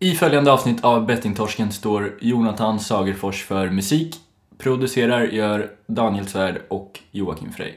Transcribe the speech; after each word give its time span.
I 0.00 0.14
följande 0.14 0.52
avsnitt 0.52 0.84
av 0.84 1.06
Bettingtorsken 1.06 1.72
står 1.72 2.18
Jonathan 2.20 2.80
Sagerfors 2.80 3.44
för 3.44 3.70
musik. 3.70 4.16
Producerar 4.58 5.24
gör 5.24 5.70
Daniel 5.86 6.26
Svärd 6.26 6.62
och 6.68 7.00
Joakim 7.10 7.52
Frey. 7.52 7.72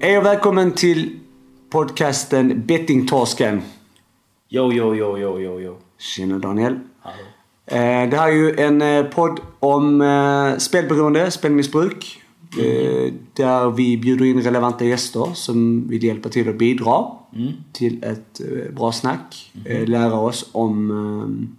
Hej 0.00 0.18
och 0.18 0.24
välkommen 0.24 0.72
till 0.72 1.20
podcasten 1.70 2.66
Bettingtorsken. 2.66 3.62
Jo, 4.48 4.72
jo, 4.72 4.94
jo, 4.94 5.18
jo, 5.18 5.40
jo, 5.40 5.60
jo. 5.60 5.78
Tjena 5.98 6.38
Daniel. 6.38 6.80
Hallå. 7.00 7.41
Eh, 7.66 8.08
Det 8.10 8.16
här 8.16 8.28
är 8.28 8.32
ju 8.32 8.56
en 8.56 8.82
eh, 8.82 9.04
podd 9.04 9.40
om 9.58 10.00
eh, 10.00 10.58
spelberoende, 10.58 11.30
spelmissbruk. 11.30 12.18
Eh, 12.58 13.12
Där 13.32 13.70
vi 13.70 13.96
bjuder 13.98 14.24
in 14.24 14.42
relevanta 14.42 14.84
gäster 14.84 15.30
som 15.34 15.88
vill 15.88 16.04
hjälpa 16.04 16.28
till 16.28 16.48
att 16.48 16.58
bidra 16.58 17.06
till 17.72 18.04
ett 18.04 18.40
bra 18.74 18.92
snack. 18.92 19.52
Eh, 19.64 19.86
Lära 19.88 20.14
oss 20.14 20.48
om, 20.52 21.54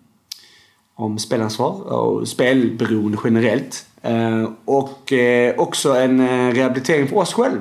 om 0.95 1.17
spelansvar 1.19 1.93
och 1.93 2.27
spelberoende 2.27 3.17
generellt. 3.23 3.85
Och 4.65 5.13
också 5.57 5.93
en 5.95 6.19
eh, 6.19 6.53
rehabilitering 6.53 7.07
för 7.07 7.17
oss 7.17 7.33
själv. 7.33 7.59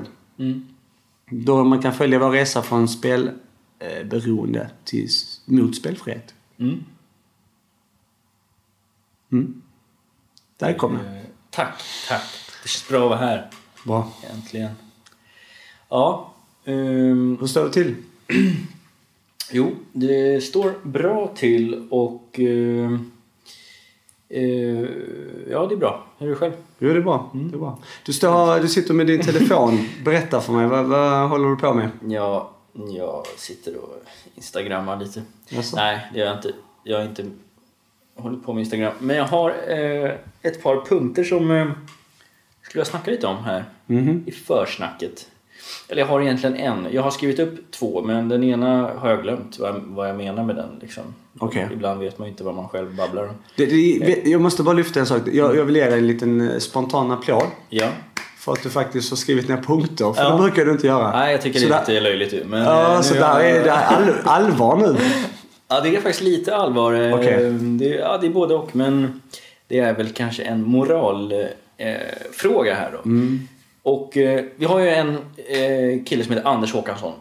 Då 1.30 1.64
man 1.64 1.82
kan 1.82 1.92
följa 1.92 2.18
vår 2.18 2.30
resa 2.30 2.62
från 2.62 2.88
spelberoende 2.88 4.70
till, 4.84 5.08
mot 5.44 5.76
spelfrihet. 5.76 6.34
Mm. 9.32 9.62
Välkomna. 10.58 10.98
Eh, 11.00 11.22
tack, 11.50 11.82
tack. 12.08 12.22
Det 12.62 12.68
känns 12.68 12.88
bra 12.88 13.02
att 13.04 13.08
vara 13.10 13.18
här. 13.18 13.50
Bra. 13.86 14.12
Äntligen. 14.34 14.70
Ja. 15.88 16.34
ehm, 16.64 17.36
Hur 17.40 17.46
står 17.46 17.64
det 17.64 17.72
till? 17.72 17.94
Jo, 19.54 19.70
det 19.92 20.44
står 20.44 20.74
bra 20.82 21.32
till 21.36 21.88
och... 21.90 22.40
eh, 22.40 22.92
eh, 24.28 24.88
ja, 25.50 25.66
det 25.66 25.74
är 25.74 25.76
bra. 25.76 26.06
Hur 26.18 26.26
är 26.26 26.30
det 26.30 26.36
själv? 26.36 26.52
Jo, 26.78 26.88
det 26.92 26.96
är 26.98 27.00
bra. 27.02 27.30
Det 27.34 27.54
är 27.56 27.58
bra. 27.58 27.78
Du, 28.04 28.12
står, 28.12 28.60
du 28.60 28.68
sitter 28.68 28.94
med 28.94 29.06
din 29.06 29.20
telefon. 29.24 29.88
Berätta 30.04 30.40
för 30.40 30.52
mig. 30.52 30.66
Vad, 30.66 30.84
vad 30.84 31.28
håller 31.30 31.48
du 31.48 31.56
på 31.56 31.74
med? 31.74 31.90
Ja, 32.08 32.50
jag 32.72 33.26
sitter 33.36 33.76
och 33.76 34.02
instagrammar 34.34 34.96
lite. 35.00 35.22
Jaså? 35.48 35.76
Nej, 35.76 36.10
det 36.12 36.18
gör 36.18 36.26
jag 36.26 36.36
inte. 36.36 36.52
Jag 36.84 36.98
har 36.98 37.04
inte 37.04 37.30
hållit 38.22 38.44
på 38.46 38.52
med 38.52 38.60
Instagram. 38.60 38.92
Men 38.98 39.16
jag 39.16 39.24
har 39.24 39.50
eh, 39.68 40.10
ett 40.42 40.62
par 40.62 40.84
punkter 40.88 41.24
som 41.24 41.50
eh, 41.50 41.66
skulle 42.62 42.80
jag 42.80 42.86
snacka 42.86 43.10
lite 43.10 43.26
om 43.26 43.44
här 43.44 43.64
Mhm. 43.86 44.22
i 44.26 44.30
försnacket. 44.32 45.26
Eller 45.88 46.02
jag 46.02 46.06
har 46.08 46.20
egentligen 46.20 46.56
en. 46.56 46.86
Jag 46.90 47.02
har 47.02 47.10
skrivit 47.10 47.38
upp 47.38 47.70
två, 47.70 48.02
men 48.02 48.28
den 48.28 48.44
ena 48.44 48.90
har 48.98 49.10
jag 49.10 49.22
glömt 49.22 49.58
vad 49.58 49.68
jag, 49.68 49.80
vad 49.86 50.08
jag 50.08 50.16
menar 50.16 50.44
med 50.44 50.56
den. 50.56 50.68
Liksom. 50.80 51.02
Okej. 51.38 51.68
Ibland 51.72 52.00
vet 52.00 52.18
man 52.18 52.28
inte 52.28 52.44
vad 52.44 52.54
man 52.54 52.68
själv 52.68 52.94
babblar 52.96 53.22
om. 53.22 53.34
Det, 53.56 53.66
det, 53.66 54.22
jag 54.30 54.40
måste 54.40 54.62
bara 54.62 54.74
lyfta 54.74 55.00
en 55.00 55.06
sak. 55.06 55.22
Jag, 55.32 55.56
jag 55.56 55.64
vill 55.64 55.76
ge 55.76 55.84
dig 55.90 55.98
en 55.98 56.06
liten 56.06 56.50
eh, 56.50 56.58
spontan 56.58 57.10
applåd. 57.10 57.46
Ja. 57.68 57.88
För 58.38 58.52
att 58.52 58.62
du 58.62 58.70
faktiskt 58.70 59.10
har 59.10 59.16
skrivit 59.16 59.48
ner 59.48 59.56
punkter. 59.56 60.12
För 60.12 60.22
Ja. 60.22 60.30
det 60.32 60.38
brukar 60.42 60.64
du 60.64 60.72
inte 60.72 60.86
göra. 60.86 61.10
Nej, 61.18 61.32
jag 61.32 61.42
tycker 61.42 61.60
Så 61.60 61.68
det 61.68 61.74
är 61.74 61.80
lite 61.80 62.00
löjligt. 62.00 62.46
Men, 62.46 62.62
Ja, 62.62 62.94
eh, 62.94 63.00
så 63.00 63.14
där 63.14 63.40
är 63.40 63.64
det 63.64 63.72
all, 63.74 64.04
allvar 64.24 64.76
nu. 64.76 64.96
Ja, 65.72 65.80
det 65.80 65.88
är 65.88 66.00
faktiskt 66.00 66.20
lite 66.20 66.56
allvar. 66.56 66.94
Eh, 66.94 67.14
Okej. 67.14 67.50
Det, 67.52 67.88
ja, 67.88 68.18
det 68.18 68.26
är 68.26 68.30
både 68.30 68.54
och, 68.54 68.76
men 68.76 69.22
det 69.68 69.78
är 69.78 69.94
väl 69.94 70.08
kanske 70.08 70.42
en 70.42 70.62
moralfråga 70.62 71.48
eh, 71.76 72.30
fråga 72.32 72.74
här 72.74 72.92
då. 72.92 72.98
Mm. 72.98 73.48
Och 73.82 74.16
eh, 74.16 74.44
vi 74.56 74.64
har 74.64 74.80
ju 74.80 74.88
en 74.88 75.08
eh, 75.36 76.04
kille 76.04 76.24
som 76.24 76.32
heter 76.34 76.48
Anders 76.48 76.72
Håkansson 76.72 77.12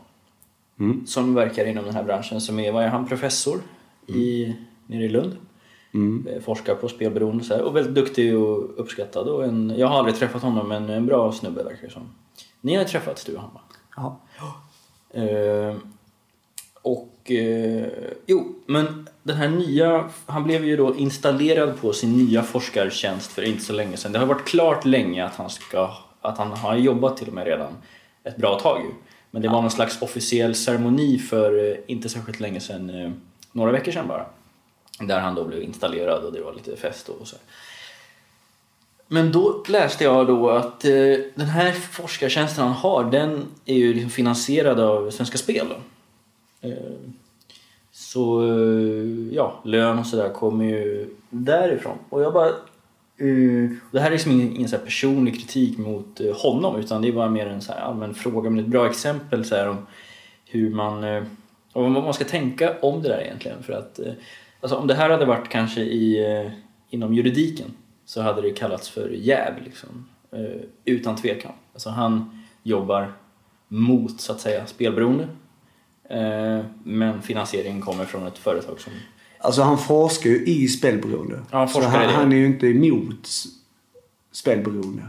Mm. 0.79 1.07
som 1.07 1.33
verkar 1.35 1.65
inom 1.65 1.85
den 1.85 1.95
här 1.95 2.03
branschen 2.03 2.41
som 2.41 2.59
är, 2.59 2.71
vad 2.71 2.83
är 2.83 2.87
han, 2.87 3.07
professor 3.07 3.61
i, 4.07 4.55
nere 4.87 5.03
i 5.03 5.09
Lund. 5.09 5.37
Mm. 5.93 6.27
Eh, 6.27 6.41
Forskar 6.41 6.75
på 6.75 6.87
spelberoende 6.87 7.41
och 7.41 7.45
så 7.45 7.53
här, 7.53 7.61
och 7.61 7.75
väldigt 7.75 7.95
duktig 7.95 8.37
och 8.37 8.79
uppskattad. 8.79 9.27
Och 9.27 9.43
en, 9.43 9.73
jag 9.77 9.87
har 9.87 9.97
aldrig 9.97 10.15
träffat 10.15 10.41
honom 10.41 10.67
men 10.67 10.89
en 10.89 11.05
bra 11.05 11.31
snubbe 11.31 11.63
verkar 11.63 11.87
det 11.87 11.93
som. 11.93 12.09
Ni 12.61 12.75
har 12.75 12.83
ju 12.83 12.87
träffats 12.87 13.25
du 13.25 13.35
och 13.35 13.41
han 13.41 13.53
va? 13.53 13.61
Ja. 13.95 14.19
Eh, 15.21 15.75
och 16.81 17.10
eh, 17.25 17.87
jo, 18.25 18.55
men 18.65 19.07
den 19.23 19.37
här 19.37 19.47
nya, 19.47 20.09
han 20.25 20.43
blev 20.43 20.65
ju 20.65 20.77
då 20.77 20.95
installerad 20.95 21.81
på 21.81 21.93
sin 21.93 22.17
nya 22.17 22.43
forskartjänst 22.43 23.31
för 23.31 23.41
inte 23.41 23.63
så 23.63 23.73
länge 23.73 23.97
sedan. 23.97 24.11
Det 24.11 24.19
har 24.19 24.25
varit 24.25 24.47
klart 24.47 24.85
länge 24.85 25.25
att 25.25 25.35
han 25.35 25.49
ska, 25.49 25.91
att 26.21 26.37
han 26.37 26.51
har 26.51 26.75
jobbat 26.75 27.17
till 27.17 27.27
och 27.27 27.33
med 27.33 27.45
redan 27.45 27.73
ett 28.23 28.37
bra 28.37 28.59
tag 28.59 28.81
ju. 28.81 28.89
Men 29.31 29.41
det 29.41 29.49
var 29.49 29.61
någon 29.61 29.71
slags 29.71 30.01
officiell 30.01 30.55
ceremoni 30.55 31.19
för 31.19 31.69
eh, 31.69 31.77
inte 31.87 32.09
särskilt 32.09 32.39
länge 32.39 32.59
sedan, 32.59 32.89
eh, 32.89 33.11
några 33.51 33.71
veckor 33.71 33.91
sedan 33.91 34.07
bara. 34.07 34.25
Där 34.99 35.19
han 35.19 35.35
då 35.35 35.43
blev 35.43 35.63
installerad 35.63 36.23
och 36.23 36.33
det 36.33 36.41
var 36.41 36.53
lite 36.53 36.77
fest 36.77 37.09
och 37.09 37.27
så. 37.27 37.35
Men 39.07 39.31
då 39.31 39.63
läste 39.67 40.03
jag 40.03 40.27
då 40.27 40.49
att 40.49 40.79
den 41.35 41.47
här 41.47 41.71
forskartjänsten 41.71 42.63
han 42.63 42.73
har, 42.73 43.11
den 43.11 43.45
är 43.65 43.75
ju 43.75 43.93
liksom 43.93 44.09
finansierad 44.09 44.79
av 44.79 45.11
Svenska 45.11 45.37
Spel. 45.37 45.67
Då. 45.69 45.75
Eh, 46.61 46.73
så 47.91 48.41
eh, 48.43 49.33
ja, 49.35 49.61
lön 49.63 49.99
och 49.99 50.05
sådär 50.05 50.29
kommer 50.29 50.65
ju 50.65 51.09
därifrån. 51.29 51.97
Och 52.09 52.21
jag 52.21 52.33
bara... 52.33 52.47
Eh, 52.47 53.69
det 53.91 53.99
här 53.99 54.07
är 54.07 54.11
liksom 54.11 54.31
ingen, 54.31 54.55
ingen 54.55 54.69
så 54.69 54.75
här 54.75 54.83
personlig 54.83 55.39
kritik 55.39 55.77
mot 55.77 56.21
honom 56.35 56.75
utan 56.75 57.01
det 57.01 57.07
är 57.07 57.11
bara 57.11 57.29
mer 57.29 57.47
en 57.47 57.61
så 57.61 57.73
här 57.73 57.79
allmän 57.79 58.13
fråga 58.13 58.49
men 58.49 58.59
ett 58.59 58.71
bra 58.71 58.89
exempel 58.89 59.45
så 59.45 59.55
här 59.55 59.69
om 59.69 59.87
hur 60.45 60.69
man... 60.69 61.03
Om 61.73 61.93
vad 61.93 62.03
man 62.03 62.13
ska 62.13 62.25
tänka 62.25 62.79
om 62.81 63.01
det 63.01 63.09
där 63.09 63.21
egentligen. 63.21 63.63
För 63.63 63.73
att 63.73 63.99
alltså, 64.61 64.77
om 64.77 64.87
det 64.87 64.93
här 64.93 65.09
hade 65.09 65.25
varit 65.25 65.49
kanske 65.49 65.81
i, 65.81 66.51
inom 66.89 67.13
juridiken 67.13 67.67
så 68.05 68.21
hade 68.21 68.41
det 68.41 68.51
kallats 68.51 68.89
för 68.89 69.09
jäv 69.09 69.53
liksom. 69.63 70.09
Utan 70.85 71.15
tvekan. 71.15 71.51
Alltså 71.73 71.89
han 71.89 72.41
jobbar 72.63 73.13
mot 73.67 74.21
så 74.21 74.31
att 74.31 74.39
säga 74.39 74.65
spelberoende. 74.65 75.27
Eh, 76.11 76.65
men 76.83 77.21
finansieringen 77.21 77.81
kommer 77.81 78.05
från 78.05 78.27
ett 78.27 78.37
företag 78.37 78.79
som... 78.79 78.93
Alltså 79.37 79.61
han 79.61 79.77
forskar 79.77 80.29
ju 80.29 80.45
i 80.45 80.67
spelberoende. 80.67 81.39
Ja, 81.51 81.57
han 81.57 81.67
så 81.67 81.73
forskar 81.73 81.97
han, 81.97 82.03
i 82.03 82.07
det. 82.07 82.13
han 82.13 82.31
är 82.31 82.37
ju 82.37 82.45
inte 82.45 82.67
emot 82.67 83.29
spelberoende. 84.31 85.03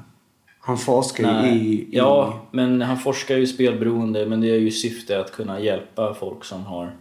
Han 0.61 0.79
forskar 0.79 1.45
ju 1.45 1.51
i, 1.51 1.59
i... 1.59 1.89
Ja, 1.91 2.41
men 2.51 2.83
han 2.83 2.99
forskar 2.99 3.37
ju 3.37 3.43
i 3.43 3.47
spelberoende 3.47 4.27
men 4.27 4.41
det 4.41 4.51
är 4.51 4.59
ju 4.59 4.71
syfte 4.71 5.21
att 5.21 5.33
kunna 5.33 5.61
hjälpa 5.61 6.15
folk 6.15 6.45
som 6.45 6.65
har 6.65 6.97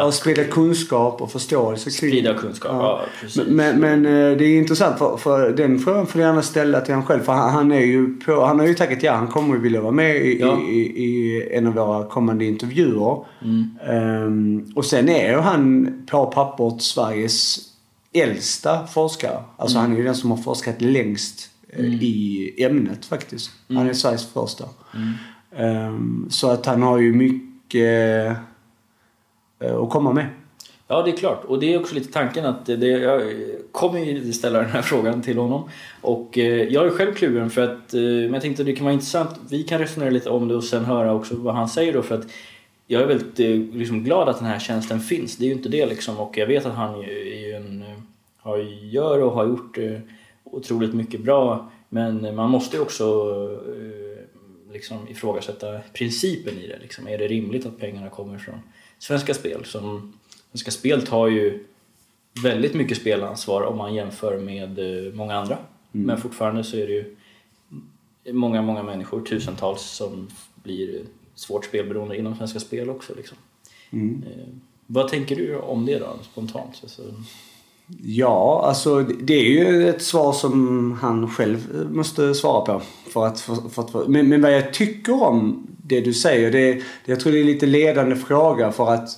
Ja, 0.00 0.12
sprida 0.12 0.44
kunskap 0.44 1.22
och 1.22 1.30
förståelse 1.32 1.84
kring 1.84 2.10
sprida 2.10 2.34
kunskap. 2.34 2.70
Ja, 2.72 3.02
precis. 3.20 3.46
Men, 3.46 3.80
men 3.80 4.06
eh, 4.06 4.36
det 4.36 4.44
är 4.44 4.58
intressant 4.58 4.98
för, 4.98 5.16
för 5.16 5.50
den 5.52 5.78
frågan 5.78 6.06
får 6.06 6.18
du 6.18 6.24
gärna 6.24 6.42
ställa 6.42 6.80
till 6.80 6.94
honom 6.94 7.06
själv. 7.06 7.22
För 7.22 7.32
han, 7.32 7.50
han 7.52 7.72
är 7.72 7.80
ju 7.80 8.16
på, 8.16 8.44
han 8.44 8.58
har 8.58 8.66
ju 8.66 8.74
tackat 8.74 9.02
ja. 9.02 9.12
Han 9.12 9.28
kommer 9.28 9.54
ju 9.54 9.60
vilja 9.60 9.80
vara 9.80 9.92
med 9.92 10.16
i, 10.16 10.40
Ja. 10.40 10.60
i, 10.68 10.78
i 11.04 11.42
en 11.52 11.66
av 11.66 11.72
våra 11.74 12.06
kommande 12.06 12.44
intervjuer. 12.44 13.24
Mm. 13.42 13.78
Ehm, 13.88 14.72
och 14.76 14.84
sen 14.84 15.08
är 15.08 15.30
ju 15.30 15.36
han 15.38 15.92
på 16.10 16.26
pappret 16.26 16.82
Sveriges 16.82 17.58
äldsta 18.12 18.86
forskare. 18.86 19.38
Alltså 19.56 19.78
Mm. 19.78 19.90
han 19.90 19.92
är 19.96 20.00
ju 20.00 20.04
den 20.06 20.14
som 20.14 20.30
har 20.30 20.38
forskat 20.38 20.80
längst 20.82 21.50
eh, 21.68 21.84
i 21.84 22.54
ämnet 22.58 23.04
faktiskt. 23.04 23.50
Mm. 23.68 23.78
Han 23.78 23.88
är 23.88 23.94
Sveriges 23.94 24.32
första. 24.32 24.64
Ehm, 25.56 26.26
så 26.30 26.50
att 26.50 26.66
han 26.66 26.82
har 26.82 26.98
ju 26.98 27.12
mycket 27.14 28.36
Eh, 29.60 29.76
att 29.76 29.90
komma 29.90 30.12
med. 30.12 30.26
Ja, 30.88 31.02
det 31.02 31.10
är 31.10 31.16
klart. 31.16 31.44
Och 31.44 31.60
det 31.60 31.74
är 31.74 31.80
också 31.80 31.94
lite 31.94 32.12
tanken 32.12 32.44
att 32.44 32.66
det, 32.66 32.86
jag 32.86 33.22
kommer 33.72 34.00
ju 34.00 34.32
ställa 34.32 34.58
den 34.58 34.70
här 34.70 34.82
frågan 34.92 35.22
till 35.22 35.38
honom. 35.38 35.70
Och 36.00 36.38
eh, 36.38 36.62
jag 36.62 36.86
är 36.86 36.90
själv 36.90 37.14
kluven 37.14 37.50
för 37.50 37.62
att, 37.62 37.94
eh, 37.94 38.00
men 38.00 38.32
jag 38.32 38.42
tänkte 38.42 38.62
att 38.62 38.66
det 38.66 38.76
kan 38.76 38.84
vara 38.84 38.94
intressant. 38.94 39.30
Vi 39.50 39.62
kan 39.62 39.78
resonera 39.78 40.10
lite 40.10 40.30
om 40.30 40.48
det 40.48 40.54
och 40.54 40.64
sen 40.64 40.84
höra 40.84 41.14
också 41.14 41.34
vad 41.36 41.54
han 41.54 41.68
säger 41.68 41.92
då 41.92 42.02
för 42.02 42.14
att 42.14 42.26
jag 42.86 43.02
är 43.02 43.06
väldigt 43.06 43.40
eh, 43.40 43.78
liksom 43.78 44.04
glad 44.04 44.28
att 44.28 44.38
den 44.38 44.46
här 44.46 44.58
tjänsten 44.58 45.00
finns. 45.00 45.36
Det 45.36 45.44
är 45.44 45.46
ju 45.46 45.54
inte 45.54 45.68
det 45.68 45.86
liksom 45.86 46.18
och 46.18 46.38
jag 46.38 46.46
vet 46.46 46.66
att 46.66 46.74
han 46.74 46.94
är 46.94 47.46
ju 47.46 47.52
en, 47.52 47.82
eh, 47.82 47.98
har, 48.38 48.58
gör 48.82 49.22
och 49.22 49.32
har 49.32 49.46
gjort 49.46 49.78
eh, 49.78 49.98
otroligt 50.44 50.94
mycket 50.94 51.20
bra. 51.20 51.70
Men 51.88 52.34
man 52.34 52.50
måste 52.50 52.76
ju 52.76 52.82
också 52.82 53.04
eh, 53.66 54.72
liksom 54.72 55.08
ifrågasätta 55.08 55.80
principen 55.92 56.58
i 56.58 56.66
det. 56.66 56.78
Liksom. 56.82 57.08
Är 57.08 57.18
det 57.18 57.28
rimligt 57.28 57.66
att 57.66 57.80
pengarna 57.80 58.10
kommer 58.10 58.38
från 58.38 58.60
Svenska 58.98 59.34
Spel? 59.34 59.64
Som, 59.64 60.12
Svenska 60.50 60.70
Spel 60.70 61.06
tar 61.06 61.26
ju 61.26 61.64
väldigt 62.42 62.74
mycket 62.74 62.98
spelansvar 62.98 63.62
om 63.62 63.78
man 63.78 63.94
jämför 63.94 64.38
med 64.38 64.78
eh, 64.78 65.12
många 65.12 65.34
andra. 65.34 65.58
Men 65.92 66.20
fortfarande 66.20 66.64
så 66.64 66.76
är 66.76 66.86
det 66.86 66.92
ju 66.92 67.16
många, 68.32 68.62
många 68.62 68.82
människor, 68.82 69.20
tusentals, 69.20 69.82
som 69.82 70.28
blir 70.54 71.00
svårt 71.34 71.64
spelberoende 71.64 72.16
inom 72.16 72.36
Svenska 72.36 72.60
Spel 72.60 72.90
också. 72.90 73.14
Liksom. 73.16 73.38
Mm. 73.90 74.24
Eh, 74.30 74.46
vad 74.86 75.08
tänker 75.08 75.36
du 75.36 75.56
om 75.56 75.86
det 75.86 75.98
då, 75.98 76.18
spontant? 76.22 76.78
Alltså, 76.82 77.02
Ja, 78.02 78.62
alltså 78.64 79.02
det 79.02 79.34
är 79.34 79.50
ju 79.50 79.88
ett 79.88 80.02
svar 80.02 80.32
som 80.32 80.92
han 81.00 81.30
själv 81.30 81.88
måste 81.90 82.34
svara 82.34 82.64
på. 82.64 82.82
För 83.10 83.26
att, 83.26 83.40
för, 83.40 83.54
för 83.54 83.82
att, 83.82 84.08
men, 84.08 84.28
men 84.28 84.42
vad 84.42 84.54
jag 84.54 84.74
tycker 84.74 85.22
om 85.22 85.66
det 85.88 86.00
du 86.00 86.14
säger, 86.14 86.50
det, 86.50 86.72
det, 86.72 86.82
jag 87.04 87.20
tror 87.20 87.32
det 87.32 87.40
är 87.40 87.44
lite 87.44 87.66
ledande 87.66 88.16
fråga 88.16 88.72
för 88.72 88.94
att 88.94 89.08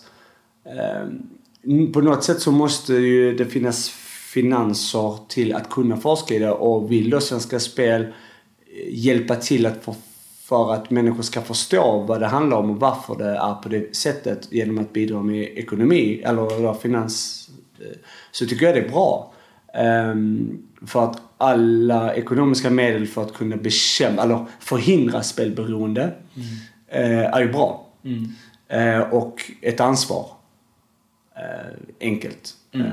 eh, 0.64 1.92
på 1.92 2.00
något 2.00 2.24
sätt 2.24 2.40
så 2.40 2.52
måste 2.52 2.94
ju 2.94 3.36
det 3.36 3.44
finnas 3.46 3.88
finanser 4.32 5.18
till 5.28 5.54
att 5.54 5.70
kunna 5.70 5.96
forska 5.96 6.34
i 6.34 6.38
det 6.38 6.50
och 6.50 6.92
vill 6.92 7.10
då 7.10 7.20
Svenska 7.20 7.60
Spel 7.60 8.02
eh, 8.02 8.08
hjälpa 8.88 9.36
till 9.36 9.66
att 9.66 9.84
få, 9.84 9.94
för 10.44 10.74
att 10.74 10.90
människor 10.90 11.22
ska 11.22 11.42
förstå 11.42 12.04
vad 12.08 12.20
det 12.20 12.26
handlar 12.26 12.56
om 12.56 12.70
och 12.70 12.80
varför 12.80 13.16
det 13.18 13.36
är 13.36 13.54
på 13.54 13.68
det 13.68 13.96
sättet 13.96 14.52
genom 14.52 14.78
att 14.78 14.92
bidra 14.92 15.22
med 15.22 15.58
ekonomi 15.58 16.22
eller 16.24 16.74
finans 16.74 17.46
eh, 17.80 17.96
så 18.30 18.46
tycker 18.46 18.66
jag 18.66 18.74
det 18.74 18.80
är 18.80 18.88
bra. 18.88 19.32
Um, 20.12 20.69
för 20.86 21.04
att 21.04 21.22
alla 21.38 22.14
ekonomiska 22.14 22.70
medel 22.70 23.06
för 23.06 23.22
att 23.22 23.34
kunna 23.34 23.56
bekämpa, 23.56 24.22
eller 24.22 24.46
förhindra 24.60 25.22
spelberoende 25.22 26.02
mm. 26.02 27.30
är 27.32 27.40
ju 27.40 27.52
bra. 27.52 27.86
Mm. 28.04 28.28
Uh, 28.74 29.14
och 29.14 29.42
ett 29.60 29.80
ansvar. 29.80 30.26
Uh, 31.36 31.76
enkelt. 32.00 32.54
Mm. 32.72 32.86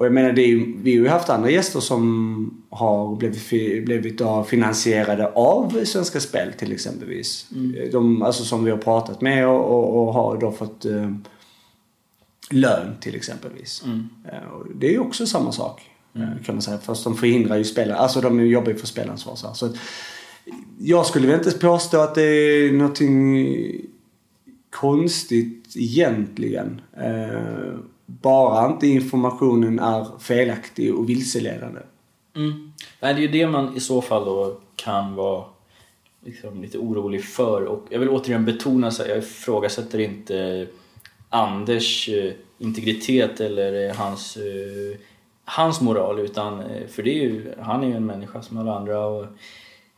Och 0.00 0.06
jag 0.06 0.12
menar, 0.12 0.32
det 0.32 0.42
är 0.42 0.46
ju, 0.46 0.76
vi 0.82 0.96
har 0.96 1.04
ju 1.04 1.08
haft 1.08 1.30
andra 1.30 1.50
gäster 1.50 1.80
som 1.80 2.64
har 2.70 3.16
blivit, 3.16 3.48
blivit 3.84 4.22
finansierade 4.46 5.28
av 5.28 5.84
Svenska 5.84 6.20
Spel 6.20 6.52
till 6.52 6.72
exempelvis. 6.72 7.46
Mm. 7.54 7.90
De, 7.92 8.22
alltså 8.22 8.44
som 8.44 8.64
vi 8.64 8.70
har 8.70 8.78
pratat 8.78 9.20
med 9.20 9.48
och, 9.48 9.64
och, 9.64 10.02
och 10.02 10.14
har 10.14 10.36
då 10.36 10.52
fått 10.52 10.84
eh, 10.84 11.10
lön 12.50 12.96
till 13.00 13.14
exempelvis. 13.14 13.82
Mm. 13.84 14.08
Eh, 14.24 14.38
det 14.74 14.86
är 14.86 14.90
ju 14.90 14.98
också 14.98 15.26
samma 15.26 15.52
sak 15.52 15.90
mm. 16.14 16.42
Kan 16.44 16.54
man 16.54 16.62
säga. 16.62 16.78
Fast 16.78 17.04
de 17.04 17.16
förhindrar 17.16 17.56
ju 17.56 17.64
spelare, 17.64 17.98
alltså 17.98 18.20
de 18.20 18.46
jobbar 18.46 18.68
ju 18.70 18.76
för 18.76 18.86
spelansvar. 18.86 19.36
Så, 19.36 19.54
så 19.54 19.68
jag 20.78 21.06
skulle 21.06 21.26
väl 21.26 21.36
inte 21.36 21.58
påstå 21.58 22.00
att 22.00 22.14
det 22.14 22.22
är 22.22 22.72
någonting 22.72 23.46
konstigt 24.70 25.72
egentligen. 25.76 26.80
Eh, 26.96 27.74
bara 28.06 28.72
inte 28.72 28.86
informationen 28.86 29.78
är 29.78 30.18
felaktig 30.18 30.94
och 30.94 31.08
vilseledande. 31.08 31.80
Mm. 32.36 32.72
Nej, 33.00 33.14
det 33.14 33.20
är 33.20 33.22
ju 33.22 33.28
det 33.28 33.46
man 33.46 33.76
i 33.76 33.80
så 33.80 34.02
fall 34.02 34.24
då 34.24 34.60
kan 34.76 35.14
vara 35.14 35.44
liksom 36.24 36.62
lite 36.62 36.78
orolig 36.78 37.24
för. 37.24 37.64
Och 37.64 37.86
jag 37.90 37.98
vill 37.98 38.08
återigen 38.08 38.44
betona 38.44 38.86
att 38.86 39.08
jag 39.08 39.18
ifrågasätter 39.18 39.98
inte 39.98 40.66
Anders 41.28 42.08
eh, 42.08 42.32
integritet 42.58 43.40
eller 43.40 43.88
eh, 43.88 43.96
hans, 43.96 44.36
eh, 44.36 44.98
hans 45.50 45.80
moral. 45.80 46.18
Utan, 46.18 46.62
för 46.88 47.02
det 47.02 47.10
är 47.10 47.22
ju, 47.22 47.54
han 47.60 47.82
är 47.82 47.88
ju 47.88 47.94
en 47.94 48.06
människa 48.06 48.42
som 48.42 48.58
alla 48.58 48.76
andra. 48.76 49.06
Och, 49.06 49.26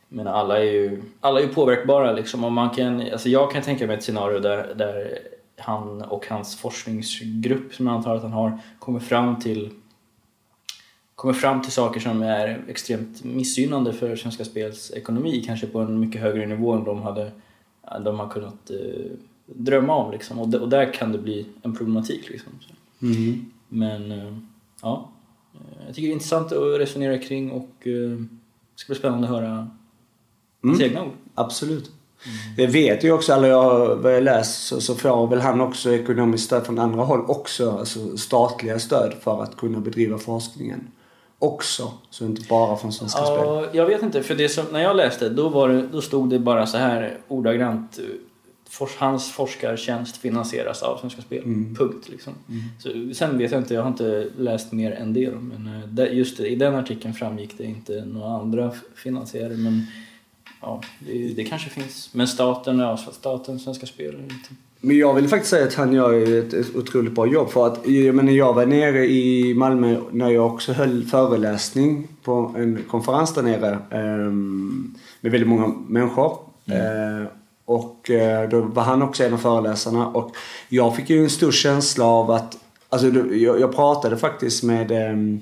men 0.07 0.27
alla 0.27 0.59
är 0.59 0.71
ju, 0.71 1.01
alla 1.19 1.39
är 1.39 1.43
ju 1.43 1.53
påverkbara. 1.53 2.11
Liksom. 2.11 2.43
Och 2.43 2.51
man 2.51 2.69
kan, 2.69 3.01
alltså 3.11 3.29
jag 3.29 3.51
kan 3.51 3.61
tänka 3.61 3.87
mig 3.87 3.97
ett 3.97 4.03
scenario 4.03 4.39
där, 4.39 4.73
där 4.75 5.19
han 5.57 6.01
och 6.01 6.27
hans 6.27 6.57
forskningsgrupp 6.57 7.73
som 7.73 7.87
jag 7.87 7.95
antar 7.95 8.15
att 8.15 8.21
han 8.21 8.31
har 8.31 8.59
kommer 8.79 8.99
fram 8.99 9.39
till 9.39 9.69
kommer 11.15 11.33
fram 11.33 11.61
till 11.61 11.71
saker 11.71 11.99
som 11.99 12.21
är 12.23 12.63
extremt 12.67 13.23
missgynnande 13.23 13.93
för 13.93 14.15
Svenska 14.15 14.45
Spels 14.45 14.91
ekonomi, 14.91 15.43
kanske 15.45 15.67
på 15.67 15.79
en 15.79 15.99
mycket 15.99 16.21
högre 16.21 16.45
nivå 16.45 16.73
än 16.73 16.83
de 16.83 17.01
hade 17.01 17.31
de 18.03 18.19
har 18.19 18.29
kunnat 18.29 18.69
eh, 18.69 19.11
drömma 19.45 19.95
om. 19.95 20.11
Liksom. 20.11 20.39
Och, 20.39 20.53
och, 20.55 20.69
där 20.69 20.93
kan 20.93 21.11
det 21.11 21.17
bli 21.17 21.45
en 21.61 21.75
problematik. 21.75 22.29
Liksom. 22.29 22.51
Mm. 23.01 23.51
Men 23.67 24.11
eh, 24.11 24.37
ja, 24.81 25.09
jag 25.85 25.95
tycker 25.95 26.07
det 26.07 26.11
är 26.11 26.13
intressant 26.13 26.51
att 26.51 26.79
resonera 26.79 27.17
kring 27.17 27.51
och 27.51 27.87
eh, 27.87 27.93
det 27.93 28.27
ska 28.75 28.93
bli 28.93 28.99
spännande 28.99 29.27
att 29.27 29.33
höra 29.33 29.67
hans 30.63 30.79
mm. 30.79 30.81
egna 30.81 31.03
ord. 31.03 31.11
Absolut. 31.35 31.91
Mm. 32.25 32.37
Jag 32.57 32.67
vet 32.67 33.03
ju 33.03 33.11
också, 33.11 33.33
eller 33.33 33.47
jag, 33.47 33.95
vad 33.95 34.15
jag 34.15 34.23
läst 34.23 34.67
så, 34.67 34.81
så 34.81 34.95
får 34.95 35.27
väl 35.27 35.41
han 35.41 35.61
också 35.61 35.93
ekonomiskt 35.93 36.45
stöd 36.45 36.65
från 36.65 36.79
andra 36.79 37.03
håll 37.03 37.25
också. 37.27 37.71
Alltså 37.71 38.17
statliga 38.17 38.79
stöd 38.79 39.13
för 39.21 39.43
att 39.43 39.57
kunna 39.57 39.79
bedriva 39.79 40.17
forskningen. 40.17 40.87
Också, 41.39 41.91
så 42.09 42.25
inte 42.25 42.41
bara 42.49 42.77
från 42.77 42.93
Svenska 42.93 43.19
ja, 43.19 43.63
Spel. 43.65 43.77
Jag 43.77 43.85
vet 43.85 44.03
inte, 44.03 44.23
för 44.23 44.35
det 44.35 44.49
som, 44.49 44.65
när 44.71 44.83
jag 44.83 44.95
läste 44.95 45.29
då, 45.29 45.49
var 45.49 45.69
det, 45.69 45.87
då 45.87 46.01
stod 46.01 46.29
det 46.29 46.39
bara 46.39 46.65
så 46.65 46.77
här 46.77 47.17
ordagrant 47.27 47.99
hans 48.97 49.31
forskartjänst 49.31 50.17
finansieras 50.17 50.83
av 50.83 50.97
Svenska 50.97 51.21
Spel. 51.21 51.43
Mm. 51.43 51.75
Punkt. 51.75 52.09
Liksom. 52.09 52.33
Mm. 52.49 52.61
Så, 52.79 53.15
sen 53.15 53.37
vet 53.37 53.51
jag 53.51 53.61
inte, 53.61 53.73
jag 53.73 53.81
har 53.81 53.89
inte 53.89 54.27
läst 54.37 54.71
mer 54.71 54.91
än 54.91 55.13
det. 55.13 55.31
Men 55.31 55.83
eh, 55.97 56.17
just 56.17 56.39
i 56.39 56.55
den 56.55 56.75
artikeln 56.75 57.13
framgick 57.13 57.57
det 57.57 57.63
inte 57.63 58.05
några 58.05 58.37
andra 58.37 58.71
finansiärer. 58.95 59.57
Men 59.57 59.85
ja, 60.61 60.81
det, 60.99 61.33
det, 61.35 61.43
kanske 61.43 61.69
finns. 61.69 62.09
Men 62.13 62.27
staten, 62.27 62.79
ja, 62.79 62.97
staten, 62.97 63.59
Svenska 63.59 63.85
Spel. 63.85 64.15
Inte. 64.15 64.49
Men 64.79 64.97
jag 64.97 65.13
vill 65.13 65.27
faktiskt 65.27 65.49
säga 65.49 65.67
att 65.67 65.73
han 65.73 65.93
gör 65.93 66.39
ett 66.39 66.75
otroligt 66.75 67.13
bra 67.13 67.27
jobb. 67.27 67.49
För 67.49 67.67
att, 67.67 67.87
jag 67.87 68.15
menar, 68.15 68.31
jag 68.31 68.53
var 68.53 68.65
nere 68.65 69.05
i 69.05 69.53
Malmö 69.53 70.01
när 70.11 70.29
jag 70.29 70.53
också 70.53 70.73
höll 70.73 71.03
föreläsning 71.03 72.07
på 72.23 72.53
en 72.57 72.83
konferens 72.87 73.33
där 73.33 73.41
nere. 73.41 73.71
Eh, 73.71 74.31
med 75.21 75.31
väldigt 75.31 75.49
många 75.49 75.67
människor. 75.87 76.37
Mm. 76.65 77.27
Och 77.65 78.09
eh, 78.09 78.49
då 78.49 78.61
var 78.61 78.83
han 78.83 79.01
också 79.01 79.23
en 79.23 79.33
av 79.33 79.37
föreläsarna. 79.37 80.07
Och 80.07 80.31
jag 80.69 80.95
fick 80.95 81.09
ju 81.09 81.23
en 81.23 81.29
stor 81.29 81.51
känsla 81.51 82.05
av 82.05 82.31
att... 82.31 82.57
Alltså 82.89 83.07
jag, 83.35 83.75
pratade 83.75 84.17
faktiskt 84.17 84.63
med 84.63 84.91
ehm, 84.91 85.41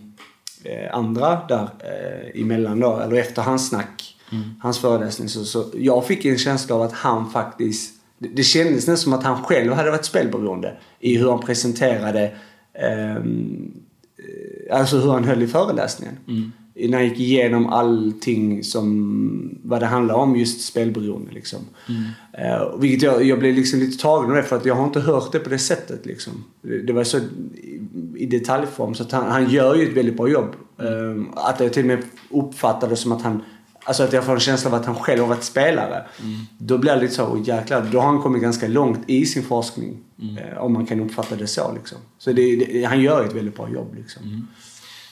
eh, 0.64 0.96
andra 0.96 1.42
där 1.48 1.70
eh, 1.80 2.42
emellan 2.42 2.80
då, 2.80 3.00
eller 3.00 3.16
efter 3.16 3.42
hans 3.42 3.70
snack. 3.70 4.18
Mm. 4.32 4.44
Hans 4.62 4.80
föreläsning. 4.80 5.30
Så, 5.30 5.46
så 5.46 5.66
jag 5.74 6.06
fick 6.06 6.26
en 6.26 6.38
känsla 6.38 6.76
av 6.76 6.82
att 6.82 6.94
han 6.94 7.30
faktiskt... 7.30 7.94
Det, 8.18 8.28
det 8.28 8.44
kändes 8.44 8.76
nästan 8.76 8.98
som 8.98 9.14
att 9.14 9.24
han 9.24 9.44
själv 9.44 9.74
hade 9.74 9.92
varit 9.92 10.06
spelberoende 10.06 10.78
i 11.00 11.18
hur 11.18 11.30
han 11.30 11.40
presenterade 11.40 12.32
ehm, 12.74 13.72
eh, 14.18 14.80
Alltså 14.80 14.98
hur 14.98 15.12
han 15.12 15.24
höll 15.24 15.44
i 15.44 15.48
föreläsningen. 15.48 16.18
Mm 16.28 16.52
när 16.90 17.00
jag 17.00 17.08
gick 17.08 17.20
igenom 17.20 17.68
allting 17.68 18.64
som 18.64 19.60
vad 19.64 19.80
det 19.80 19.86
handlar 19.86 20.16
om 20.16 20.36
just 20.36 20.62
spelberoende. 20.62 21.32
Liksom. 21.32 21.60
Mm. 21.90 22.62
Uh, 22.62 22.80
vilket 22.80 23.02
jag, 23.02 23.24
jag 23.24 23.40
blev 23.40 23.56
liksom 23.56 23.80
lite 23.80 24.02
tagen 24.02 24.30
av 24.30 24.36
det 24.36 24.44
för 24.44 24.56
att 24.56 24.66
jag 24.66 24.76
har 24.76 24.86
inte 24.86 25.00
hört 25.00 25.32
det 25.32 25.40
på 25.40 25.50
det 25.50 25.60
sättet. 25.60 26.06
Liksom. 26.06 26.44
Det, 26.62 26.82
det 26.82 26.94
var 26.94 27.04
så 27.04 27.18
i, 27.18 27.82
i 28.16 28.26
detaljform 28.26 28.94
så 28.94 29.04
att 29.04 29.12
han, 29.12 29.32
han 29.32 29.50
gör 29.50 29.76
ju 29.76 29.90
ett 29.90 29.98
väldigt 29.98 30.18
bra 30.18 30.30
jobb. 30.30 30.56
Uh, 30.82 31.24
att 31.36 31.60
jag 31.60 31.74
till 31.74 31.84
och 31.84 31.88
med 31.88 32.04
uppfattade 32.30 32.92
det 32.92 32.96
som 32.96 33.12
att 33.12 33.22
han 33.22 33.44
Alltså 33.84 34.04
att 34.04 34.14
jag 34.14 34.24
får 34.24 34.34
en 34.34 34.40
känsla 34.40 34.70
av 34.70 34.76
att 34.76 34.86
han 34.86 34.96
själv 34.96 35.22
har 35.22 35.28
varit 35.28 35.44
spelare. 35.44 36.06
Mm. 36.22 36.40
Då 36.58 36.78
blir 36.78 36.92
det 36.92 37.02
lite 37.02 37.14
så, 37.14 37.26
oh, 37.26 37.48
jäklar, 37.48 37.88
då 37.92 38.00
har 38.00 38.08
han 38.08 38.22
kommit 38.22 38.42
ganska 38.42 38.68
långt 38.68 39.00
i 39.08 39.26
sin 39.26 39.44
forskning. 39.44 39.98
Mm. 40.22 40.38
Uh, 40.38 40.58
om 40.58 40.74
man 40.74 40.86
kan 40.86 41.00
uppfatta 41.00 41.36
det 41.36 41.48
så 41.48 41.74
liksom. 41.74 41.98
Så 42.18 42.32
det, 42.32 42.56
det, 42.56 42.84
han 42.84 43.02
gör 43.02 43.26
ett 43.26 43.34
väldigt 43.34 43.56
bra 43.56 43.70
jobb 43.70 43.96
liksom. 43.96 44.24
Mm. 44.24 44.48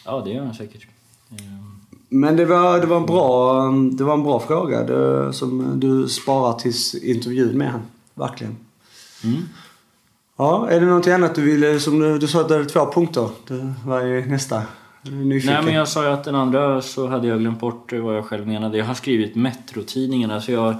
Ja, 0.05 0.21
det 0.25 0.31
gör 0.31 0.45
han 0.45 0.53
säkert. 0.53 0.87
Men 2.09 2.35
det 2.35 2.45
var, 2.45 2.79
det 2.79 2.85
var 2.85 2.97
en 2.97 3.05
bra, 3.05 3.63
det 3.71 4.03
var 4.03 4.13
en 4.13 4.23
bra 4.23 4.39
fråga 4.39 4.83
det, 4.83 5.33
som 5.33 5.79
du 5.79 6.07
sparar 6.07 6.53
tills 6.53 6.95
intervjun 6.95 7.57
med 7.57 7.71
han. 7.71 7.81
Verkligen. 8.13 8.57
Mm. 9.23 9.41
Ja, 10.37 10.69
är 10.69 10.79
det 10.79 10.85
någonting 10.85 11.13
annat 11.13 11.35
du 11.35 11.41
ville, 11.41 11.79
som 11.79 11.99
du, 11.99 12.17
du 12.17 12.27
sa 12.27 12.41
att 12.41 12.47
du 12.47 12.53
hade 12.53 12.65
två 12.65 12.91
punkter. 12.91 13.29
Det 13.47 13.73
var 13.85 14.01
ju 14.01 14.25
nästa. 14.25 14.61
Nyfiken. 15.01 15.53
Nej 15.53 15.63
men 15.63 15.73
jag 15.73 15.87
sa 15.87 16.03
ju 16.03 16.09
att 16.09 16.23
den 16.23 16.35
andra 16.35 16.81
så 16.81 17.07
hade 17.07 17.27
jag 17.27 17.39
glömt 17.39 17.59
bort 17.59 17.93
vad 17.93 18.17
jag 18.17 18.25
själv 18.25 18.47
menade. 18.47 18.77
Jag 18.77 18.85
har 18.85 18.93
skrivit 18.93 19.35
Metro-tidningen. 19.35 20.31
Alltså 20.31 20.51
jag, 20.51 20.75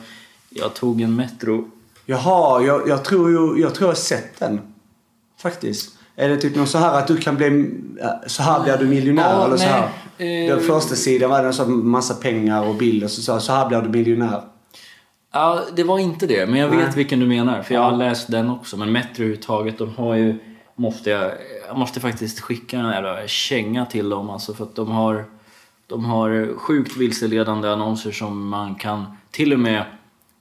jag 0.49 0.73
tog 0.73 1.01
en 1.01 1.15
Metro... 1.15 1.67
Jaha, 2.05 2.61
jag, 2.63 2.87
jag, 2.87 3.05
tror 3.05 3.29
ju, 3.29 3.61
jag 3.61 3.75
tror 3.75 3.87
jag 3.87 3.95
har 3.95 4.01
sett 4.01 4.39
den. 4.39 4.59
Faktiskt. 5.41 5.97
Är 6.15 6.29
det 6.29 6.37
typ 6.37 6.55
något 6.55 6.69
så 6.69 6.77
här 6.77 6.99
att 6.99 7.07
du 7.07 7.17
kan 7.17 7.35
bli... 7.35 7.71
Så 8.27 8.43
här 8.43 8.63
blir 8.63 8.77
du 8.77 8.85
miljonär 8.85 9.33
ja, 9.33 9.45
eller 9.45 9.57
så 9.57 9.63
här? 9.63 9.89
Den 10.19 10.49
eh, 10.49 10.57
första 10.57 10.95
sidan 10.95 11.29
var 11.29 11.41
det 11.41 11.47
en 11.47 11.53
sån 11.53 11.89
massa 11.89 12.13
pengar 12.13 12.67
och 12.67 12.75
bilder 12.75 13.07
så 13.07 13.21
sa 13.21 13.39
så 13.39 13.53
här 13.53 13.67
blir 13.67 13.81
du 13.81 13.89
miljonär. 13.89 14.41
Ja, 15.31 15.61
det 15.75 15.83
var 15.83 15.99
inte 15.99 16.27
det. 16.27 16.45
Men 16.45 16.59
jag 16.59 16.69
vet 16.69 16.79
Nej. 16.79 16.95
vilken 16.95 17.19
du 17.19 17.25
menar. 17.25 17.61
För 17.61 17.73
jag 17.73 17.81
har 17.81 17.97
läst 17.97 18.31
den 18.31 18.49
också. 18.49 18.77
Men 18.77 18.91
Metro 18.91 19.23
överhuvudtaget, 19.23 19.77
de 19.77 19.95
har 19.95 20.15
ju... 20.15 20.35
Måste 20.75 21.09
jag, 21.09 21.31
jag 21.67 21.77
måste 21.77 21.99
faktiskt 21.99 22.39
skicka 22.39 22.79
en 22.79 22.89
jävla 22.89 23.27
känga 23.27 23.85
till 23.85 24.09
dem 24.09 24.29
alltså. 24.29 24.53
För 24.53 24.63
att 24.63 24.75
de 24.75 24.91
har... 24.91 25.25
De 25.87 26.05
har 26.05 26.57
sjukt 26.57 26.97
vilseledande 26.97 27.69
annonser 27.69 28.11
som 28.11 28.47
man 28.47 28.75
kan... 28.75 29.05
Till 29.31 29.53
och 29.53 29.59
med 29.59 29.85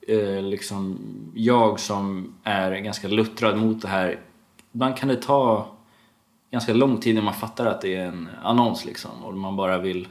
eh, 0.09 0.43
liksom 0.43 0.99
jag 1.35 1.81
som 1.81 2.35
är 2.45 2.77
ganska 2.77 3.09
luttrad 3.09 3.59
mot 3.59 3.83
det 3.83 3.89
här. 3.89 4.21
Ibland 4.75 4.97
kan 4.97 5.09
det 5.09 5.23
ta 5.23 5.78
ganska 6.51 6.73
lång 6.73 7.01
tid 7.01 7.15
när 7.15 7.23
man 7.23 7.35
fattar 7.35 7.67
att 7.67 7.81
det 7.81 7.95
är 7.95 8.05
en 8.07 8.29
annons 8.43 8.85
liksom 8.85 9.25
och 9.25 9.35
man 9.35 9.57
bara 9.57 9.79
vill 9.79 10.09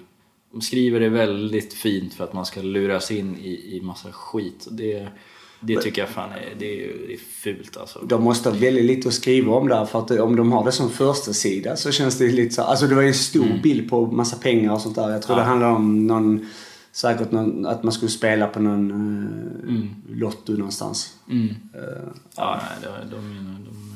de 0.52 0.62
skriver 0.62 1.00
det 1.00 1.10
väldigt 1.10 1.74
fint 1.74 2.14
för 2.14 2.24
att 2.24 2.34
man 2.34 2.46
ska 2.46 2.62
luras 2.62 3.12
in 3.12 3.38
i, 3.38 3.78
i 3.78 3.82
massa 3.82 4.12
skit. 4.12 4.68
Det, 4.72 5.08
Det 5.60 5.82
tycker 5.82 6.02
jag 6.02 6.10
fan 6.10 6.32
är, 6.32 6.56
det 6.60 6.84
är, 6.84 7.08
det 7.08 7.14
är 7.14 7.18
fult 7.18 7.78
alltså. 7.78 8.00
De 8.00 8.24
måste 8.24 8.50
ha 8.50 8.58
väldigt 8.58 8.86
lite 8.86 9.08
att 9.08 9.14
skriva 9.14 9.54
om 9.54 9.68
där 9.68 9.86
för 9.86 10.00
att 10.00 10.12
om 10.12 10.36
de 10.36 10.52
har 10.52 10.66
det 10.66 10.72
som 10.72 10.90
första 10.90 11.34
sida 11.34 11.76
så 11.76 11.92
känns 11.92 12.18
det 12.18 12.28
lite 12.28 12.56
så 12.56 12.62
Alltså 12.62 12.88
det 12.88 12.96
var 12.96 13.02
ju 13.02 13.08
en 13.08 13.14
stor 13.14 13.60
bild 13.64 13.90
på 13.90 14.06
massa 14.06 14.38
pengar 14.38 14.74
och 14.74 14.82
sånt 14.82 14.96
där. 14.96 15.10
Jag 15.10 15.22
tror 15.22 15.36
Mm. 15.36 15.40
Ja. 15.40 15.44
det 15.44 15.50
handlar 15.50 15.70
om 15.72 16.08
någon, 16.08 16.46
säkert 16.92 17.32
någon, 17.32 17.66
att 17.66 17.84
man 17.84 17.94
skulle 17.94 18.12
spela 18.12 18.48
på 18.48 18.60
någon 18.60 18.92
uh, 19.70 20.18
lotto 20.18 20.54
någonstans. 20.54 21.14
Mm. 21.30 21.48
Eh, 21.50 22.10
Ja, 22.36 22.62
nej, 22.62 22.78
de, 22.82 23.10
de, 23.10 23.16
de, 23.16 23.66
de, 23.66 23.87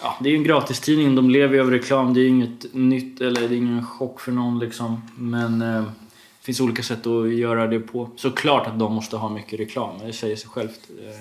ja, 0.00 0.16
det 0.20 0.28
är 0.28 0.30
ju 0.30 0.36
en 0.36 0.44
gratistidning, 0.44 1.14
de 1.14 1.30
lever 1.30 1.54
ju 1.54 1.60
av 1.60 1.70
reklam. 1.70 2.14
Det 2.14 2.20
är 2.20 2.22
ju 2.22 2.28
inget 2.28 2.74
nytt, 2.74 3.20
eller 3.20 3.40
det 3.40 3.54
är 3.54 3.58
ingen 3.58 3.86
chock 3.86 4.20
för 4.20 4.32
någon 4.32 4.58
liksom. 4.58 5.02
Men 5.16 5.62
eh, 5.62 5.82
det 5.82 6.44
finns 6.44 6.60
olika 6.60 6.82
sätt 6.82 7.06
att 7.06 7.34
göra 7.34 7.66
det 7.66 7.80
på. 7.80 8.10
Såklart 8.16 8.66
att 8.66 8.78
de 8.78 8.94
måste 8.94 9.16
ha 9.16 9.28
mycket 9.28 9.60
reklam, 9.60 9.98
det 10.06 10.12
säger 10.12 10.36
sig 10.36 10.48
självt. 10.50 10.80
Eh, 11.04 11.20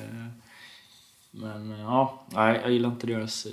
Men 1.31 1.71
eh, 1.71 1.79
ja, 1.79 2.23
nej, 2.33 2.59
jag 2.63 2.71
gillar 2.71 2.89
inte 2.89 3.07
deras 3.07 3.45
eh, 3.45 3.51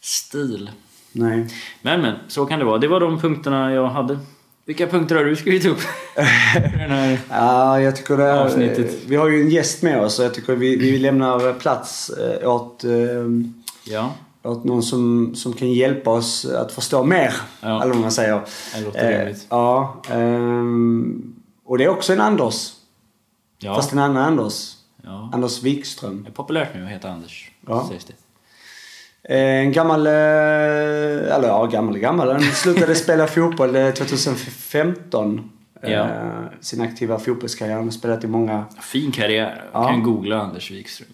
stil. 0.00 0.70
nej. 1.12 1.46
Men 1.82 2.00
men, 2.00 2.14
så 2.28 2.46
kan 2.46 2.58
det 2.58 2.64
vara. 2.64 2.78
Det 2.78 2.88
var 2.88 3.00
de 3.00 3.20
punkterna 3.20 3.72
jag 3.72 3.88
hade. 3.88 4.18
Vilka 4.64 4.86
punkter 4.86 5.16
har 5.16 5.24
du 5.24 5.36
skrivit 5.36 5.64
upp? 5.66 5.78
Ja, 7.30 7.80
jag 7.80 7.96
tycker 7.96 8.16
det 8.16 8.40
Avsnittet. 8.42 8.96
Vi 9.06 9.16
har 9.16 9.28
ju 9.28 9.40
en 9.42 9.50
gäst 9.50 9.82
med 9.82 10.00
oss 10.00 10.14
så 10.14 10.22
jag 10.22 10.34
tycker 10.34 10.54
vi, 10.54 10.76
vi 10.76 10.98
lämnar 10.98 11.52
plats 11.52 12.10
eh, 12.10 12.50
åt, 12.50 12.84
Ja, 13.90 14.12
åt 14.42 14.64
någon 14.64 14.82
som, 14.82 15.34
som 15.34 15.52
kan 15.52 15.72
hjälpa 15.72 16.10
oss 16.10 16.44
att 16.44 16.72
förstå 16.72 17.04
mer. 17.04 17.34
Ja. 17.60 17.82
Eller 17.82 17.92
vad 17.92 18.02
man 18.02 18.12
säger. 18.12 18.40
det 18.74 18.80
låter 18.84 19.26
Eh, 19.28 19.34
ja. 19.48 20.02
ehm, 20.10 21.34
och 21.64 21.78
det 21.78 21.84
är 21.84 21.88
också 21.88 22.12
en 22.12 22.20
Anders. 22.20 22.72
Ja, 23.58 23.74
Fast 23.74 23.92
en 23.92 23.98
annan 23.98 24.22
Anders. 24.24 24.74
ja. 25.02 25.30
Anders 25.32 25.62
Wikström. 25.62 26.22
Det 26.22 26.30
är 26.30 26.32
populärt 26.32 26.68
nu 26.74 26.84
att 26.84 26.90
heta 26.90 27.10
Anders, 27.10 27.50
Ja. 27.66 27.88
sägs 27.90 28.04
det. 28.04 28.12
Eh, 29.34 29.60
En 29.64 29.72
gammal, 29.72 30.06
eh, 30.06 30.12
eller 30.12 31.48
ja 31.48 31.66
gammal 31.66 31.98
gammal. 31.98 32.30
Han 32.32 32.42
slutade 32.42 32.94
spela 33.04 33.26
fotboll 33.26 33.76
eh, 33.76 33.90
2015. 33.90 35.50
Ja. 35.82 35.88
Eh, 35.88 36.08
Sin 36.60 36.80
aktiva 36.80 37.18
fotbollskarriär. 37.18 37.74
Han 37.76 37.84
har 37.84 37.90
spelat 37.90 38.24
i 38.24 38.26
många 38.26 38.64
Fin 38.80 39.12
karriär. 39.12 39.64
Ja. 39.72 39.88
Kan 39.88 40.02
googla 40.02 40.40
Anders 40.42 40.70
Wikström. 40.70 41.08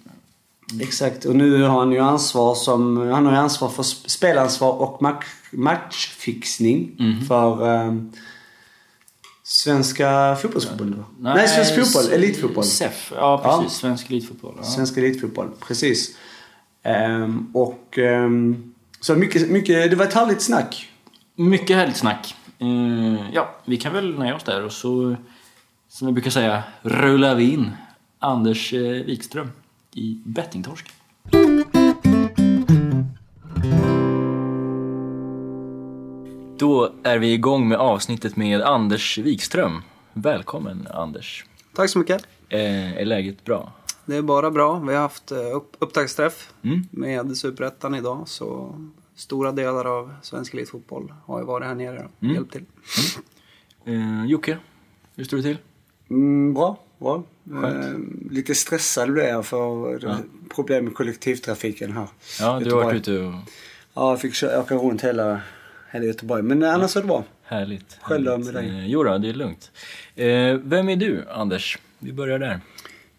Exakt, 0.80 1.24
och 1.24 1.36
nu 1.36 1.62
har 1.62 1.78
han 1.78 1.92
ju 1.92 1.98
ansvar 1.98 2.54
som, 2.54 2.96
han 3.10 3.24
har 3.26 3.32
ju 3.32 3.38
ansvar 3.38 3.68
för 3.68 3.82
sp- 3.82 4.08
spelansvar 4.08 4.72
och 4.72 5.02
match, 5.02 5.26
matchfixning 5.52 6.96
Mhm. 6.98 7.26
för 7.26 7.74
eh, 7.86 7.94
Svenska 9.42 10.36
fotbollsförbundet 10.42 10.98
va? 10.98 11.04
Nej, 11.18 11.48
Svensk 11.48 11.74
fotboll, 11.74 12.12
elitfotboll. 12.12 12.64
SEF, 12.64 13.12
ja 13.16 13.40
Ja. 13.44 13.58
precis. 13.62 13.78
Svensk 13.78 14.10
elitfotboll. 14.10 14.54
Ja. 14.56 14.62
Svensk 14.64 14.96
elitfotboll, 14.96 15.50
precis. 15.60 16.16
Ehm, 16.82 17.50
och 17.54 17.98
ehm, 17.98 18.74
så 19.00 19.14
mycket, 19.14 19.50
mycket, 19.50 19.90
det 19.90 19.96
var 19.96 20.04
ett 20.04 20.14
härligt 20.14 20.42
snack. 20.42 20.88
Mycket 21.36 21.76
härligt 21.76 21.96
snack. 21.96 22.34
Eh, 22.58 23.30
ja, 23.32 23.54
vi 23.64 23.76
kan 23.76 23.92
väl 23.92 24.18
nöja 24.18 24.36
oss 24.36 24.42
där 24.44 24.62
och 24.64 24.72
så, 24.72 25.16
som 25.88 26.06
jag 26.08 26.14
brukar 26.14 26.30
säga, 26.30 26.62
rullar 26.82 27.34
vi 27.34 27.50
in 27.52 27.70
Anders 28.18 28.72
eh, 28.72 28.80
Wikström 28.80 29.50
i 29.94 30.22
bettingtorsk. 30.24 30.86
Då 36.58 36.92
är 37.02 37.18
vi 37.18 37.32
igång 37.32 37.68
med 37.68 37.78
avsnittet 37.78 38.36
med 38.36 38.60
Anders 38.62 39.18
Wikström. 39.18 39.82
Välkommen 40.12 40.86
Anders. 40.94 41.44
Tack 41.74 41.90
så 41.90 41.98
mycket. 41.98 42.26
Eh, 42.48 42.92
är 42.98 43.04
läget 43.04 43.44
bra? 43.44 43.72
Det 44.06 44.16
är 44.16 44.22
bara 44.22 44.50
bra. 44.50 44.78
Vi 44.78 44.94
har 44.94 45.00
haft 45.00 45.32
eh, 45.32 45.56
upp, 45.56 45.76
upptaktsträff 45.78 46.52
Mm. 46.62 46.86
med 46.90 47.36
Superettan 47.36 47.94
idag. 47.94 48.22
Så 48.28 48.74
stora 49.14 49.52
delar 49.52 49.84
av 49.84 50.14
svensk 50.22 50.54
elitfotboll 50.54 51.12
har 51.26 51.38
ju 51.40 51.44
varit 51.46 51.66
här 51.66 51.74
nere 51.74 51.98
och 52.16 52.22
Mm. 52.22 52.34
hjälpt 52.34 52.52
till. 52.52 52.64
Eh, 53.84 54.24
Jocke, 54.26 54.58
hur 55.16 55.24
står 55.24 55.36
det 55.36 55.42
till? 55.42 55.58
Mm, 56.10 56.54
bra, 56.54 56.78
bra. 56.98 57.22
Ehm, 57.50 58.28
lite 58.30 58.54
stressad 58.54 59.12
blev 59.12 59.26
jag 59.26 59.46
för 59.46 59.58
var 59.58 60.18
problem 60.54 60.84
med 60.84 60.94
kollektivtrafiken 60.94 61.92
här. 61.92 62.06
Ja, 62.40 62.60
du 62.64 62.70
har 62.74 62.84
varit 62.84 63.08
ute 63.08 63.18
och... 63.18 63.34
Ja, 63.94 64.10
jag 64.10 64.20
fick 64.20 64.42
åka 64.42 64.74
runt 64.74 65.04
hela, 65.04 65.40
hela 65.90 66.04
Göteborg. 66.04 66.42
Men 66.42 66.62
annars 66.62 66.96
är 66.96 67.00
det 67.00 67.06
bra. 67.06 67.24
Härligt. 67.42 67.98
Själv 68.00 68.30
härligt. 68.30 68.44
med 68.46 68.54
dig? 68.54 68.68
Eh, 68.70 68.86
jo 68.86 69.02
då, 69.02 69.18
det 69.18 69.28
är 69.28 69.32
lugnt. 69.32 69.70
Eh, 70.14 70.54
vem 70.54 70.88
är 70.88 70.96
du, 70.96 71.24
Anders? 71.30 71.78
Vi 71.98 72.12
börjar 72.12 72.38
där. 72.38 72.60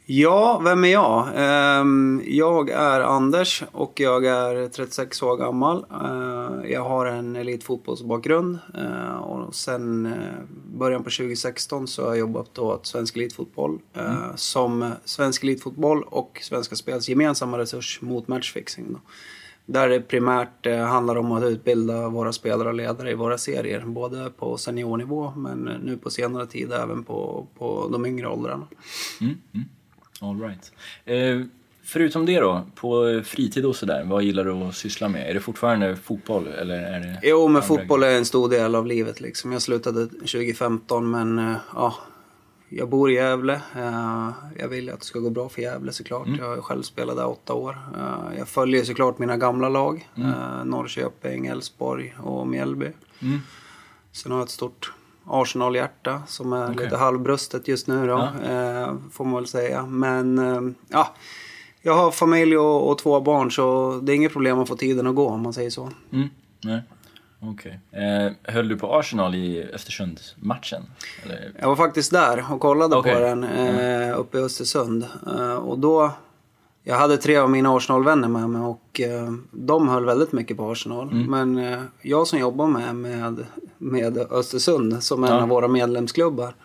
Ja, 0.07 0.61
vem 0.63 0.83
är 0.83 0.87
jag? 0.87 1.27
Ehm, 1.35 2.21
Jag 2.25 2.69
är 2.69 3.01
Anders 3.01 3.63
och 3.71 3.99
jag 3.99 4.25
är 4.25 4.67
36 4.67 5.23
år 5.23 5.37
gammal. 5.37 5.85
Eh, 5.91 6.71
Jag 6.71 6.83
har 6.83 7.05
en 7.05 7.35
elitfotbollsbakgrund 7.35 8.57
eh, 8.73 9.15
och 9.15 9.55
sen 9.55 10.05
eh, 10.05 10.13
början 10.77 11.03
på 11.03 11.09
2016 11.09 11.87
så 11.87 12.01
har 12.01 12.09
jag 12.09 12.17
jobbat 12.17 12.49
då 12.53 12.61
åt 12.61 12.85
Svensk 12.85 13.15
Elitfotboll 13.17 13.79
eh, 13.93 14.35
som 14.35 14.91
Svensk 15.05 15.43
Elitfotboll 15.43 16.03
och 16.03 16.39
Svenska 16.41 16.75
Spels 16.75 17.09
gemensamma 17.09 17.57
resurs 17.57 18.01
mot 18.01 18.27
matchfixing. 18.27 18.93
Då. 18.93 18.99
Där 19.65 19.89
det 19.89 20.01
primärt 20.01 20.65
handlar 20.87 21.15
om 21.15 21.31
att 21.31 21.43
utbilda 21.43 22.09
våra 22.09 22.33
spelare 22.33 22.67
och 22.67 22.73
ledare 22.73 23.11
i 23.11 23.15
våra 23.15 23.37
serier. 23.37 23.83
Både 23.85 24.29
på 24.37 24.57
seniornivå 24.57 25.33
men 25.35 25.57
nu 25.83 25.97
på 25.97 26.09
senare 26.09 26.47
tid 26.47 26.71
även 26.71 27.03
på, 27.03 27.47
på 27.57 27.89
de 27.91 28.05
yngre 28.05 28.27
åldrarna. 28.27 28.67
Mm, 29.21 29.35
mm. 29.53 29.65
All 30.21 30.41
right. 30.41 30.71
Eh, 31.05 31.41
förutom 31.83 32.25
det 32.25 32.39
då, 32.39 32.63
på 32.75 33.21
fritid 33.25 33.65
och 33.65 33.75
sådär, 33.75 34.03
vad 34.03 34.23
gillar 34.23 34.45
du 34.45 34.51
att 34.51 34.75
syssla 34.75 35.09
med? 35.09 35.29
Är 35.29 35.33
det 35.33 35.39
fortfarande 35.39 35.95
fotboll 35.95 36.47
eller 36.47 36.75
är 36.75 36.99
det... 36.99 37.19
Jo, 37.23 37.47
men 37.47 37.61
fotboll 37.61 38.03
är 38.03 38.17
en 38.17 38.25
stor 38.25 38.49
del 38.49 38.75
av 38.75 38.85
livet. 38.85 39.21
Liksom. 39.21 39.51
Jag 39.51 39.61
slutade 39.61 40.07
2015, 40.07 41.11
men 41.11 41.39
eh, 41.39 41.55
ja, 41.73 41.95
jag 42.69 42.89
bor 42.89 43.11
i 43.11 43.13
Gävle. 43.13 43.61
Eh, 43.75 44.29
jag 44.59 44.67
vill 44.67 44.89
att 44.89 44.99
det 44.99 45.05
ska 45.05 45.19
gå 45.19 45.29
bra 45.29 45.49
för 45.49 45.61
Gävle 45.61 45.91
såklart. 45.91 46.27
Jag 46.39 46.55
har 46.55 46.61
själv 46.61 46.81
spelat 46.81 47.17
där 47.17 47.27
åtta 47.27 47.53
år. 47.53 47.79
Eh, 47.97 48.37
jag 48.37 48.47
följer 48.47 48.83
såklart 48.83 49.19
mina 49.19 49.37
gamla 49.37 49.69
lag. 49.69 50.09
Eh, 50.15 50.65
Norrköping, 50.65 51.45
Elfsborg 51.45 52.15
och 52.23 52.47
Mjällby. 52.47 52.91
Mm. 53.19 53.39
Sen 54.11 54.31
har 54.31 54.39
jag 54.39 54.45
ett 54.45 54.51
stort 54.51 54.93
Arsenal-hjärta 55.27 56.21
som 56.27 56.53
är 56.53 56.71
Okej. 56.71 56.83
lite 56.83 56.97
halvbröstet 56.97 57.67
just 57.67 57.87
nu 57.87 58.07
då, 58.07 58.29
Ja. 58.47 58.51
eh, 58.51 58.93
får 59.11 59.25
man 59.25 59.33
väl 59.35 59.47
säga. 59.47 59.85
Men 59.85 60.37
eh, 60.37 60.61
ja, 60.89 61.13
jag 61.81 61.93
har 61.93 62.11
familj 62.11 62.57
och, 62.57 62.89
och 62.91 62.97
två 62.97 63.21
barn 63.21 63.51
så 63.51 63.93
det 64.03 64.11
är 64.13 64.15
inget 64.15 64.33
problem 64.33 64.59
att 64.59 64.67
få 64.67 64.75
tiden 64.75 65.07
att 65.07 65.15
gå 65.15 65.29
om 65.29 65.41
man 65.41 65.53
säger 65.53 65.69
så. 65.69 65.89
Mm. 66.11 66.29
Nej. 66.63 66.81
Okej. 67.39 67.79
Eh, 67.91 68.53
höll 68.53 68.67
du 68.67 68.77
på 68.77 68.95
Arsenal 68.99 69.35
i 69.35 69.63
Östersund-matchen? 69.73 70.83
Eller? 71.23 71.51
Jag 71.59 71.67
var 71.67 71.75
faktiskt 71.75 72.11
där 72.11 72.45
och 72.51 72.59
kollade 72.61 72.95
Okej. 72.95 73.13
på 73.13 73.19
den 73.19 73.43
eh, 73.43 74.19
uppe 74.19 74.37
i 74.37 74.41
Östersund. 74.41 75.05
Eh, 75.37 75.55
och 75.55 75.79
då, 75.79 76.11
jag 76.87 76.95
hade 76.95 77.17
tre 77.17 77.37
av 77.37 77.49
mina 77.49 77.75
Arsenal-vänner 77.77 78.27
med 78.27 78.49
mig 78.49 78.61
och 78.61 78.99
eh, 79.01 79.33
de 79.51 79.87
höll 79.87 80.05
väldigt 80.05 80.31
mycket 80.31 80.57
på 80.57 80.71
Arsenal. 80.71 81.09
Mm. 81.11 81.31
Men 81.53 81.73
eh, 81.73 81.79
jag 82.01 82.27
som 82.27 82.39
jobbar 82.39 82.67
med, 82.67 82.95
med, 82.95 83.45
med 83.77 84.17
Östersund 84.17 85.03
som 85.03 85.23
en 85.23 85.29
Ja. 85.31 85.41
av 85.41 85.49
våra 85.49 85.67
medlemsklubbar. 85.67 86.55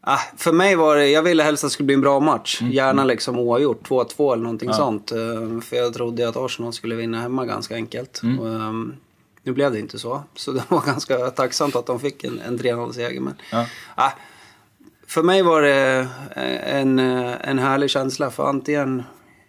Ah, 0.00 0.18
för 0.36 0.52
mig 0.52 0.76
var 0.76 0.96
det, 0.96 1.08
jag 1.08 1.22
ville 1.22 1.42
helst 1.42 1.64
att 1.64 1.68
det 1.68 1.72
skulle 1.72 1.86
bli 1.86 1.94
en 1.94 2.00
bra 2.00 2.20
match. 2.20 2.62
Gärna 2.62 3.04
liksom 3.04 3.38
oavgjort, 3.38 3.88
2-2 3.88 4.32
eller 4.32 4.42
någonting 4.42 4.68
Mm. 4.68 4.76
Ja. 4.78 4.84
sånt. 4.84 5.12
Eh, 5.12 5.60
för 5.60 5.76
jag 5.76 5.94
trodde 5.94 6.28
att 6.28 6.36
Arsenal 6.36 6.72
skulle 6.72 6.94
vinna 6.94 7.20
hemma 7.20 7.44
ganska 7.46 7.74
enkelt. 7.74 8.20
Mm. 8.22 8.38
Och, 8.40 8.48
ehm, 8.48 8.94
nu 9.42 9.52
blev 9.52 9.72
det 9.72 9.78
inte 9.80 9.98
så. 9.98 10.22
Så 10.34 10.52
det 10.56 10.62
var 10.68 10.80
ganska 10.86 11.30
tacksamt 11.30 11.76
att 11.76 11.86
de 11.86 12.00
fick 12.00 12.24
en, 12.24 12.40
en 12.46 12.58
3-0-seger. 12.58 13.20
Men 13.20 13.34
Ja. 13.52 13.66
ah, 13.94 14.10
för 15.10 15.22
mig 15.22 15.42
var 15.42 15.62
det 15.62 16.08
en, 16.66 16.98
en 16.98 17.58
härlig 17.58 17.90
känsla. 17.90 18.30
För 18.30 18.44
antingen 18.48 19.02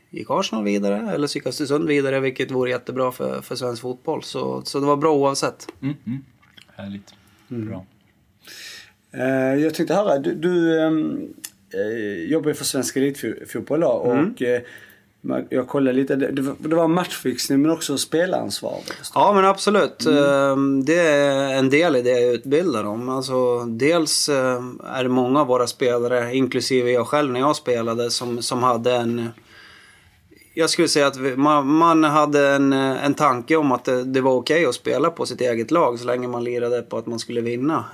gick 0.09 0.27
Arsenal 0.29 0.63
vidare 0.63 1.11
eller 1.13 1.27
så 1.27 1.37
gick 1.37 1.47
Östersund 1.47 1.87
vidare. 1.87 2.19
Vilket 2.19 2.51
vore 2.51 2.69
jättebra 2.69 3.11
för, 3.11 3.41
för 3.41 3.55
svensk 3.55 3.81
fotboll. 3.81 4.23
Så, 4.23 4.61
så 4.61 4.79
det 4.79 4.85
var 4.85 4.97
bra 4.97 5.13
oavsett. 5.13 5.67
Mm, 5.81 5.95
mm. 6.05 6.19
Härligt. 6.75 7.13
Bra. 7.47 7.85
Eh, 9.11 9.55
jag 9.63 9.73
tänkte 9.73 9.93
höra, 9.93 10.19
du, 10.19 10.35
du 10.35 10.81
ehm, 10.81 11.33
eh, 11.73 12.23
jobbar 12.31 12.47
ju 12.49 12.53
för 12.53 12.65
Svensk 12.65 12.95
Elitfotboll 12.95 13.79
då, 13.79 13.87
och 13.87 14.41
eh, 14.41 14.61
man- 14.61 14.65
jag 15.49 15.67
kollade 15.67 15.97
lite, 15.97 16.15
det, 16.15 16.41
var- 16.75 16.87
matchfixning 16.87 17.61
men 17.61 17.71
också 17.71 17.97
spelansvar. 17.97 18.77
Ja 19.13 19.33
men 19.33 19.45
absolut. 19.45 20.05
Ehm, 20.05 20.85
Det 20.85 20.99
är 20.99 21.53
en 21.53 21.69
del 21.69 21.95
i 21.95 22.01
det 22.01 22.09
jag 22.21 22.33
utbildar 22.33 22.83
om. 22.83 23.09
Alltså, 23.09 23.59
dels 23.65 24.29
ehm, 24.29 24.81
är 24.93 25.03
det 25.03 25.09
många 25.09 25.41
av 25.41 25.47
våra 25.47 25.67
spelare, 25.67 26.35
inklusive 26.35 26.91
jag 26.91 27.07
själv 27.07 27.31
när 27.31 27.39
jag 27.39 27.55
spelade, 27.55 28.11
som, 28.11 28.41
som 28.41 28.63
hade 28.63 28.95
en... 28.95 29.29
Jag 30.53 30.69
skulle 30.69 30.87
säga 30.87 31.07
att 31.07 31.17
vi, 31.17 31.35
man, 31.37 31.67
man 31.67 32.03
hade 32.03 32.47
en, 32.49 32.73
en 32.73 33.13
tanke 33.13 33.55
om 33.55 33.71
att 33.71 33.85
det, 33.85 34.03
det 34.03 34.21
var 34.21 34.31
okej 34.33 34.65
att 34.65 34.75
spela 34.75 35.09
på 35.09 35.25
sitt 35.25 35.41
eget 35.41 35.71
lag 35.71 35.99
så 35.99 36.05
länge 36.05 36.27
man 36.27 36.43
lirade 36.43 36.81
på 36.81 36.97
att 36.97 37.05
man 37.05 37.19
skulle 37.19 37.41
vinna. 37.41 37.85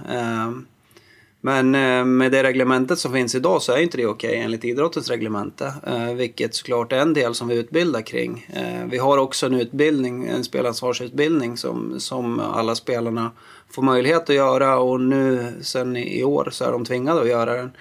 Men 1.48 1.76
eh, 1.76 2.06
med 2.06 2.32
det 2.32 2.44
reglementet 2.44 3.00
som 3.00 3.14
finns 3.14 3.36
idag 3.36 3.62
så 3.62 3.74
är 3.74 3.78
inte 3.78 3.98
det 3.98 4.06
okej 4.06 4.30
okay, 4.30 4.42
enligt 4.42 4.66
idrottens 4.66 5.10
reglemente. 5.10 5.74
Eh, 5.88 6.14
vilket 6.14 6.56
såklart 6.56 6.94
är 6.94 6.98
en 6.98 7.14
del 7.14 7.36
som 7.36 7.48
vi 7.48 7.56
utbildar 7.56 8.02
kring. 8.02 8.48
Eh, 8.54 8.86
vi 8.90 8.98
har 8.98 9.18
också 9.18 9.46
en 9.46 9.54
utbildning, 9.54 10.28
en 10.28 10.44
spelansvarsutbildning 10.44 11.58
som, 11.58 12.00
som 12.00 12.40
alla 12.40 12.76
spelarna 12.76 13.32
får 13.70 13.82
möjlighet 13.82 14.30
att 14.30 14.36
göra 14.36 14.80
och 14.80 15.02
nu 15.02 15.54
sen 15.62 15.98
i 15.98 16.24
år 16.24 16.50
så 16.52 16.66
är 16.66 16.72
de 16.72 16.86
tvingade 16.86 17.22
att 17.22 17.30
göra 17.30 17.54
den. 17.54 17.72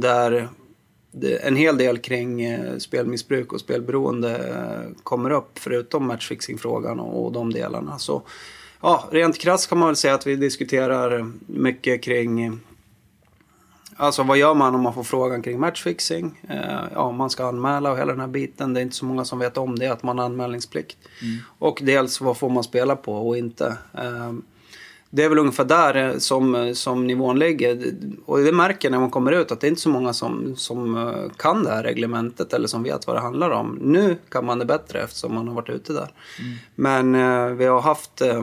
Där 0.00 0.48
en 1.42 1.56
hel 1.56 1.78
del 1.78 1.98
kring 1.98 2.58
spelmissbruk 2.78 3.52
och 3.52 3.60
spelberoende 3.60 4.40
kommer 5.02 5.30
upp 5.30 5.58
förutom 5.58 6.06
matchfixingfrågan 6.06 7.00
och 7.00 7.32
de 7.32 7.52
delarna. 7.52 7.98
Så 7.98 8.22
ja, 8.80 9.08
rent 9.10 9.38
krasst 9.38 9.68
kan 9.68 9.78
man 9.78 9.88
väl 9.88 9.96
säga 9.96 10.14
att 10.14 10.26
vi 10.26 10.36
diskuterar 10.36 11.32
mycket 11.46 12.02
kring 12.02 12.60
Alltså 14.00 14.22
vad 14.22 14.38
gör 14.38 14.54
man 14.54 14.74
om 14.74 14.80
man 14.80 14.94
får 14.94 15.02
frågan 15.02 15.42
kring 15.42 15.60
matchfixing? 15.60 16.40
ja, 16.94 17.12
man 17.12 17.30
ska 17.30 17.48
anmäla 17.48 17.92
och 17.92 17.98
hela 17.98 18.12
den 18.12 18.20
här 18.20 18.28
biten. 18.28 18.74
Det 18.74 18.80
är 18.80 18.82
inte 18.82 18.96
så 18.96 19.04
många 19.04 19.24
som 19.24 19.38
vet 19.38 19.56
om 19.56 19.78
det, 19.78 19.86
att 19.86 20.02
man 20.02 20.18
har 20.18 20.24
anmälningsplikt. 20.24 20.96
Mm. 21.22 21.38
Och 21.58 21.80
dels 21.82 22.20
vad 22.20 22.36
får 22.36 22.50
man 22.50 22.64
spela 22.64 22.96
på 22.96 23.28
och 23.28 23.38
inte 23.38 23.76
det 25.10 25.24
är 25.24 25.28
väl 25.28 25.38
ungefär 25.38 25.64
där 25.64 25.94
eh, 25.94 26.18
som, 26.18 26.54
eh, 26.54 26.72
som 26.72 27.06
nivån 27.06 27.38
ligger. 27.38 27.94
Och 28.26 28.38
det 28.38 28.52
märker 28.52 28.90
när 28.90 28.98
man 28.98 29.10
kommer 29.10 29.32
ut 29.32 29.52
att 29.52 29.60
det 29.60 29.66
är 29.66 29.68
inte 29.68 29.80
så 29.80 29.88
många 29.88 30.12
som, 30.12 30.56
som 30.56 30.96
eh, 30.96 31.32
kan 31.36 31.64
det 31.64 31.70
här 31.70 31.82
reglementet 31.82 32.52
eller 32.52 32.68
som 32.68 32.82
vet 32.82 33.06
vad 33.06 33.16
det 33.16 33.20
handlar 33.20 33.50
om. 33.50 33.78
Nu 33.82 34.16
kan 34.28 34.46
man 34.46 34.58
det 34.58 34.64
bättre 34.64 35.02
eftersom 35.02 35.34
man 35.34 35.48
har 35.48 35.54
varit 35.54 35.68
ute 35.68 35.92
där. 35.92 36.10
Mm. 36.40 36.56
Men 36.74 37.14
eh, 37.14 37.54
vi 37.56 37.64
har 37.64 37.80
haft 37.80 38.20
eh, 38.20 38.42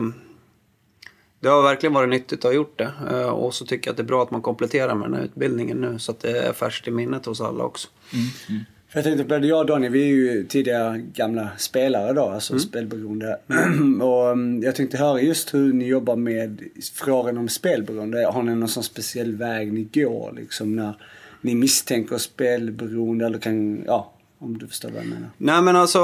det 1.40 1.48
har 1.48 1.62
verkligen 1.62 1.92
varit 1.92 2.08
nyttigt 2.08 2.38
att 2.38 2.44
ha 2.44 2.52
gjort 2.52 2.78
det. 2.78 2.92
Eh, 3.10 3.28
och 3.28 3.54
så 3.54 3.66
tycker 3.66 3.88
jag 3.88 3.92
att 3.92 3.96
det 3.96 4.02
är 4.02 4.04
bra 4.04 4.22
att 4.22 4.30
man 4.30 4.42
kompletterar 4.42 4.94
med 4.94 5.10
den 5.10 5.14
här 5.14 5.24
utbildningen 5.24 5.80
nu 5.80 5.98
så 5.98 6.12
att 6.12 6.20
det 6.20 6.38
är 6.38 6.52
färskt 6.52 6.88
i 6.88 6.90
minnet 6.90 7.26
hos 7.26 7.40
alla 7.40 7.64
också. 7.64 7.88
Mm. 8.12 8.26
Mm. 8.48 8.64
För 8.88 8.98
jag 8.98 9.04
tänkte 9.04 9.24
både 9.24 9.46
jag 9.46 9.60
och 9.60 9.66
Daniel, 9.66 9.92
vi 9.92 10.02
är 10.02 10.06
ju 10.06 10.44
tidigare 10.44 10.98
gamla 10.98 11.48
spelare 11.56 12.12
då, 12.12 12.28
alltså 12.28 12.52
mm. 12.52 12.60
spelberoende. 12.60 13.38
och 14.02 14.30
mm, 14.30 14.62
jag 14.62 14.74
tänkte 14.74 14.96
höra 14.96 15.20
just 15.20 15.54
hur 15.54 15.72
ni 15.72 15.86
jobbar 15.86 16.16
med 16.16 16.62
frågan 16.94 17.38
om 17.38 17.48
spelberoende. 17.48 18.26
Har 18.26 18.42
ni 18.42 18.54
någon 18.54 18.68
sån 18.68 18.82
speciell 18.82 19.36
väg 19.36 19.72
ni 19.72 19.82
går 19.82 20.32
liksom 20.36 20.76
när 20.76 20.94
ni 21.40 21.54
misstänker 21.54 22.18
spelberoende 22.18 23.26
eller 23.26 23.38
kan, 23.38 23.84
ja, 23.86 24.12
om 24.40 24.58
du 24.58 24.66
förstår 24.66 24.88
vad 24.88 24.98
jag 24.98 25.06
menar. 25.06 25.30
Nej 25.36 25.62
men 25.62 25.76
alltså, 25.76 25.98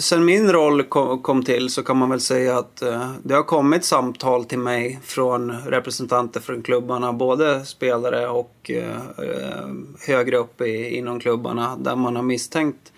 sen 0.00 0.24
min 0.24 0.52
roll 0.52 0.82
kom, 0.82 1.44
till 1.44 1.70
så 1.70 1.82
kan 1.82 1.96
man 1.96 2.10
väl 2.10 2.20
säga 2.20 2.58
att 2.58 2.82
eh, 2.82 3.12
det 3.22 3.34
har 3.34 3.42
kommit 3.42 3.84
samtal 3.84 4.44
till 4.44 4.58
mig 4.58 5.00
från 5.02 5.52
representanter 5.52 6.40
från 6.40 6.62
klubbarna, 6.62 7.12
både 7.12 7.64
spelare 7.64 8.28
och 8.28 8.70
eh, 8.70 8.96
eh, 9.18 9.68
högre 10.06 10.36
upp 10.36 10.60
i, 10.60 10.96
inom 10.96 11.20
klubbarna, 11.20 11.76
där 11.76 11.96
man 11.96 12.16
har 12.16 12.22
misstänkt 12.22 12.92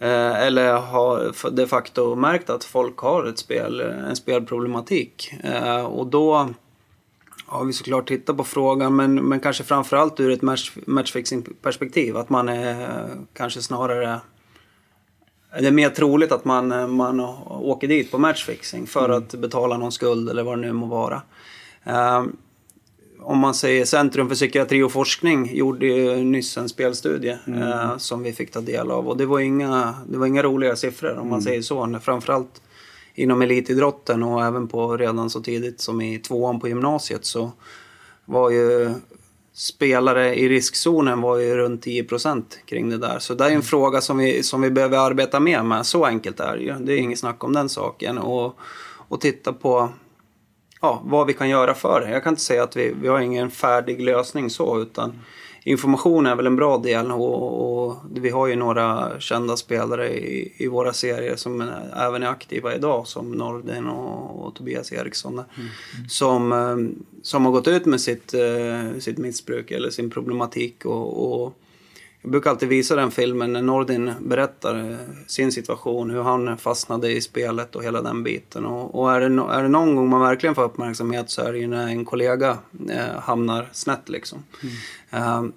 eller 0.00 0.72
har 0.72 1.32
de 1.50 1.66
facto 1.66 2.14
märkt 2.14 2.50
att 2.50 2.64
folk 2.64 2.98
har 2.98 3.24
ett 3.24 3.38
spel, 3.38 3.80
en 3.80 4.16
spelproblematik. 4.16 5.34
och 5.88 6.06
då 6.06 6.48
har 7.48 7.64
vi 7.64 7.72
såklart 7.72 8.08
tittat 8.08 8.36
på 8.36 8.44
frågan 8.44 8.96
men, 8.96 9.14
men 9.14 9.40
kanske 9.40 9.64
framförallt 9.64 10.20
ur 10.20 10.30
ett 10.30 10.42
match, 10.42 10.72
matchfixing-perspektiv. 10.86 12.16
Att 12.16 12.30
man 12.30 12.48
är 12.48 13.08
kanske 13.32 13.62
snarare... 13.62 14.20
Det 15.60 15.66
är 15.66 15.70
mer 15.70 15.90
troligt 15.90 16.32
att 16.32 16.44
man, 16.44 16.94
man 16.94 17.20
åker 17.46 17.88
dit 17.88 18.10
på 18.10 18.18
matchfixing 18.18 18.86
för 18.86 19.04
mm. 19.04 19.18
att 19.18 19.34
betala 19.34 19.76
någon 19.76 19.92
skuld 19.92 20.30
eller 20.30 20.42
vad 20.42 20.58
det 20.58 20.60
nu 20.60 20.72
må 20.72 20.86
vara. 20.86 21.22
Um, 21.84 22.36
om 23.20 23.38
man 23.38 23.54
säger 23.54 23.84
Centrum 23.84 24.28
för 24.28 24.34
psykiatri 24.34 24.82
och 24.82 24.92
forskning 24.92 25.56
gjorde 25.56 25.86
ju 25.86 26.16
nyss 26.16 26.58
en 26.58 26.68
spelstudie 26.68 27.38
mm. 27.46 27.62
uh, 27.62 27.96
som 27.96 28.22
vi 28.22 28.32
fick 28.32 28.50
ta 28.50 28.60
del 28.60 28.90
av 28.90 29.08
och 29.08 29.16
det 29.16 29.26
var 29.26 29.40
inga, 29.40 29.94
det 30.08 30.18
var 30.18 30.26
inga 30.26 30.42
roliga 30.42 30.76
siffror 30.76 31.10
om 31.10 31.28
man 31.28 31.38
mm. 31.38 31.40
säger 31.40 31.62
så. 31.62 31.98
Framförallt 32.02 32.62
inom 33.18 33.42
elitidrotten 33.42 34.22
och 34.22 34.44
även 34.44 34.68
på 34.68 34.96
redan 34.96 35.30
så 35.30 35.40
tidigt 35.40 35.80
som 35.80 36.00
i 36.00 36.18
tvåan 36.18 36.60
på 36.60 36.68
gymnasiet 36.68 37.24
så 37.24 37.52
var 38.24 38.50
ju 38.50 38.90
spelare 39.52 40.34
i 40.34 40.48
riskzonen 40.48 41.20
var 41.20 41.38
ju 41.38 41.56
runt 41.56 41.86
10% 41.86 42.42
kring 42.66 42.90
det 42.90 42.98
där. 42.98 43.18
Så 43.18 43.34
det 43.34 43.44
är 43.44 43.48
en 43.48 43.52
mm. 43.52 43.62
fråga 43.62 44.00
som 44.00 44.18
vi, 44.18 44.42
som 44.42 44.60
vi 44.60 44.70
behöver 44.70 44.98
arbeta 44.98 45.40
mer 45.40 45.62
med. 45.62 45.86
Så 45.86 46.04
enkelt 46.04 46.40
är 46.40 46.56
det 46.56 46.62
ju. 46.62 46.72
Det 46.72 46.92
är 46.92 46.96
inget 46.96 47.18
snack 47.18 47.44
om 47.44 47.52
den 47.52 47.68
saken. 47.68 48.18
Och, 48.18 48.58
och 49.08 49.20
titta 49.20 49.52
på 49.52 49.88
ja, 50.80 51.02
vad 51.04 51.26
vi 51.26 51.34
kan 51.34 51.48
göra 51.48 51.74
för 51.74 52.00
det. 52.00 52.10
Jag 52.10 52.24
kan 52.24 52.32
inte 52.32 52.42
säga 52.42 52.62
att 52.62 52.76
vi, 52.76 52.94
vi 53.02 53.08
har 53.08 53.20
ingen 53.20 53.50
färdig 53.50 54.00
lösning 54.00 54.50
så 54.50 54.82
utan 54.82 55.20
information 55.64 56.26
är 56.26 56.36
väl 56.36 56.46
en 56.46 56.56
bra 56.56 56.78
del 56.78 57.10
och, 57.10 57.86
och, 57.86 57.96
vi 58.14 58.30
har 58.30 58.46
ju 58.46 58.56
några 58.56 59.20
kända 59.20 59.56
spelare 59.56 60.08
i, 60.08 60.52
i 60.56 60.66
våra 60.66 60.92
serier 60.92 61.36
som 61.36 61.70
även 61.96 62.22
är 62.22 62.28
aktiva 62.28 62.74
idag 62.74 63.06
som 63.06 63.32
Nordin 63.32 63.86
och, 63.86 64.46
och 64.46 64.54
Tobias 64.54 64.92
Eriksson 64.92 65.32
mm. 65.32 65.44
Mm. 65.56 66.08
Som, 66.08 66.52
eh, 66.52 67.02
som 67.22 67.44
har 67.44 67.52
gått 67.52 67.68
ut 67.68 67.86
med 67.86 68.00
sitt, 68.00 68.34
eh, 68.34 68.98
sitt 68.98 69.18
missbruk 69.18 69.70
eller 69.70 69.90
sin 69.90 70.10
problematik 70.10 70.84
och, 70.84 71.42
och 71.42 71.54
jag 72.28 72.32
brukar 72.32 72.50
alltid 72.50 72.68
visa 72.68 72.96
den 72.96 73.10
filmen 73.10 73.52
när 73.52 73.62
Nordin 73.62 74.12
berättar 74.20 74.90
eh, 74.90 74.96
sin 75.26 75.52
situation, 75.52 76.10
hur 76.10 76.22
han 76.22 76.58
fastnade 76.58 77.12
i 77.12 77.20
spelet 77.20 77.76
och 77.76 77.84
hela 77.84 78.02
den 78.02 78.22
biten. 78.22 78.66
Och, 78.66 79.00
och 79.00 79.12
är, 79.12 79.20
det 79.20 79.28
no, 79.28 79.50
är 79.50 79.62
det 79.62 79.68
någon 79.68 79.96
gång 79.96 80.08
man 80.08 80.20
verkligen 80.20 80.54
får 80.54 80.62
uppmärksamhet 80.64 81.30
så 81.30 81.42
är 81.42 81.52
det 81.52 81.58
ju 81.58 81.66
när 81.66 81.86
en 81.86 82.04
kollega 82.04 82.58
eh, 82.90 83.20
hamnar 83.20 83.68
snett 83.72 84.08
liksom. 84.08 84.38
Mm. 84.62 85.44
Uh, 85.44 85.50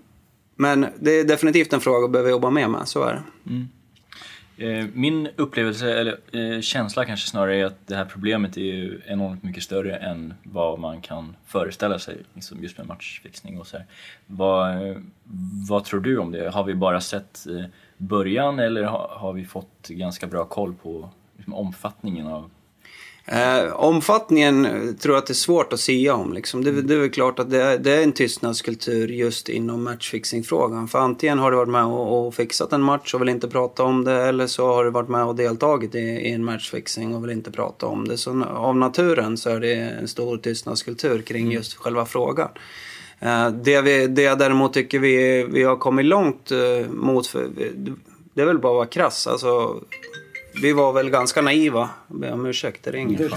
men 0.56 0.86
det 1.00 1.12
är 1.12 1.24
definitivt 1.24 1.74
en 1.74 1.82
fråga 1.82 2.06
att 2.06 2.12
behöva 2.12 2.30
jobba 2.30 2.50
mer 2.50 2.68
med, 2.68 2.88
så 2.88 3.04
är 3.04 3.14
det. 3.14 3.50
Mm. 3.50 3.68
Eh, 4.62 4.86
min 4.94 5.30
upplevelse, 5.36 6.00
eller 6.00 6.18
eh, 6.32 6.62
känsla 6.62 7.06
kanske 7.06 7.28
snarare, 7.28 7.56
är 7.56 7.66
att 7.66 7.88
det 7.88 7.96
här 7.96 8.06
problemet 8.06 8.58
är 8.58 8.62
ju 8.62 9.02
enormt 9.06 9.44
mycket 9.44 9.64
större 9.64 9.96
än 9.96 10.34
vad 10.44 10.80
man 10.80 11.02
kan 11.02 11.36
föreställa 11.46 12.00
sig 12.00 12.18
liksom 12.34 12.64
just 12.64 12.78
med 12.78 12.88
matchfixning 12.88 13.60
och 13.60 13.68
så 13.68 13.78
här. 13.78 13.86
Vad, 14.28 14.78
vad 15.70 15.84
tror 15.84 16.00
du 16.00 16.18
om 16.18 16.32
det? 16.32 16.50
Har 16.50 16.64
vi 16.64 16.74
bara 16.74 17.02
sett 17.02 17.48
eh, 17.48 17.66
början 17.98 18.60
eller 18.60 18.84
har 19.10 19.34
vi 19.34 19.46
fått 19.46 19.88
ganska 19.88 20.28
bra 20.28 20.46
koll 20.46 20.74
på 20.74 21.10
liksom, 21.38 21.54
omfattningen 21.54 22.28
av 22.28 22.50
Eh, 23.26 23.74
omfattningen 23.74 24.64
tror 25.02 25.16
jag 25.16 25.22
att 25.22 25.28
det 25.28 25.32
är 25.32 25.36
svårt 25.36 25.74
att 25.74 25.80
säga 25.80 26.14
om. 26.14 26.34
Liksom. 26.34 26.64
Det, 26.64 26.82
det, 26.82 26.94
är 26.94 27.00
väl 27.00 27.10
klart 27.10 27.40
att 27.40 27.50
det 27.50 27.64
är, 27.64 27.78
det 27.78 27.92
är 27.92 28.04
en 28.04 28.12
tystnadskultur 28.12 29.08
just 29.08 29.50
inom 29.50 29.84
matchfixing-frågan. 29.84 30.88
För 30.88 31.00
antingen 31.00 31.40
har 31.40 31.52
du 31.52 31.58
varit 31.58 31.70
med 31.70 31.86
och, 31.86 32.28
och, 32.28 32.36
fixat 32.36 32.74
en 32.74 32.82
match 32.82 33.14
och 33.14 33.22
vill 33.22 33.30
inte 33.30 33.48
prata 33.48 33.84
om 33.84 34.04
det 34.04 34.14
eller 34.14 34.48
så 34.48 34.68
har 34.68 34.84
du 34.84 34.90
varit 34.90 35.10
med 35.10 35.26
och 35.26 35.36
deltagit 35.36 35.96
i, 35.96 36.00
i 36.00 36.32
en 36.32 36.46
matchfixing 36.46 37.16
och 37.16 37.24
vill 37.24 37.32
inte 37.32 37.52
prata 37.52 37.86
om 37.86 38.08
det. 38.08 38.18
Så 38.18 38.44
av 38.44 38.76
naturen 38.76 39.38
så 39.38 39.50
är 39.50 39.60
det 39.60 39.74
en 39.74 40.08
stor 40.08 40.38
tystnadskultur 40.38 41.22
kring 41.22 41.42
mm. 41.42 41.54
just 41.54 41.74
själva 41.74 42.06
frågan. 42.06 42.50
Eh, 43.20 43.50
det, 43.50 43.82
vi, 43.82 44.08
det 44.08 44.22
jag 44.22 44.40
däremot 44.40 44.74
tycker 44.74 45.00
vi, 45.00 45.44
vi 45.44 45.64
har 45.64 45.76
kommit 45.76 46.06
långt 46.06 46.52
eh, 46.52 46.92
mot, 46.92 47.28
för, 47.28 47.50
det 48.34 48.42
är 48.42 48.46
väl 48.46 48.60
bara 48.60 48.72
att 48.72 48.76
vara 48.76 48.86
krass. 48.86 49.28
Alltså, 49.28 49.82
vi 50.62 50.74
var 50.74 50.94
väl 50.94 51.10
ganska 51.10 51.42
naiva. 51.42 51.90
Jag 52.08 52.20
ber 52.20 52.34
om 52.34 52.46
ursäkt, 52.46 52.84
det 52.84 52.92
ringer. 52.92 53.24
uh, 53.24 53.30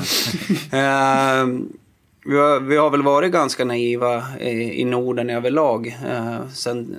vi, 2.24 2.38
har, 2.38 2.60
vi 2.60 2.76
har 2.76 2.90
väl 2.90 3.02
varit 3.02 3.32
ganska 3.32 3.64
naiva 3.64 4.24
i, 4.40 4.80
i 4.80 4.84
Norden 4.84 5.30
överlag. 5.30 5.86
Uh, 5.86 6.48
sen, 6.48 6.96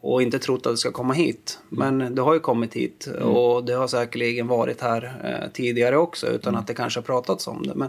och 0.00 0.22
inte 0.22 0.38
trott 0.38 0.66
att 0.66 0.72
det 0.72 0.76
ska 0.76 0.92
komma 0.92 1.14
hit. 1.14 1.58
Men 1.68 2.14
det 2.14 2.22
har 2.22 2.34
ju 2.34 2.40
kommit 2.40 2.74
hit 2.74 3.08
mm. 3.16 3.28
och 3.28 3.64
det 3.64 3.72
har 3.72 3.86
säkerligen 3.86 4.46
varit 4.46 4.80
här 4.80 5.20
eh, 5.24 5.52
tidigare 5.52 5.96
också 5.96 6.26
utan 6.26 6.48
mm. 6.48 6.60
att 6.60 6.66
det 6.66 6.74
kanske 6.74 7.00
har 7.00 7.04
pratats 7.04 7.48
om 7.48 7.66
det. 7.66 7.74
Men, 7.74 7.88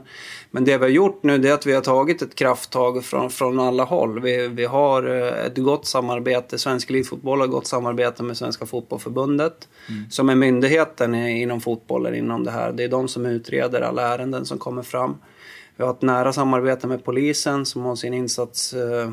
men 0.51 0.65
det 0.65 0.77
vi 0.77 0.83
har 0.83 0.89
gjort 0.89 1.23
nu 1.23 1.37
det 1.37 1.49
är 1.49 1.53
att 1.53 1.65
vi 1.65 1.73
har 1.73 1.81
tagit 1.81 2.21
ett 2.21 2.35
krafttag 2.35 3.03
från, 3.03 3.29
från 3.29 3.59
alla 3.59 3.83
håll. 3.83 4.19
Vi, 4.19 4.47
vi 4.47 4.65
har 4.65 5.03
eh, 5.03 5.45
ett 5.45 5.57
gott 5.57 5.85
samarbete, 5.85 6.57
Svensk 6.57 6.89
Elitfotboll 6.89 7.39
har 7.39 7.47
gott 7.47 7.67
samarbete 7.67 8.23
med 8.23 8.37
Svenska 8.37 8.65
Fotbollförbundet 8.65 9.67
mm. 9.89 10.09
som 10.09 10.29
är 10.29 10.35
myndigheten 10.35 11.15
inom 11.15 11.61
fotbollen 11.61 12.15
inom 12.15 12.43
det 12.43 12.51
här. 12.51 12.71
Det 12.71 12.83
är 12.83 12.89
de 12.89 13.07
som 13.07 13.25
utreder 13.25 13.81
alla 13.81 14.13
ärenden 14.13 14.45
som 14.45 14.57
kommer 14.57 14.83
fram. 14.83 15.15
Vi 15.79 15.85
har 15.85 15.91
ett 15.91 16.01
nära 16.01 16.33
samarbete 16.33 16.87
med 16.87 17.03
polisen 17.03 17.65
som 17.65 17.81
har 17.81 17.95
sin 17.95 18.13
insats 18.13 18.73
eh, 18.73 19.11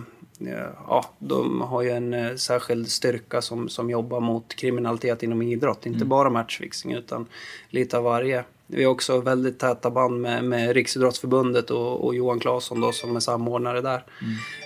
ja, 0.86 1.10
de 1.18 1.60
har 1.60 1.82
ju 1.82 1.90
en 1.90 2.14
eh, 2.14 2.34
särskild 2.34 2.88
styrka 2.90 3.42
som, 3.42 3.68
som 3.68 3.90
jobbar 3.90 4.20
mot 4.20 4.54
kriminalitet 4.54 5.22
inom 5.22 5.42
idrott. 5.42 5.86
Inte 5.86 5.96
mm. 5.96 6.08
bara 6.08 6.30
matchfixing 6.30 6.92
utan 6.92 7.26
lite 7.70 7.98
av 7.98 8.04
varje. 8.04 8.44
Vi 8.66 8.84
har 8.84 8.92
också 8.92 9.20
väldigt 9.20 9.58
täta 9.58 9.90
band 9.90 10.20
med, 10.20 10.44
med 10.44 10.72
Riksidrottsförbundet 10.72 11.70
och, 11.70 12.04
och 12.04 12.14
Johan 12.14 12.40
Claesson 12.40 12.80
då 12.80 12.92
som 12.92 13.16
är 13.16 13.20
samordnare 13.20 13.80
där. 13.80 14.04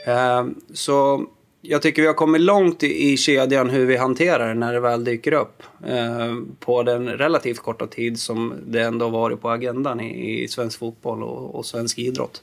Mm. 0.06 0.48
Eh, 0.48 0.54
så 0.74 1.26
jag 1.62 1.83
tycker 1.83 2.02
vi 2.02 2.09
har 2.09 2.14
kommit 2.14 2.40
långt 2.40 2.83
i, 2.83 3.12
i 3.12 3.16
kedjan 3.16 3.70
hur 3.70 3.87
vi 3.87 3.96
hanterar 3.96 4.48
det 4.48 4.54
när 4.54 4.72
det 4.72 4.80
väl 4.80 5.04
dyker 5.04 5.33
upp. 5.33 5.62
Eh, 5.87 6.37
på 6.59 6.83
den 6.83 7.09
relativt 7.09 7.59
korta 7.59 7.87
tid 7.87 8.20
som 8.20 8.54
det 8.66 8.83
ändå 8.83 9.09
varit 9.09 9.40
på 9.40 9.50
agendan 9.50 10.00
i, 10.00 10.42
i 10.42 10.48
svensk 10.48 10.78
fotboll 10.78 11.22
och, 11.22 11.54
och 11.54 11.66
svensk 11.66 11.98
idrott. 11.98 12.42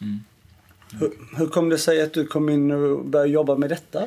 Mm. 0.00 0.20
Hur, 1.00 1.10
hur 1.36 1.46
kom 1.46 1.68
det 1.68 1.78
sig 1.78 2.02
att 2.02 2.12
du 2.12 2.26
kom 2.26 2.48
in 2.48 2.70
och 2.70 3.04
började 3.04 3.30
jobba 3.30 3.54
med 3.54 3.70
detta? 3.70 4.02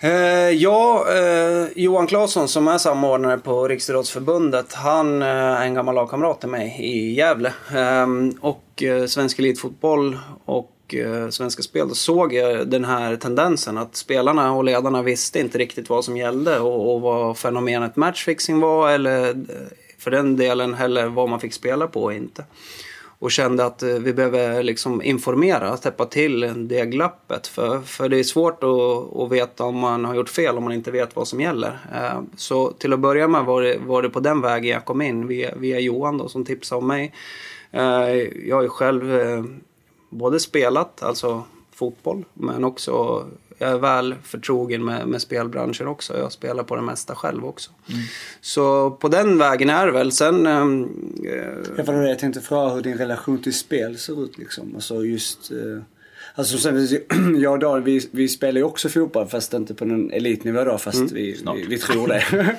Eh, 0.00 0.50
ja, 0.50 1.06
eh, 1.12 1.66
Johan 1.76 2.06
Claesson 2.06 2.48
som 2.48 2.68
är 2.68 2.78
samordnare 2.78 3.38
på 3.38 3.68
Riksidrottsförbundet, 3.68 4.72
han 4.72 5.22
eh, 5.22 5.28
är 5.28 5.64
en 5.64 5.74
gammal 5.74 5.94
lagkamrat 5.94 6.40
till 6.40 6.48
mig 6.48 6.76
i 6.80 7.14
Gävle. 7.14 7.52
Ehm, 7.74 8.30
och 8.40 8.82
eh, 8.82 9.06
Svensk 9.06 9.38
Elitfotboll 9.38 10.18
och 10.44 10.94
eh, 10.94 11.28
Svenska 11.28 11.62
Spel, 11.62 11.88
då 11.88 11.94
såg 11.94 12.32
jag 12.34 12.68
den 12.68 12.84
här 12.84 13.16
tendensen 13.16 13.78
att 13.78 13.96
spelarna 13.96 14.52
och 14.52 14.64
ledarna 14.64 15.02
visste 15.02 15.40
inte 15.40 15.58
riktigt 15.58 15.88
vad 15.88 16.04
som 16.04 16.16
gällde 16.16 16.58
och, 16.58 16.94
och 16.94 17.00
vad 17.00 17.38
fenomenet 17.38 17.96
matchfixing 17.96 18.60
var 18.60 18.90
eller 18.90 19.28
eh, 19.28 19.34
för 19.98 20.10
den 20.10 20.36
delen 20.36 20.74
heller 20.74 21.06
vad 21.06 21.28
man 21.28 21.40
fick 21.40 21.52
spela 21.52 21.86
på 21.86 22.02
och 22.02 22.14
inte 22.14 22.44
och 23.18 23.30
kände 23.30 23.64
att 23.64 23.82
eh, 23.82 23.88
vi 23.88 24.12
behöver 24.12 24.62
liksom 24.62 25.02
informera, 25.02 25.76
täppa 25.76 26.06
till 26.06 26.68
det 26.68 26.86
glappet. 26.86 27.46
För, 27.46 27.80
för 27.80 28.08
det 28.08 28.18
är 28.18 28.22
svårt 28.24 28.64
att, 28.64 29.16
att 29.16 29.32
veta 29.32 29.64
om 29.64 29.78
man 29.78 30.04
har 30.04 30.14
gjort 30.14 30.28
fel 30.28 30.56
om 30.56 30.64
man 30.64 30.72
inte 30.72 30.90
vet 30.90 31.16
vad 31.16 31.28
som 31.28 31.40
gäller. 31.40 31.78
Eh, 31.94 32.20
så 32.36 32.72
till 32.72 32.92
att 32.92 33.00
börja 33.00 33.28
med 33.28 33.44
var 33.44 33.62
det, 33.62 33.78
var 33.78 34.02
det 34.02 34.10
på 34.10 34.20
den 34.20 34.40
vägen 34.40 34.72
jag 34.72 34.84
kom 34.84 35.02
in 35.02 35.26
via, 35.26 35.54
via 35.54 35.80
Johan 35.80 36.18
då, 36.18 36.28
som 36.28 36.44
tipsade 36.44 36.78
om 36.78 36.86
mig. 36.86 37.14
Eh, 37.70 38.10
jag 38.48 38.56
har 38.56 38.62
ju 38.62 38.68
själv 38.68 39.12
både 40.10 40.40
spelat, 40.40 41.02
alltså 41.02 41.42
fotboll, 41.74 42.24
men 42.34 42.64
också 42.64 43.24
jag 43.58 43.70
är 43.70 43.78
väl 43.78 44.14
förtrogen 44.22 44.84
med, 44.84 45.08
med 45.08 45.22
spelbranschen 45.22 45.86
också. 45.86 46.18
Jag 46.18 46.32
spelar 46.32 46.64
på 46.64 46.76
det 46.76 46.82
mesta 46.82 47.14
själv 47.14 47.44
också. 47.44 47.70
Mm. 47.88 48.00
Så 48.40 48.90
på 48.90 49.08
den 49.08 49.38
vägen 49.38 49.70
är 49.70 49.86
det 49.86 49.92
väl. 49.92 50.12
Sen... 50.12 50.46
Ähm, 50.46 50.88
ja, 51.76 51.84
för 51.84 51.92
det 51.92 52.08
jag 52.08 52.18
tänkte 52.18 52.40
fråga 52.40 52.74
hur 52.74 52.82
din 52.82 52.98
relation 52.98 53.42
till 53.42 53.54
spel 53.54 53.98
ser 53.98 54.24
ut 54.24 54.38
liksom. 54.38 54.74
Alltså 54.74 55.04
just... 55.04 55.50
Äh, 55.50 55.82
alltså 56.34 56.58
sen, 56.58 56.88
jag 57.40 57.52
och 57.52 57.58
Dan, 57.58 57.84
vi, 57.84 58.08
vi 58.10 58.28
spelar 58.28 58.58
ju 58.58 58.64
också 58.64 58.88
fotboll 58.88 59.26
fast 59.26 59.54
inte 59.54 59.74
på 59.74 59.84
någon 59.84 60.10
elitnivå 60.10 60.64
då. 60.64 60.78
Fast 60.78 60.98
mm. 60.98 61.14
vi, 61.14 61.42
vi, 61.54 61.66
vi, 61.68 61.78
tror 61.78 62.08
det. 62.08 62.24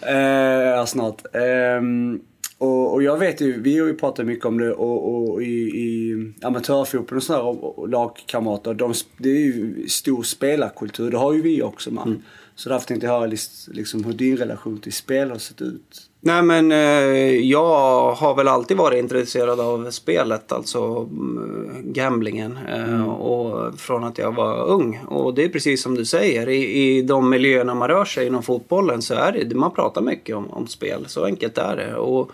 ja. 0.00 0.80
äh, 0.80 0.86
snart. 0.86 1.22
Ähm, 1.32 2.20
och, 2.60 2.92
och, 2.92 3.02
jag 3.02 3.18
vet 3.18 3.40
ju, 3.40 3.60
vi 3.60 3.78
har 3.78 3.86
ju 3.86 3.94
pratat 3.94 4.26
mycket 4.26 4.44
om 4.44 4.58
det 4.58 4.72
och, 4.72 5.30
och 5.30 5.42
i, 5.42 5.60
i 5.60 6.14
amatörfotboll 6.42 7.16
och 7.16 7.22
sådär 7.22 7.42
och, 7.42 7.78
och 7.78 7.88
lagkamrater. 7.88 8.74
De, 8.74 8.94
det 9.16 9.28
är 9.28 9.38
ju 9.38 9.88
stor 9.88 10.22
spelarkultur, 10.22 11.10
det 11.10 11.16
har 11.16 11.32
ju 11.32 11.42
vi 11.42 11.62
också 11.62 11.90
man. 11.90 12.08
Mm. 12.08 12.22
Så 12.54 12.68
därför 12.68 12.86
tänkte 12.86 13.06
jag 13.06 13.20
höra 13.20 13.32
liksom, 13.68 14.04
hur 14.04 14.12
din 14.12 14.36
relation 14.36 14.78
till 14.78 14.92
spel 14.92 15.30
har 15.30 15.38
sett 15.38 15.62
ut. 15.62 16.09
Nej 16.22 16.42
men 16.42 16.72
eh, 16.72 17.36
jag 17.36 18.12
har 18.12 18.34
väl 18.34 18.48
alltid 18.48 18.76
varit 18.76 18.98
intresserad 18.98 19.60
av 19.60 19.90
spelet, 19.90 20.52
alltså 20.52 21.08
mm, 21.10 21.92
gamblingen. 21.92 22.58
Eh, 22.68 22.94
mm. 22.94 23.08
Och 23.08 23.80
från 23.80 24.04
att 24.04 24.18
jag 24.18 24.34
var 24.34 24.64
ung. 24.64 25.00
Och 25.08 25.34
det 25.34 25.44
är 25.44 25.48
precis 25.48 25.82
som 25.82 25.94
du 25.94 26.04
säger, 26.04 26.48
i, 26.48 26.82
i 26.82 27.02
de 27.02 27.30
miljöerna 27.30 27.74
man 27.74 27.88
rör 27.88 28.04
sig 28.04 28.26
inom 28.26 28.42
fotbollen 28.42 29.02
så 29.02 29.14
är 29.14 29.32
det, 29.32 29.54
man 29.54 29.74
pratar 29.74 30.02
mycket 30.02 30.36
om, 30.36 30.50
om 30.50 30.66
spel. 30.66 31.04
Så 31.06 31.24
enkelt 31.24 31.58
är 31.58 31.76
det. 31.76 31.96
Och 31.96 32.30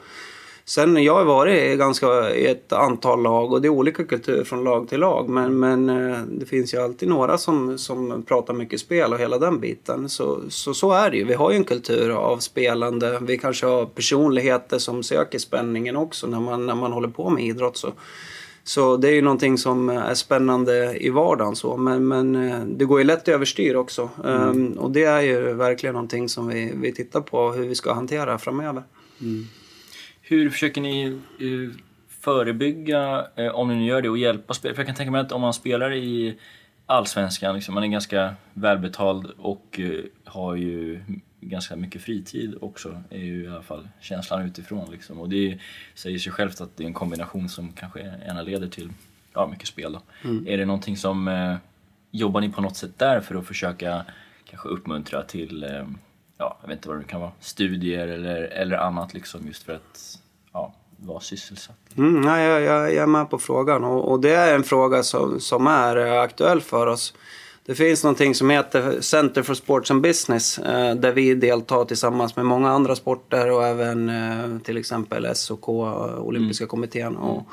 Sen 0.69 1.03
jag 1.03 1.15
har 1.15 1.25
varit 1.25 1.79
ganska 1.79 2.35
i 2.35 2.47
ett 2.47 2.73
antal 2.73 3.23
lag 3.23 3.53
och 3.53 3.63
det 3.63 3.69
är 3.69 3.71
olika 3.71 4.05
kulturer 4.05 4.45
från 4.45 4.65
lag 4.65 4.89
till 4.89 5.01
lag. 5.01 5.29
Men, 5.29 5.59
men 5.59 5.89
eh, 5.89 6.19
det 6.29 6.47
finns 6.47 6.75
ju 6.75 6.83
alltid 6.83 7.09
några 7.09 7.39
som, 7.39 7.79
som 7.79 8.23
pratar 8.23 8.55
mycket 8.55 8.81
spel 8.81 9.13
och 9.13 9.19
hela 9.19 9.39
den 9.39 9.61
biten. 9.61 10.09
Så, 10.09 10.41
så, 10.49 10.75
så 10.75 10.93
är 10.93 11.11
det 11.11 11.17
ju. 11.17 11.25
Vi 11.25 11.35
har 11.35 11.51
ju 11.51 11.57
en 11.57 11.65
kultur 11.65 12.11
av 12.11 12.39
spelande. 12.39 13.19
Vi 13.23 13.39
kanske 13.39 13.67
har 13.67 13.87
personligheter 13.87 14.79
som 14.79 15.03
söker 15.03 15.39
spänningen 15.39 15.97
också 15.97 16.27
när 16.27 16.41
man, 16.41 16.67
när 16.67 16.75
man 16.75 16.93
håller 16.93 17.09
på 17.09 17.31
med 17.31 17.45
idrott. 17.45 17.77
Så. 17.77 17.93
Så 18.65 18.97
det 18.97 19.09
är 19.09 19.13
ju 19.13 19.23
någonting 19.23 19.59
som 19.59 19.89
är 19.89 20.15
spännande 20.15 20.97
i 21.05 21.11
vardagen 21.11 21.57
så. 21.57 21.77
Men, 21.77 22.09
men 22.09 22.37
eh, 22.37 22.61
det 22.61 22.85
går 22.85 22.99
ju 22.99 23.05
lätt 23.05 23.29
överstyr 23.29 23.75
också. 23.75 24.11
Mm. 24.25 24.49
Um, 24.49 24.73
och 24.73 24.91
det 24.91 25.05
är 25.05 25.21
ju 25.21 25.53
verkligen 25.53 25.95
någonting 25.95 26.29
som 26.29 26.49
vi, 26.49 26.73
vi 26.75 26.93
tittar 26.93 27.21
på 27.21 27.53
hur 27.53 27.67
vi 27.67 27.75
ska 27.75 27.93
hantera 27.93 28.39
framöver. 28.39 28.83
Mm. 29.21 29.47
Hur 30.29 30.51
försöker 30.51 30.81
ni 30.81 31.21
uh, 31.43 31.73
förebygga, 32.09 33.27
uh, 33.39 33.49
om 33.49 33.69
ni 33.69 33.75
nu 33.75 33.85
gör 33.85 34.03
det, 34.03 34.09
och 34.09 34.19
hjälpa 34.19 34.55
spelare? 34.55 34.75
För 34.75 34.83
jag 34.83 34.87
kan 34.87 34.97
tänka 34.97 35.11
mig 35.11 35.21
att 35.21 35.33
om 35.33 35.41
man 35.41 35.55
spelar 35.55 35.93
i 35.93 36.39
Allsvenskan, 36.87 37.55
liksom, 37.55 37.75
man 37.75 37.85
är 37.85 37.89
ganska 37.89 38.35
välbetald 38.53 39.27
och 39.39 39.81
uh, 39.83 40.05
har 40.25 40.55
ju 40.55 41.01
ganska 41.41 41.77
mycket 41.77 42.03
fritid 42.03 42.55
också, 42.61 43.03
är 43.11 43.25
ju 43.25 43.45
i 43.45 43.49
alla 43.49 43.63
fall 43.63 43.89
känslan 44.01 44.47
utifrån. 44.47 44.91
Liksom. 44.91 45.21
Och 45.21 45.29
det 45.29 45.59
säger 45.95 46.19
sig 46.19 46.33
självt 46.33 46.61
att 46.61 46.77
det 46.77 46.83
är 46.83 46.87
en 46.87 46.95
kombination 46.95 47.49
som 47.49 47.73
kanske 47.73 48.01
gärna 48.01 48.43
leder 48.43 48.69
till 48.69 48.91
ja, 49.35 49.47
mycket 49.47 49.69
spel. 49.69 49.99
Mm. 50.25 50.47
Är 50.49 50.59
det 50.59 50.65
någonting 50.65 50.97
som, 50.97 51.59
jobbar 52.11 52.41
ni 52.41 52.49
på 52.49 52.61
något 52.61 52.77
sätt 52.77 52.99
där 52.99 53.21
för 53.21 53.35
att 53.35 53.47
försöka 53.47 54.05
kanske 54.45 54.69
uppmuntra 54.69 55.23
till 55.23 55.67
ja, 56.39 56.59
jag 56.61 56.69
vet 56.69 56.77
inte 56.77 56.89
vad 56.89 56.99
det 56.99 57.05
kan 57.05 57.21
vara, 57.21 57.33
studier 57.41 58.09
eller, 58.09 58.43
eller 58.43 58.77
annat 58.77 59.15
liksom 59.15 59.47
just 59.47 59.63
för 59.63 59.73
att 59.73 60.19
ja, 60.53 60.75
vara 60.97 61.21
sysselsatt. 61.21 61.77
Mm, 61.97 62.21
nej, 62.21 62.47
jag, 62.47 62.63
jag, 62.63 62.95
är 62.95 63.07
med 63.07 63.31
på 63.31 63.39
frågan 63.39 63.85
och, 63.85 64.13
och, 64.13 64.21
det 64.21 64.35
är 64.35 64.55
en 64.55 64.65
fråga 64.65 65.03
som, 65.03 65.41
som 65.41 65.67
är 65.67 65.97
eh, 65.97 66.21
aktuell 66.21 66.61
för 66.61 66.87
oss. 66.87 67.15
Det 67.67 67.75
finns 67.75 68.05
någonting 68.05 68.35
som 68.35 68.51
heter 68.51 69.01
Center 69.01 69.43
for 69.43 69.55
Sports 69.55 69.91
and 69.91 70.03
Business 70.03 70.59
eh, 70.59 70.95
där 70.95 71.13
vi 71.13 71.35
deltar 71.35 71.85
tillsammans 71.85 72.37
med 72.37 72.47
många 72.47 72.71
andra 72.71 72.97
sporter 72.97 73.51
och 73.51 73.67
även 73.67 74.09
eh, 74.09 74.59
till 74.59 74.77
exempel 74.77 75.35
SOK, 75.35 75.69
Olympiska 75.69 76.65
mm. 76.65 76.69
kommittén. 76.69 77.17
Och, 77.17 77.49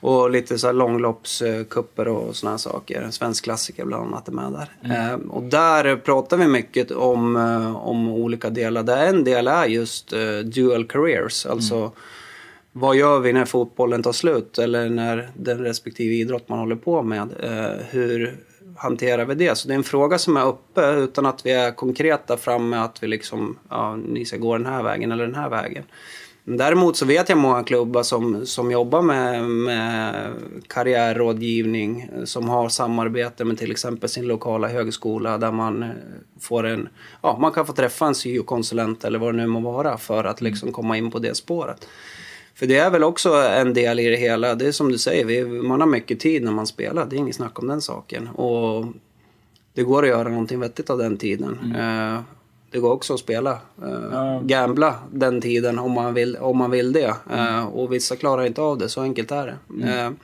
och 0.00 0.30
lite 0.30 0.58
så 0.58 0.66
här 0.66 0.74
långloppskupper 0.74 2.08
och 2.08 2.36
såna 2.36 2.50
här 2.50 2.58
saker. 2.58 3.02
En 3.02 3.12
svensk 3.12 3.44
klassiker 3.44 3.84
bland 3.84 4.04
annat 4.04 4.28
är 4.28 4.32
med 4.32 4.52
där. 4.52 4.68
Mm. 4.84 5.10
Eh, 5.10 5.30
och 5.30 5.42
där 5.42 5.96
pratar 5.96 6.36
vi 6.36 6.46
mycket 6.46 6.90
om, 6.90 7.36
eh, 7.36 7.76
om 7.76 8.08
olika 8.08 8.50
delar. 8.50 8.82
Där 8.82 9.06
en 9.06 9.24
del 9.24 9.48
är 9.48 9.66
just 9.66 10.12
eh, 10.12 10.38
dual 10.44 10.84
careers. 10.84 11.46
Alltså 11.46 11.76
mm. 11.76 11.90
vad 12.72 12.96
gör 12.96 13.20
vi 13.20 13.32
när 13.32 13.44
fotbollen 13.44 14.02
tar 14.02 14.12
slut? 14.12 14.58
Eller 14.58 14.88
när 14.88 15.30
den 15.36 15.58
respektive 15.58 16.14
idrott 16.14 16.48
man 16.48 16.58
håller 16.58 16.76
på 16.76 17.02
med. 17.02 17.28
Eh, 17.42 17.84
hur 17.90 18.36
hanterar 18.76 19.24
vi 19.24 19.34
det? 19.34 19.58
Så 19.58 19.68
det 19.68 19.74
är 19.74 19.78
en 19.78 19.84
fråga 19.84 20.18
som 20.18 20.36
är 20.36 20.46
uppe 20.46 20.92
utan 20.92 21.26
att 21.26 21.46
vi 21.46 21.52
är 21.52 21.70
konkreta 21.70 22.36
framme 22.36 22.76
att 22.76 23.02
vi 23.02 23.06
liksom, 23.06 23.58
ja, 23.68 23.96
ni 23.96 24.24
ska 24.24 24.36
gå 24.36 24.56
den 24.56 24.66
här 24.66 24.82
vägen 24.82 25.12
eller 25.12 25.26
den 25.26 25.34
här 25.34 25.50
vägen. 25.50 25.84
Däremot 26.44 26.96
så 26.96 27.06
vet 27.06 27.28
jag 27.28 27.38
många 27.38 27.62
klubbar 27.62 28.02
som, 28.02 28.46
som 28.46 28.70
jobbar 28.70 29.02
med, 29.02 29.44
med 29.44 30.32
karriärrådgivning 30.66 32.10
som 32.24 32.48
har 32.48 32.68
samarbete 32.68 33.44
med 33.44 33.58
till 33.58 33.70
exempel 33.70 34.08
sin 34.08 34.26
lokala 34.26 34.68
högskola 34.68 35.38
där 35.38 35.52
man 35.52 35.82
eh, 35.82 35.88
får 36.40 36.66
en, 36.66 36.88
ja 37.22 37.38
man 37.40 37.52
kan 37.52 37.66
få 37.66 37.72
träffa 37.72 38.06
en 38.06 38.14
syokonsulent 38.14 39.04
eller 39.04 39.18
vad 39.18 39.34
det 39.34 39.36
nu 39.36 39.46
må 39.46 39.60
vara 39.60 39.98
för 39.98 40.24
att 40.24 40.40
liksom 40.40 40.72
komma 40.72 40.96
in 40.96 41.10
på 41.10 41.18
det 41.18 41.34
spåret. 41.34 41.86
För 42.54 42.66
det 42.66 42.76
är 42.76 42.90
väl 42.90 43.04
också 43.04 43.34
en 43.34 43.74
del 43.74 44.00
i 44.00 44.08
det 44.08 44.16
hela. 44.16 44.54
Det 44.54 44.66
är 44.66 44.72
som 44.72 44.92
du 44.92 44.98
säger, 44.98 45.46
man 45.62 45.80
har 45.80 45.88
mycket 45.88 46.20
tid 46.20 46.42
när 46.42 46.52
man 46.52 46.66
spelar. 46.66 47.06
Det 47.06 47.16
är 47.16 47.18
inget 47.18 47.36
snack 47.36 47.58
om 47.58 47.66
den 47.66 47.80
saken. 47.80 48.28
Och 48.28 48.86
det 49.74 49.82
går 49.82 50.02
att 50.02 50.08
göra 50.08 50.28
någonting 50.28 50.60
vettigt 50.60 50.90
av 50.90 50.98
den 50.98 51.16
tiden. 51.16 51.58
Mm. 51.64 52.14
Eh, 52.14 52.20
det 52.70 52.78
går 52.78 52.92
också 52.92 53.14
att 53.14 53.20
spela. 53.20 53.58
Uh, 53.82 54.42
gambla 54.42 54.94
den 55.12 55.40
tiden 55.40 55.78
om 55.78 55.92
man 55.92 56.14
vill, 56.14 56.36
om 56.36 56.56
man 56.56 56.70
vill 56.70 56.92
det. 56.92 57.14
Uh, 57.32 57.64
och 57.64 57.92
vissa 57.92 58.16
klarar 58.16 58.46
inte 58.46 58.60
av 58.60 58.78
det, 58.78 58.88
så 58.88 59.00
enkelt 59.00 59.30
är 59.30 59.46
det. 59.46 59.82
Mm. 59.82 60.06
Uh, 60.06 60.18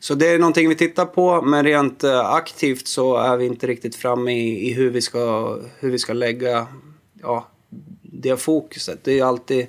så 0.00 0.14
det 0.14 0.28
är 0.28 0.38
någonting 0.38 0.68
vi 0.68 0.74
tittar 0.74 1.04
på, 1.04 1.42
men 1.42 1.64
rent 1.64 2.04
aktivt 2.24 2.86
så 2.86 3.16
är 3.16 3.36
vi 3.36 3.46
inte 3.46 3.66
riktigt 3.66 3.96
framme 3.96 4.32
i, 4.32 4.68
i 4.68 4.72
hur, 4.72 4.90
vi 4.90 5.00
ska, 5.00 5.58
hur 5.78 5.90
vi 5.90 5.98
ska 5.98 6.12
lägga 6.12 6.66
ja, 7.22 7.48
det 8.02 8.36
fokuset. 8.36 8.98
Det 9.04 9.18
är 9.18 9.24
alltid 9.24 9.66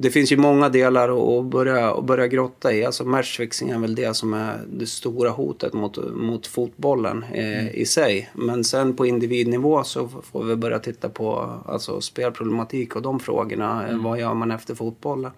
det 0.00 0.10
finns 0.10 0.32
ju 0.32 0.36
många 0.36 0.68
delar 0.68 1.38
att 1.38 1.44
börja, 1.44 1.90
att 1.90 2.04
börja 2.04 2.26
grotta 2.26 2.72
i. 2.72 2.84
Alltså 2.84 3.04
matchfixing 3.04 3.70
är 3.70 3.78
väl 3.78 3.94
det 3.94 4.14
som 4.14 4.34
är 4.34 4.60
det 4.72 4.86
stora 4.86 5.30
hotet 5.30 5.72
mot, 5.72 6.14
mot 6.14 6.46
fotbollen 6.46 7.24
eh, 7.32 7.60
mm. 7.60 7.74
i 7.74 7.86
sig. 7.86 8.30
Men 8.34 8.64
sen 8.64 8.96
på 8.96 9.06
individnivå 9.06 9.84
så 9.84 10.08
får 10.08 10.44
vi 10.44 10.56
börja 10.56 10.78
titta 10.78 11.08
på 11.08 11.54
alltså, 11.66 12.00
spelproblematik 12.00 12.96
och 12.96 13.02
de 13.02 13.20
frågorna. 13.20 13.88
Mm. 13.88 14.02
Vad 14.02 14.20
gör 14.20 14.34
man 14.34 14.50
efter 14.50 14.74
fotbollen? 14.74 15.32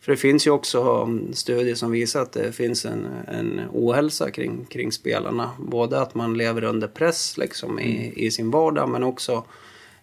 För 0.00 0.12
det 0.12 0.16
finns 0.16 0.46
ju 0.46 0.50
också 0.50 1.02
um, 1.02 1.32
studier 1.32 1.74
som 1.74 1.90
visar 1.90 2.22
att 2.22 2.32
det 2.32 2.52
finns 2.52 2.84
en, 2.84 3.06
en 3.28 3.60
ohälsa 3.72 4.30
kring, 4.30 4.64
kring 4.64 4.92
spelarna. 4.92 5.50
Både 5.58 6.00
att 6.00 6.14
man 6.14 6.38
lever 6.38 6.64
under 6.64 6.88
press 6.88 7.38
liksom, 7.38 7.78
i, 7.78 7.96
mm. 7.96 8.12
i 8.16 8.30
sin 8.30 8.50
vardag 8.50 8.88
men 8.88 9.02
också 9.02 9.44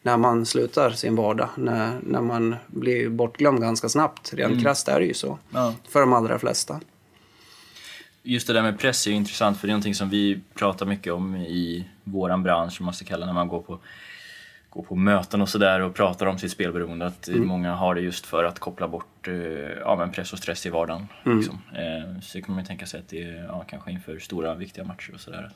när 0.03 0.17
man 0.17 0.45
slutar 0.45 0.89
sin 0.91 1.15
vardag. 1.15 1.49
När, 1.57 1.99
när 2.03 2.21
man 2.21 2.55
blir 2.67 3.09
bortglömd 3.09 3.61
ganska 3.61 3.89
snabbt. 3.89 4.33
Rent 4.33 4.51
mm. 4.51 4.63
krasst 4.63 4.87
är 4.87 4.99
det 4.99 5.05
ju 5.05 5.13
så. 5.13 5.37
Ja. 5.49 5.73
För 5.89 5.99
de 5.99 6.13
allra 6.13 6.39
flesta. 6.39 6.79
Just 8.23 8.47
det 8.47 8.53
där 8.53 8.61
med 8.61 8.79
press 8.79 9.07
är 9.07 9.11
intressant 9.11 9.59
för 9.59 9.67
det 9.67 9.71
är 9.71 9.73
någonting 9.73 9.95
som 9.95 10.09
vi 10.09 10.41
pratar 10.53 10.85
mycket 10.85 11.13
om 11.13 11.35
i 11.35 11.89
våran 12.03 12.43
bransch, 12.43 12.81
man 12.81 12.93
ska 12.93 13.05
kalla 13.05 13.25
när 13.25 13.33
man 13.33 13.47
går 13.47 13.61
på 13.61 13.79
går 14.69 14.83
på 14.83 14.95
möten 14.95 15.41
och 15.41 15.49
sådär 15.49 15.79
och 15.79 15.95
pratar 15.95 16.25
om 16.25 16.39
sitt 16.39 16.51
spelberoende. 16.51 17.05
Att 17.05 17.29
många 17.33 17.75
har 17.75 17.95
det 17.95 18.01
just 18.01 18.25
för 18.25 18.43
att 18.43 18.59
koppla 18.59 18.87
bort 18.87 19.27
eh, 19.27 19.33
ja, 19.79 19.95
men 19.95 20.11
press 20.11 20.33
och 20.33 20.39
stress 20.39 20.65
i 20.65 20.69
vardagen. 20.69 21.07
Liksom. 21.23 21.61
Eh, 21.73 22.19
så 22.21 22.41
kan 22.41 22.55
man 22.55 22.63
ju 22.63 22.67
tänka 22.67 22.85
sig 22.85 22.99
att 22.99 23.09
det 23.09 23.23
är 23.23 23.43
ja, 23.43 23.65
kanske 23.69 23.91
inför 23.91 24.19
stora 24.19 24.55
viktiga 24.55 24.83
matcher 24.83 25.13
och 25.13 25.19
sådär. 25.19 25.51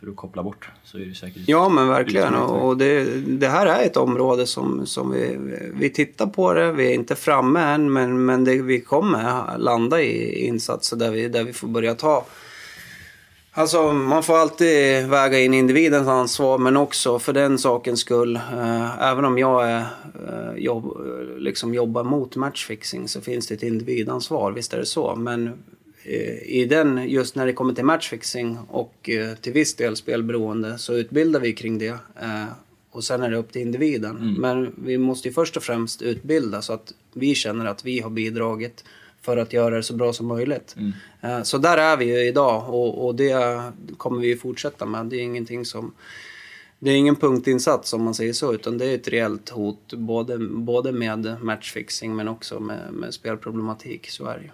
För 0.00 0.08
att 0.08 0.16
koppla 0.16 0.42
bort 0.42 0.68
så 0.84 0.98
är 0.98 1.04
det 1.04 1.14
säkert 1.14 1.42
Ja 1.46 1.68
men 1.68 1.88
verkligen. 1.88 2.34
Och 2.34 2.76
det, 2.76 3.04
det 3.20 3.48
här 3.48 3.66
är 3.66 3.86
ett 3.86 3.96
område 3.96 4.46
som, 4.46 4.86
som 4.86 5.12
vi, 5.12 5.36
vi 5.74 5.90
tittar 5.90 6.26
på 6.26 6.52
det. 6.52 6.72
Vi 6.72 6.90
är 6.90 6.94
inte 6.94 7.14
framme 7.14 7.60
än 7.60 7.92
men, 7.92 8.24
men 8.24 8.44
det, 8.44 8.62
vi 8.62 8.80
kommer 8.80 9.58
landa 9.58 10.02
i 10.02 10.46
insatser 10.46 10.96
där 10.96 11.10
vi, 11.10 11.28
där 11.28 11.44
vi 11.44 11.52
får 11.52 11.68
börja 11.68 11.94
ta 11.94 12.24
Alltså 13.58 13.92
man 13.92 14.22
får 14.22 14.36
alltid 14.36 15.06
väga 15.06 15.40
in 15.40 15.54
individens 15.54 16.08
ansvar 16.08 16.58
men 16.58 16.76
också 16.76 17.18
för 17.18 17.32
den 17.32 17.58
sakens 17.58 18.00
skull. 18.00 18.36
Eh, 18.36 19.02
även 19.02 19.24
om 19.24 19.38
jag 19.38 19.70
är, 19.70 19.78
eh, 20.28 20.56
jobb, 20.56 20.98
liksom 21.38 21.74
jobbar 21.74 22.04
mot 22.04 22.36
matchfixing 22.36 23.08
så 23.08 23.20
finns 23.20 23.46
det 23.46 23.54
ett 23.54 23.62
individansvar, 23.62 24.52
visst 24.52 24.72
är 24.72 24.78
det 24.78 24.86
så. 24.86 25.14
Men 25.14 25.52
i 26.44 26.64
den, 26.64 27.08
just 27.08 27.34
när 27.36 27.46
det 27.46 27.52
kommer 27.52 27.74
till 27.74 27.84
matchfixing 27.84 28.58
och 28.68 29.10
eh, 29.10 29.34
till 29.34 29.52
viss 29.52 29.74
del 29.74 29.96
spelberoende 29.96 30.78
så 30.78 30.94
utbildar 30.94 31.40
vi 31.40 31.52
kring 31.52 31.78
det. 31.78 31.86
Eh, 32.20 32.44
och 32.90 33.04
sen 33.04 33.22
är 33.22 33.30
det 33.30 33.36
upp 33.36 33.52
till 33.52 33.62
individen. 33.62 34.16
Men 34.40 34.74
vi 34.84 34.98
måste 34.98 35.28
ju 35.28 35.34
först 35.34 35.56
och 35.56 35.62
främst 35.62 36.02
utbilda 36.02 36.62
så 36.62 36.72
att 36.72 36.92
vi 37.12 37.34
känner 37.34 37.66
att 37.66 37.84
vi 37.84 38.00
har 38.00 38.10
bidragit 38.10 38.84
för 39.22 39.36
att 39.36 39.52
göra 39.52 39.74
det 39.76 39.82
så 39.82 39.94
bra 39.94 40.12
som 40.12 40.26
möjligt. 40.26 40.76
Eh, 41.20 41.42
Så 41.42 41.58
där 41.58 41.78
är 41.78 41.96
vi 41.96 42.04
ju 42.04 42.26
idag 42.28 42.74
och, 42.74 43.06
och 43.06 43.14
det 43.14 43.62
kommer 43.96 44.20
vi 44.20 44.26
ju 44.28 44.36
fortsätta 44.36 44.86
med. 44.86 45.06
Det 45.06 45.16
är 45.16 45.20
ingenting 45.22 45.64
som... 45.64 45.92
Det 46.78 46.90
är 46.90 46.96
ingen 46.96 47.16
punktinsats 47.16 47.92
om 47.92 48.02
man 48.02 48.14
säger 48.14 48.32
så, 48.32 48.54
utan 48.54 48.78
det 48.78 48.86
är 48.86 48.94
ett 48.94 49.08
reellt 49.08 49.48
hot 49.48 49.92
både, 49.92 50.38
både 50.38 50.92
med 50.92 51.36
matchfixing 51.42 52.16
men 52.16 52.28
också 52.28 52.60
med, 52.60 52.92
med 52.92 53.14
spelproblematik. 53.14 54.10
Så 54.10 54.26
är 54.26 54.38
det 54.38 54.44
ju. 54.44 54.50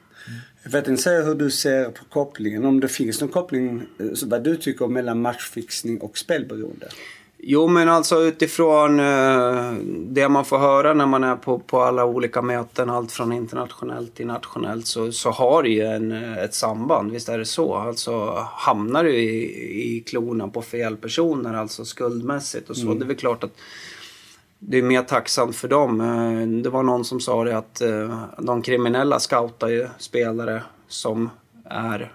Jag 0.63 0.71
vet 0.71 0.89
inte 0.89 1.03
säga 1.03 1.23
hur 1.23 1.35
du 1.35 1.51
ser 1.51 1.85
på 1.91 2.05
kopplingen. 2.05 2.65
Om 2.65 2.81
det 2.81 2.89
finns 2.89 3.21
någon 3.21 3.31
koppling, 3.31 3.83
eh, 3.99 4.07
vad 4.27 4.45
du 4.45 4.57
tycker 4.57 4.87
mellan 4.87 5.23
matchfixning 5.23 6.01
och 6.01 6.19
spelberoende? 6.19 6.89
Jo, 7.45 7.69
men 7.69 7.89
alltså 7.89 8.21
utifrån 8.23 9.01
eh, 9.01 9.73
det 10.09 10.29
man 10.29 10.45
får 10.45 10.59
höra 10.59 10.95
när 10.95 11.07
man 11.07 11.25
är 11.25 11.37
på, 11.37 11.59
på 11.59 11.81
alla 11.83 12.05
olika 12.05 12.43
möten, 12.43 12.91
allt 12.91 13.13
från 13.13 13.33
internationellt 13.33 14.15
till 14.15 14.27
nationellt, 14.27 14.87
så, 14.87 15.13
så 15.13 15.31
har 15.31 15.63
det 15.63 15.69
ju 15.69 15.83
en, 15.83 16.13
eh, 16.13 16.39
ett 16.39 16.55
samband. 16.55 17.13
Visst 17.13 17.29
är 17.29 17.39
det 17.39 17.45
så? 17.45 17.75
Alltså 17.75 18.47
hamnar 18.53 19.05
du 19.05 19.15
i, 19.17 19.97
i 19.97 20.01
klorna 20.01 20.49
på 20.49 20.63
fel 20.63 20.97
personer, 20.97 21.55
alltså 21.55 21.85
skuldmässigt 21.85 22.71
och 22.71 22.77
så, 22.77 22.95
det 22.95 23.05
är 23.05 23.07
väl 23.07 23.17
klart 23.17 23.45
att 23.45 23.57
det 24.59 24.79
är 24.79 24.83
mer 24.83 25.03
tacksamt 25.03 25.57
för 25.57 25.69
dem. 25.69 26.01
Eh, 26.01 26.63
Det 26.63 26.71
var 26.71 26.83
någon 26.83 27.05
som 27.05 27.21
sa 27.21 27.45
det 27.45 27.57
att 27.59 27.81
eh, 27.81 28.23
de 28.39 28.63
kriminella 28.63 29.19
scoutar 29.21 29.69
ju 29.69 29.89
spelare 29.99 30.63
som 30.89 31.31
är 31.65 32.13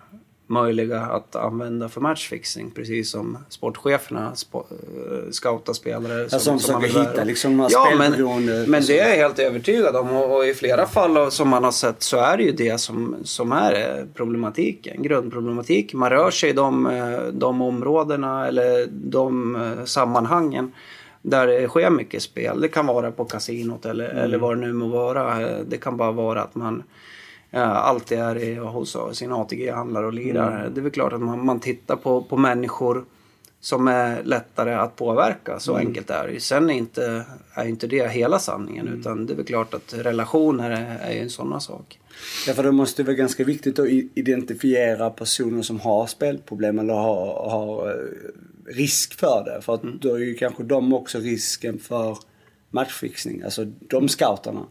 möjliga 0.47 1.01
att 1.01 1.35
använda 1.35 1.89
för 1.89 2.01
matchfixing. 2.01 2.71
Precis 2.71 3.11
som 3.11 3.37
sportcheferna 3.49 4.31
spo- 4.35 4.65
eh, 4.71 5.31
scoutar 5.31 5.73
spelare. 5.73 6.21
Alltså 6.21 6.37
de 6.49 6.51
man 6.73 6.81
försöker 6.81 7.09
hitta 7.09 7.23
liksom 7.23 7.67
ja, 7.71 7.91
men, 7.97 8.11
men 8.71 8.83
det 8.85 8.99
är 8.99 9.09
jag 9.09 9.15
helt 9.15 9.39
övertygad 9.39 9.95
om. 9.95 10.11
Och, 10.11 10.35
och 10.37 10.45
i 10.45 10.53
flera 10.53 10.85
fall 10.85 11.31
som 11.31 11.49
man 11.49 11.63
har 11.63 11.71
sett 11.71 12.03
så 12.03 12.17
är 12.17 12.37
det 12.37 12.43
ju 12.43 12.51
det 12.51 12.77
som, 12.77 13.15
som 13.23 13.51
är 13.51 13.73
eh, 13.99 14.05
problematiken. 14.13 15.03
Grundproblematik. 15.03 15.93
Man 15.93 16.09
rör 16.09 16.31
sig 16.31 16.49
i 16.49 16.53
de, 16.53 16.87
eh, 16.87 17.19
de 17.33 17.61
områdena 17.61 18.47
eller 18.47 18.87
de 18.91 19.55
eh, 19.55 19.85
sammanhangen 19.85 20.71
där 21.21 21.47
det 21.47 21.67
sker 21.67 21.89
mycket 21.89 22.21
spel. 22.21 22.61
Det 22.61 22.67
kan 22.67 22.85
vara 22.87 23.11
på 23.11 23.25
kasinot 23.25 23.85
eller, 23.85 24.05
eller 24.09 24.37
vad 24.37 24.57
det 24.57 24.61
nu 24.61 24.73
må 24.73 24.87
vara. 24.87 25.41
Eh, 25.41 25.57
Det 25.67 25.77
kan 25.77 25.97
bara 25.97 26.11
vara 26.11 26.41
att 26.41 26.55
man 26.55 26.75
eh, 26.79 26.83
alltid 27.53 28.19
är 28.19 28.37
i, 28.37 28.55
hos 28.55 28.97
sin 29.13 29.31
ATG-handlare 29.31 30.05
och 30.05 30.13
lirar. 30.13 30.69
Det 30.69 30.79
är 30.79 30.83
väl 30.83 30.91
klart 30.91 31.13
att 31.13 31.21
man, 31.21 31.45
man 31.45 31.59
tittar 31.59 31.95
på, 31.95 32.21
på 32.21 32.37
människor 32.37 33.05
som 33.59 33.87
är 33.87 34.23
lättare 34.23 34.73
att 34.73 34.95
påverka. 34.95 35.59
Så 35.59 35.75
enkelt 35.75 36.09
är 36.09 36.27
det. 36.27 36.39
Sen 36.39 36.69
är 36.69 36.73
inte, 36.73 37.25
är 37.53 37.65
inte 37.65 37.87
det 37.87 38.11
hela 38.11 38.39
sanningen 38.39 38.87
utan 38.87 39.25
det 39.25 39.33
är 39.33 39.35
väl 39.35 39.45
klart 39.45 39.73
att 39.73 39.93
relationer 39.93 40.71
är, 40.71 41.09
är 41.09 41.13
ju 41.13 41.19
en 41.19 41.29
sån 41.29 41.61
sak. 41.61 41.99
Ja, 42.47 42.53
för 42.53 42.63
det 42.63 42.71
måste 42.71 43.03
vara 43.03 43.15
ganska 43.15 43.43
viktigt 43.43 43.79
att 43.79 43.87
identifiera 44.15 45.09
personer 45.09 45.61
som 45.61 45.79
har 45.79 46.07
spelproblem 46.07 46.79
eller 46.79 46.93
har, 46.93 47.49
har 47.49 47.89
eh, 47.89 48.73
risk 48.73 49.13
för 49.13 49.43
det. 49.45 49.61
För 49.61 49.73
att 49.73 49.83
då 49.83 50.15
är 50.15 50.19
ju 50.19 50.33
kanske 50.33 50.63
de 50.63 50.93
också 50.93 51.19
risken 51.19 51.79
för 51.79 52.17
matchfixning. 52.69 53.43
Alltså 53.43 53.65
de 53.65 54.09
scouterna. 54.09 54.65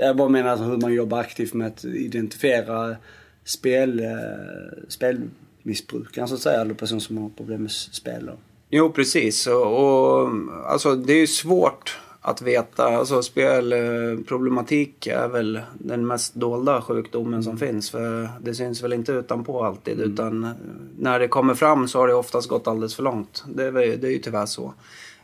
Jag 0.00 0.16
bara 0.16 0.28
menar 0.28 0.56
hur 0.56 0.76
man 0.76 0.94
jobbar 0.94 1.18
aktivt 1.18 1.54
med 1.54 1.66
att 1.66 1.84
identifiera 1.84 2.96
spel, 3.44 4.00
eh, 4.00 4.84
spelmissbrukaren 4.88 6.28
så 6.28 6.34
att 6.34 6.40
säga. 6.40 6.60
Eller 6.60 6.74
personer 6.74 7.00
som 7.00 7.18
har 7.18 7.28
problem 7.28 7.62
med 7.62 7.70
spel. 7.70 8.30
Jo, 8.70 8.90
precis. 8.92 9.46
Och, 9.46 9.62
och, 9.62 10.30
alltså, 10.66 10.94
det 10.94 11.12
är 11.12 11.20
ju 11.20 11.26
svårt 11.26 11.98
att 12.20 12.42
veta. 12.42 12.84
Alltså, 12.84 13.22
spelproblematik 13.22 15.06
är 15.06 15.28
väl 15.28 15.60
den 15.74 16.06
mest 16.06 16.34
dolda 16.34 16.82
sjukdomen 16.82 17.42
som 17.44 17.58
finns. 17.58 17.90
För 17.90 18.28
det 18.40 18.54
syns 18.54 18.82
väl 18.82 18.92
inte 18.92 19.12
utanpå 19.12 19.64
alltid. 19.64 20.00
Utan 20.00 20.44
eh, 20.44 20.50
när 20.98 21.18
det 21.18 21.28
kommer 21.28 21.54
fram 21.54 21.88
så 21.88 21.98
har 21.98 22.08
det 22.08 22.14
oftast 22.14 22.48
gått 22.48 22.68
alldeles 22.68 22.94
för 22.94 23.02
långt. 23.02 23.44
Det 23.54 23.64
är, 23.64 23.72
det 23.72 24.08
är 24.08 24.12
ju 24.12 24.18
tyvärr 24.18 24.46
så. 24.46 24.74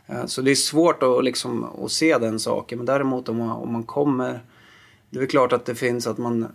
Eh, 0.07 0.25
Så 0.25 0.41
det 0.41 0.51
är 0.51 0.55
svårt 0.55 1.03
att, 1.03 1.23
liksom, 1.23 1.65
att 1.83 1.91
se 1.91 2.17
den 2.17 2.39
saken. 2.39 2.77
Men 2.77 2.85
däremot 2.85 3.29
om 3.29 3.37
man, 3.37 3.51
om 3.51 3.73
man 3.73 3.83
kommer... 3.83 4.39
Det 5.09 5.19
är 5.19 5.25
klart 5.25 5.53
att 5.53 5.65
det 5.65 5.75
finns 5.75 6.07
att 6.07 6.17
man 6.17 6.47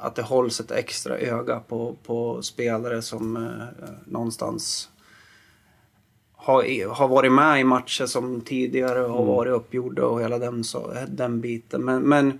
att 0.00 0.14
det 0.14 0.22
hålls 0.22 0.60
ett 0.60 0.70
extra 0.70 1.18
öga 1.18 1.60
på, 1.60 1.96
på 2.06 2.42
spelare 2.42 3.02
som 3.02 3.36
eh, 3.36 3.88
någonstans 4.04 4.88
har, 6.36 6.88
har 6.94 7.08
varit 7.08 7.32
med 7.32 7.60
i 7.60 7.64
matcher 7.64 8.06
som 8.06 8.40
tidigare 8.40 8.98
har 8.98 9.24
varit 9.24 9.52
uppgjorda 9.52 10.04
och 10.04 10.22
hela 10.22 10.38
den, 10.38 10.64
så, 10.64 10.92
den 11.08 11.40
biten. 11.40 11.84
Men, 11.84 12.02
men 12.02 12.38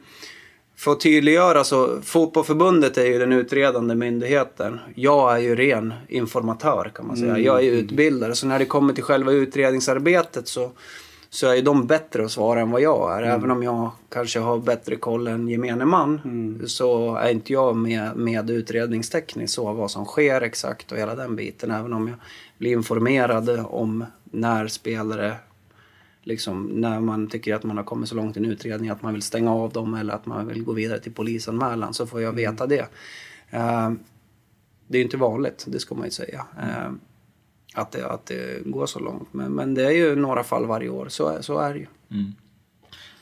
för 0.76 0.92
att 0.92 1.00
tydliggöra 1.00 1.64
så, 1.64 2.02
Fotbollförbundet 2.02 2.98
är 2.98 3.06
ju 3.06 3.18
den 3.18 3.32
utredande 3.32 3.94
myndigheten. 3.94 4.78
Jag 4.94 5.34
är 5.34 5.38
ju 5.38 5.56
ren 5.56 5.94
informatör 6.08 6.92
kan 6.94 7.06
man 7.06 7.16
säga. 7.16 7.38
Jag 7.38 7.64
är 7.64 7.70
utbildare. 7.70 8.34
Så 8.34 8.46
när 8.46 8.58
det 8.58 8.64
kommer 8.64 8.92
till 8.92 9.04
själva 9.04 9.32
utredningsarbetet 9.32 10.48
så, 10.48 10.70
så 11.30 11.46
är 11.46 11.62
de 11.62 11.86
bättre 11.86 12.24
att 12.24 12.30
svara 12.30 12.60
än 12.60 12.70
vad 12.70 12.80
jag 12.80 13.18
är. 13.18 13.22
Även 13.22 13.50
om 13.50 13.62
jag 13.62 13.90
kanske 14.08 14.38
har 14.38 14.58
bättre 14.58 14.96
koll 14.96 15.26
än 15.26 15.48
gemene 15.48 15.84
man 15.84 16.20
så 16.66 17.14
är 17.14 17.30
inte 17.30 17.52
jag 17.52 17.76
med, 17.76 18.16
med 18.16 18.50
utredningstekniskt 18.50 19.54
så 19.54 19.72
vad 19.72 19.90
som 19.90 20.04
sker 20.04 20.40
exakt 20.40 20.92
och 20.92 20.98
hela 20.98 21.14
den 21.14 21.36
biten. 21.36 21.70
Även 21.70 21.92
om 21.92 22.08
jag 22.08 22.16
blir 22.58 22.72
informerad 22.72 23.66
om 23.68 24.04
när 24.24 24.66
spelare 24.66 25.34
liksom, 26.22 26.64
när 26.66 27.00
man 27.00 27.28
tycker 27.28 27.54
att 27.54 27.62
man 27.62 27.76
har 27.76 27.84
kommit 27.84 28.08
så 28.08 28.14
långt 28.14 28.36
i 28.36 28.40
en 28.40 28.46
utredning 28.46 28.90
att 28.90 29.02
man 29.02 29.12
vill 29.12 29.22
stänga 29.22 29.54
av 29.54 29.72
dem 29.72 29.94
eller 29.94 30.14
att 30.14 30.26
man 30.26 30.46
vill 30.46 30.64
gå 30.64 30.72
vidare 30.72 31.00
till 31.00 31.12
polisanmälan 31.12 31.94
så 31.94 32.06
får 32.06 32.22
jag 32.22 32.32
veta 32.32 32.66
det. 32.66 32.86
Eh, 33.50 33.90
det 34.86 34.96
är 34.96 34.98
ju 34.98 35.04
inte 35.04 35.16
vanligt, 35.16 35.64
det 35.68 35.78
ska 35.78 35.94
man 35.94 36.04
ju 36.04 36.10
säga. 36.10 36.46
Eh, 36.58 36.92
att, 37.74 37.92
det, 37.92 38.06
att 38.06 38.26
det 38.26 38.66
går 38.66 38.86
så 38.86 38.98
långt. 38.98 39.28
Men, 39.32 39.52
men 39.54 39.74
det 39.74 39.84
är 39.84 39.90
ju 39.90 40.16
några 40.16 40.44
fall 40.44 40.66
varje 40.66 40.88
år, 40.88 41.08
så, 41.08 41.28
är- 41.28 41.42
så 41.42 41.58
är 41.58 41.72
det 41.74 41.78
ju. 41.80 41.86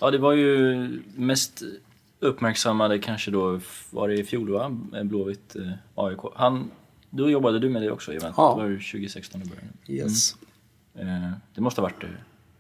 Ja, 0.01 0.11
det 0.11 0.19
var 0.19 0.33
ju 0.33 0.89
mest 1.15 1.63
uppmärksammade 2.21 2.99
kanske 2.99 3.31
då, 3.31 3.61
var 3.91 4.09
det 4.09 4.15
i 4.15 4.25
fjol 4.25 4.51
va? 4.51 4.71
Blåvitt 5.05 5.57
eh, 5.57 5.71
AIK. 5.95 6.19
Han, 6.35 6.71
då 7.11 7.31
jobbade 7.31 7.59
du 7.59 7.69
med 7.69 7.83
det 7.83 7.91
också 7.91 8.11
eventet, 8.13 8.35
Ja. 8.37 8.55
det 8.57 8.63
var 8.63 8.69
ju 8.69 8.77
2016 8.79 9.43
i 9.43 9.45
början. 9.45 9.73
Yes. 9.87 10.37
Eh, 10.95 11.31
det 11.55 11.61
måste 11.61 11.81
ha 11.81 11.89
varit 11.89 12.05
eh, 12.05 12.11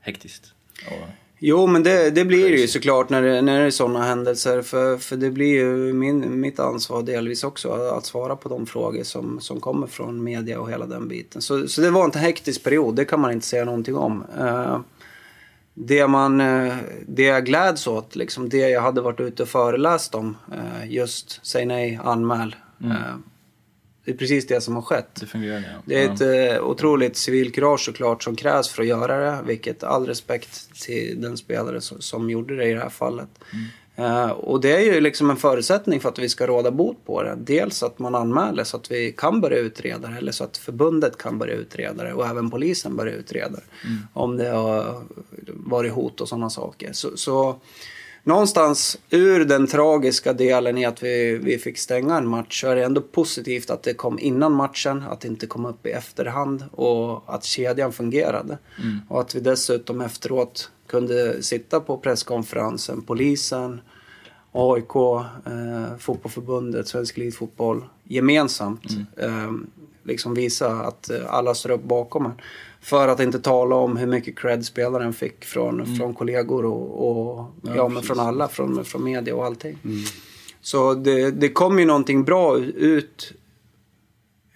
hektiskt. 0.00 0.54
Och, 0.86 1.08
Jo, 1.40 1.66
men 1.66 1.82
det, 1.82 2.10
det 2.10 2.24
blir 2.24 2.50
det 2.50 2.56
ju 2.56 2.68
såklart 2.68 3.08
när 3.08 3.22
det, 3.22 3.42
när 3.42 3.60
det 3.60 3.66
är 3.66 3.70
sådana 3.70 4.02
händelser. 4.02 4.62
För, 4.62 4.96
för 4.98 5.16
det 5.16 5.30
blir 5.30 5.54
ju 5.54 5.92
min, 5.92 6.40
mitt 6.40 6.58
ansvar 6.58 7.02
delvis 7.02 7.44
också 7.44 7.72
att 7.72 8.06
svara 8.06 8.36
på 8.36 8.48
de 8.48 8.66
frågor 8.66 9.02
som, 9.02 9.40
som 9.40 9.60
kommer 9.60 9.86
från 9.86 10.24
media 10.24 10.60
och 10.60 10.70
hela 10.70 10.86
den 10.86 11.08
biten. 11.08 11.42
Så, 11.42 11.68
så 11.68 11.80
det 11.80 11.90
var 11.90 12.04
en 12.04 12.20
hektisk 12.20 12.64
period, 12.64 12.96
det 12.96 13.04
kan 13.04 13.20
man 13.20 13.32
inte 13.32 13.46
säga 13.46 13.64
någonting 13.64 13.96
om. 13.96 14.24
Eh, 14.38 14.80
det, 15.74 16.06
man, 16.06 16.40
eh, 16.40 16.76
det 17.06 17.22
jag 17.22 17.46
gläds 17.46 17.86
åt, 17.86 18.16
liksom 18.16 18.48
det 18.48 18.68
jag 18.68 18.82
hade 18.82 19.00
varit 19.00 19.20
ute 19.20 19.42
och 19.42 19.48
föreläst 19.48 20.14
om, 20.14 20.36
eh, 20.52 20.92
just 20.92 21.46
säg 21.46 21.66
nej, 21.66 22.00
anmäl. 22.04 22.56
Eh, 22.84 23.16
det 24.08 24.14
är 24.14 24.16
precis 24.16 24.46
det 24.46 24.60
som 24.60 24.74
har 24.74 24.82
skett. 24.82 25.08
det 25.14 25.26
fungerade 25.26 25.64
ja. 25.72 25.82
Det 25.84 26.04
är 26.04 26.12
ett 26.12 26.56
eh, 26.56 26.64
otroligt 26.64 27.16
civilkurage 27.16 27.80
såklart 27.80 28.22
som 28.22 28.36
krävs 28.36 28.68
för 28.68 28.82
att 28.82 28.88
göra 28.88 29.16
det. 29.18 29.38
Vilket 29.46 29.82
all 29.82 30.06
respekt 30.06 30.80
till 30.80 31.20
den 31.20 31.36
spelare 31.36 31.80
som, 31.80 32.00
som 32.00 32.30
gjorde 32.30 32.56
det 32.56 32.64
i 32.64 32.74
det 32.74 32.80
här 32.80 32.88
fallet. 32.88 33.28
Eh, 33.96 34.30
och 34.30 34.60
det 34.60 34.76
är 34.76 34.80
ju 34.80 35.00
liksom 35.00 35.30
en 35.30 35.36
förutsättning 35.36 36.00
för 36.00 36.08
att 36.08 36.18
vi 36.18 36.28
ska 36.28 36.46
råda 36.46 36.70
bot 36.70 37.06
på 37.06 37.22
det. 37.22 37.36
Dels 37.40 37.82
att 37.82 37.98
man 37.98 38.14
anmäler 38.14 38.64
så 38.64 38.76
att 38.76 38.90
vi 38.90 39.12
kan 39.12 39.40
börja 39.40 39.58
utreda 39.58 40.08
det 40.08 40.16
eller 40.16 40.32
så 40.32 40.44
att 40.44 40.56
förbundet 40.56 41.18
kan 41.18 41.38
börja 41.38 41.54
utreda 41.54 42.04
det 42.04 42.12
och 42.12 42.26
även 42.26 42.50
polisen 42.50 42.96
börja 42.96 43.12
utreda 43.12 43.56
det. 43.56 43.62
Om 44.12 44.36
det 44.36 44.48
har 44.48 45.02
varit 45.46 45.92
hot 45.92 46.20
och 46.20 46.28
sådana 46.28 46.50
saker. 46.50 46.92
Så, 46.92 47.16
så 47.16 47.60
någonstans 48.28 48.98
ur 49.10 49.44
den 49.44 49.66
tragiska 49.66 50.32
delen 50.32 50.78
i 50.78 50.84
att 50.84 51.02
vi, 51.02 51.38
vi 51.42 51.58
fick 51.58 51.78
stänga 51.78 52.16
en 52.16 52.26
match 52.26 52.60
så 52.60 52.68
är 52.68 52.76
det 52.76 52.84
ändå 52.84 53.00
positivt 53.00 53.70
att 53.70 53.82
det 53.82 53.94
kom 53.94 54.18
innan 54.18 54.52
matchen, 54.52 55.02
att 55.10 55.20
det 55.20 55.28
inte 55.28 55.46
kom 55.46 55.66
upp 55.66 55.86
i 55.86 55.90
efterhand 55.90 56.64
och 56.72 57.34
att 57.34 57.44
kedjan 57.44 57.92
fungerade. 57.92 58.58
Och 59.08 59.20
att 59.20 59.34
vi 59.34 59.40
dessutom 59.40 60.00
efteråt 60.00 60.70
kunde 60.86 61.42
sitta 61.42 61.80
på 61.80 61.98
presskonferensen, 61.98 63.02
polisen, 63.02 63.80
AIK, 64.52 64.96
eh, 65.46 65.98
Fotbollförbundet, 65.98 66.88
Svensk 66.88 67.18
Elitfotboll 67.18 67.84
gemensamt 68.04 68.84
eh, 69.16 69.52
liksom 70.04 70.34
visa 70.34 70.70
att 70.70 71.10
alla 71.28 71.54
står 71.54 71.70
upp 71.70 71.84
bakom 71.84 72.26
en. 72.26 72.32
För 72.80 73.08
att 73.08 73.20
inte 73.20 73.38
tala 73.38 73.74
om 73.74 73.96
hur 73.96 74.06
mycket 74.06 74.38
cred 74.38 74.64
spelaren 74.64 75.12
fick 75.12 75.44
från, 75.44 75.96
från 75.96 76.14
kollegor 76.14 76.64
och, 76.64 77.10
och 77.10 77.46
ja, 77.62 77.88
men 77.88 78.02
från 78.02 78.20
alla, 78.20 78.48
från, 78.48 78.84
från 78.84 79.04
media 79.04 79.34
och 79.36 79.44
allting. 79.44 79.78
Så 80.60 80.94
det, 80.94 81.30
det 81.30 81.48
kom 81.48 81.78
ju 81.78 81.84
någonting 81.84 82.24
bra 82.24 82.58
ut 82.58 83.32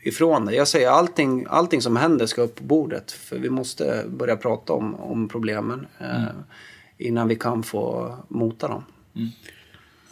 ifrån 0.03 0.47
det. 0.47 0.55
Jag 0.55 0.69
säger 0.69 0.89
allting, 0.89 1.47
allting 1.49 1.83
som 1.83 1.97
händer 1.97 2.27
ska 2.27 2.43
upp 2.43 2.57
på 2.57 2.65
bordet. 2.65 3.13
För 3.13 3.39
vi 3.39 3.51
måste 3.51 4.05
börja 4.09 4.37
prata 4.37 4.73
om, 4.73 4.95
om 4.95 5.29
problemen 5.29 5.87
eh, 6.01 6.25
innan 6.99 7.29
vi 7.29 7.37
kan 7.37 7.63
få 7.63 8.15
mota 8.29 8.69
dem. 8.69 8.85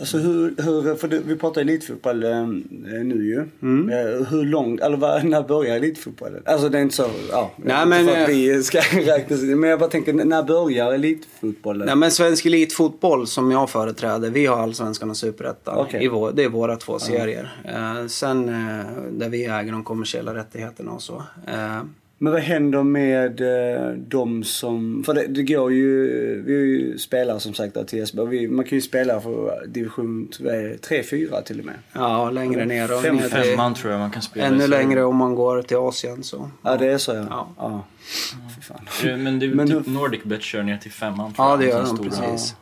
Alltså 0.00 0.18
hur, 0.18 0.54
hur 0.58 0.96
för 0.96 1.08
vi 1.08 1.36
pratar 1.36 1.60
elitfotboll 1.60 2.22
eh, 2.22 2.46
nu 3.04 3.24
ju. 3.24 3.38
Eh, 3.38 4.26
hur 4.26 4.44
långt, 4.44 4.80
eller 4.80 4.96
vad, 4.96 5.24
när 5.30 5.42
börjar 5.42 5.76
elitfotbollen? 5.76 6.42
Alltså 6.46 6.68
det 6.68 6.78
är 6.78 6.82
inte 6.82 6.94
så, 6.94 7.10
ja. 7.30 7.50
Nej, 7.56 7.86
men, 7.86 8.06
för 8.06 8.12
att 8.12 8.28
eh, 8.28 8.34
vi 8.34 8.62
ska 8.62 8.78
räkna, 8.92 9.36
men 9.36 9.70
jag 9.70 9.78
bara 9.78 9.90
tänker, 9.90 10.12
när 10.12 10.42
börjar 10.42 10.92
elitfotbollen? 10.92 11.86
Nej 11.86 11.96
men 11.96 12.10
Svensk 12.10 12.46
Elitfotboll 12.46 13.26
som 13.26 13.50
jag 13.50 13.70
företräder, 13.70 14.30
vi 14.30 14.46
har 14.46 14.56
Allsvenskan 14.56 15.10
och 15.10 15.16
Superettan. 15.16 15.86
I 15.94 16.08
vår, 16.08 16.32
det 16.32 16.44
är 16.44 16.48
våra 16.48 16.76
två 16.76 16.98
serier. 16.98 17.62
Eh, 17.64 18.06
sen 18.06 18.48
eh, 18.48 18.86
där 19.10 19.28
vi 19.28 19.44
äger 19.44 19.72
de 19.72 19.84
kommersiella 19.84 20.34
rättigheterna 20.34 20.90
och 20.90 21.02
så. 21.02 21.22
Men 22.22 22.32
vad 22.32 22.42
händer 22.42 22.82
med 22.82 23.40
eh, 23.40 23.92
de 23.92 24.44
som... 24.44 25.02
För 25.06 25.14
det, 25.14 25.26
det 25.26 25.42
går 25.42 25.72
ju... 25.72 26.06
Vi 26.46 26.52
har 26.54 26.60
ju 26.62 26.98
spelare 26.98 27.40
som 27.40 27.54
sagt 27.54 27.86
till 27.88 28.02
SB. 28.02 28.24
Vi, 28.24 28.48
man 28.48 28.64
kan 28.64 28.78
ju 28.78 28.82
spela 28.82 29.20
för 29.20 29.66
division 29.66 30.28
3-4 30.38 31.42
till 31.42 31.58
och 31.60 31.64
med. 31.66 31.74
ja, 31.92 32.30
längre 32.30 32.64
ner 32.64 32.94
och 32.96 33.02
Fem- 33.02 33.16
ner 33.16 33.28
Femman 33.28 33.74
tror 33.74 33.92
jag 33.92 34.00
man 34.00 34.10
kan 34.10 34.22
spela. 34.22 34.46
ännu 34.46 34.66
längre 34.66 35.02
om 35.04 35.16
man 35.16 35.34
går 35.34 35.62
till 35.62 35.76
Asien 35.76 36.22
så. 36.22 36.50
Ja, 36.62 36.76
det 36.76 36.86
är 36.86 36.98
så 36.98 37.12
ja. 37.14 37.24
Ja. 37.30 37.48
ja. 37.58 37.84
Fan. 38.62 39.10
Eh, 39.10 39.16
Men 39.18 39.38
det 39.38 39.46
är 39.46 39.54
Men 39.54 39.66
typ 39.68 39.86
hur- 39.86 39.92
Nordic 39.92 40.22
Bet 40.24 40.42
kör 40.42 40.62
ner 40.62 40.76
till 40.76 40.92
femman 40.92 41.32
tror 41.34 41.46
Ja, 41.46 41.50
jag. 41.52 41.60
det 41.60 41.66
gör 41.66 41.84
de 41.84 41.98
precis. 42.10 42.54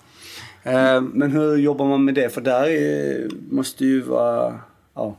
Eh, 0.63 1.01
Men 1.01 1.31
hur 1.33 1.57
jobbar 1.57 1.85
man 1.87 2.05
med 2.05 2.15
det? 2.15 2.35
För 2.35 2.41
där 2.41 2.69
är, 2.69 3.29
måste 3.51 3.85
ju 3.85 4.01
vara... 4.01 4.55
Ja. 4.95 5.17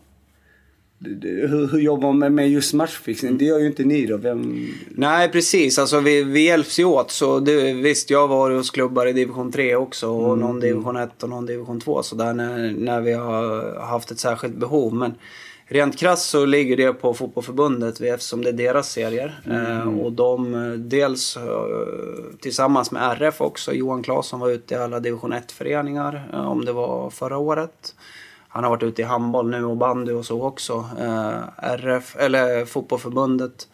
Hur, 1.06 1.68
hur 1.72 1.80
jobbar 1.80 2.14
man 2.14 2.36
med- 2.36 2.50
just 2.50 2.74
matchfixning? 2.74 3.38
Det 3.38 3.46
gör 3.46 3.60
ju 3.60 3.68
inte 3.68 3.84
ni 3.84 4.06
då. 4.06 4.18
Vem... 4.18 4.68
Nej, 4.90 5.30
precis. 5.32 5.80
Alltså, 5.80 6.00
vi, 6.00 6.24
vi 6.24 6.46
hjälps 6.46 6.80
ju 6.80 6.86
åt. 6.86 7.12
Så 7.12 7.40
det, 7.40 7.74
visst, 7.74 8.10
jag 8.10 8.20
har 8.20 8.28
varit 8.28 8.58
hos 8.58 8.72
klubbar 8.72 9.06
i 9.06 9.14
division 9.14 9.52
3 9.52 9.76
också. 9.76 10.10
Och 10.10 10.38
någon 10.38 10.60
division 10.60 10.96
1 10.98 11.24
och 11.24 11.30
någon 11.30 11.46
division 11.46 11.80
2. 11.82 12.04
Så 12.04 12.16
där 12.16 12.34
när, 12.34 12.72
när 12.72 13.02
vi 13.02 13.14
har 13.14 13.76
haft 13.82 14.12
ett 14.12 14.20
särskilt 14.20 14.56
behov. 14.56 14.94
Men 14.94 15.14
rent 15.68 15.98
krasst 15.98 16.30
så 16.30 16.46
ligger 16.46 16.78
det 16.78 16.94
på 16.94 17.14
fotbollförbundet 17.14 18.02
eftersom 18.02 18.44
det 18.44 18.50
är 18.50 18.54
deras 18.54 18.92
serier. 18.92 19.42
Eh, 19.52 20.00
och 20.00 20.12
de, 20.12 20.54
eh, 20.56 20.72
dels 20.72 21.38
eh, 21.38 21.44
tillsammans 22.42 22.92
med 22.92 23.12
RF 23.22 23.42
också. 23.42 23.74
Johan 23.74 24.04
Claesson 24.04 24.40
var 24.40 24.50
ute 24.50 24.74
i 24.74 24.78
alla 24.78 25.00
division 25.00 25.34
1-föreningar. 25.34 26.30
Eh, 26.34 26.52
om 26.52 26.66
det 26.66 26.72
var 26.72 27.10
förra 27.10 27.38
året. 27.38 27.96
Han 28.52 28.64
har 28.64 28.72
varit 28.72 28.84
ute 28.84 29.02
i 29.02 29.06
handboll 29.06 29.50
nu 29.50 29.66
och 29.66 29.78
bandy 29.78 30.12
och 30.12 30.26
så 30.26 30.42
också. 30.44 30.90
Eh, 31.00 31.42
RF, 31.58 32.16
eller 32.20 32.66
fotbollförbundet 32.66 33.68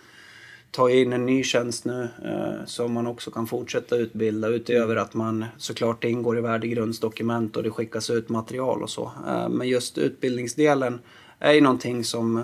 tar 0.72 0.90
in 0.90 1.14
en 1.14 1.26
ny 1.26 1.44
tjänst 1.44 1.86
nu 1.86 2.08
eh, 2.24 2.66
som 2.66 2.94
man 2.94 3.08
också 3.08 3.32
kan 3.32 3.48
fortsätta 3.48 3.96
utbilda 3.96 4.48
utöver 4.48 4.96
att 4.96 5.14
man 5.14 5.46
såklart 5.58 6.04
ingår 6.04 6.38
i 6.38 6.42
värdegrundsdokument 6.42 7.58
och 7.58 7.64
det 7.64 7.70
skickas 7.70 8.10
ut 8.10 8.30
material 8.30 8.84
och 8.84 8.90
så. 8.90 9.12
Eh, 9.28 9.50
men 9.50 9.68
just 9.68 9.98
utbildningsdelen 9.98 11.00
är 11.40 11.54
ju 11.54 11.62
någonting 11.62 12.04
som 12.04 12.44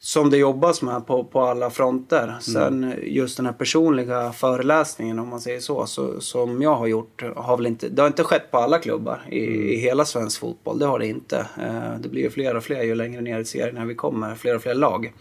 som 0.00 0.30
det 0.30 0.36
jobbas 0.36 0.82
med 0.82 1.06
på, 1.06 1.24
på 1.24 1.40
alla 1.40 1.70
fronter. 1.70 2.36
Sen 2.40 2.94
just 3.02 3.36
den 3.36 3.46
här 3.46 3.52
personliga 3.52 4.32
föreläsningen 4.32 5.18
om 5.18 5.28
man 5.28 5.40
säger 5.40 5.60
så, 5.60 5.86
så 5.86 6.20
som 6.20 6.62
jag 6.62 6.74
har 6.76 6.86
gjort 6.86 7.22
har 7.36 7.56
väl 7.56 7.66
inte, 7.66 7.88
det 7.88 8.02
har 8.02 8.06
inte 8.06 8.24
skett 8.24 8.50
på 8.50 8.58
alla 8.58 8.78
klubbar 8.78 9.22
i, 9.30 9.38
i 9.74 9.76
hela 9.76 10.04
svensk 10.04 10.40
fotboll. 10.40 10.78
Det 10.78 10.86
har 10.86 10.98
det 10.98 11.06
inte. 11.06 11.46
Eh, 11.60 11.98
det 12.00 12.08
blir 12.08 12.22
ju 12.22 12.30
fler 12.30 12.56
och 12.56 12.64
fler 12.64 12.82
ju 12.82 12.94
längre 12.94 13.20
ner 13.20 13.38
i 13.38 13.44
serien 13.44 13.88
vi 13.88 13.94
kommer, 13.94 14.34
fler 14.34 14.56
och 14.56 14.62
fler 14.62 14.74
lag. 14.74 15.12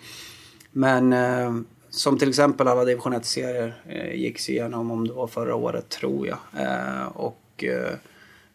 Men 0.71 1.13
eh, 1.13 1.51
som 1.89 2.17
till 2.17 2.29
exempel 2.29 2.67
alla 2.67 2.85
division 2.85 3.13
1-serier 3.13 3.81
eh, 3.89 4.15
gicks 4.15 4.49
igenom 4.49 4.91
om 4.91 5.07
det 5.07 5.13
var 5.13 5.27
förra 5.27 5.55
året 5.55 5.89
tror 5.89 6.27
jag. 6.27 6.37
Eh, 6.57 7.07
och 7.07 7.63
eh, 7.63 7.93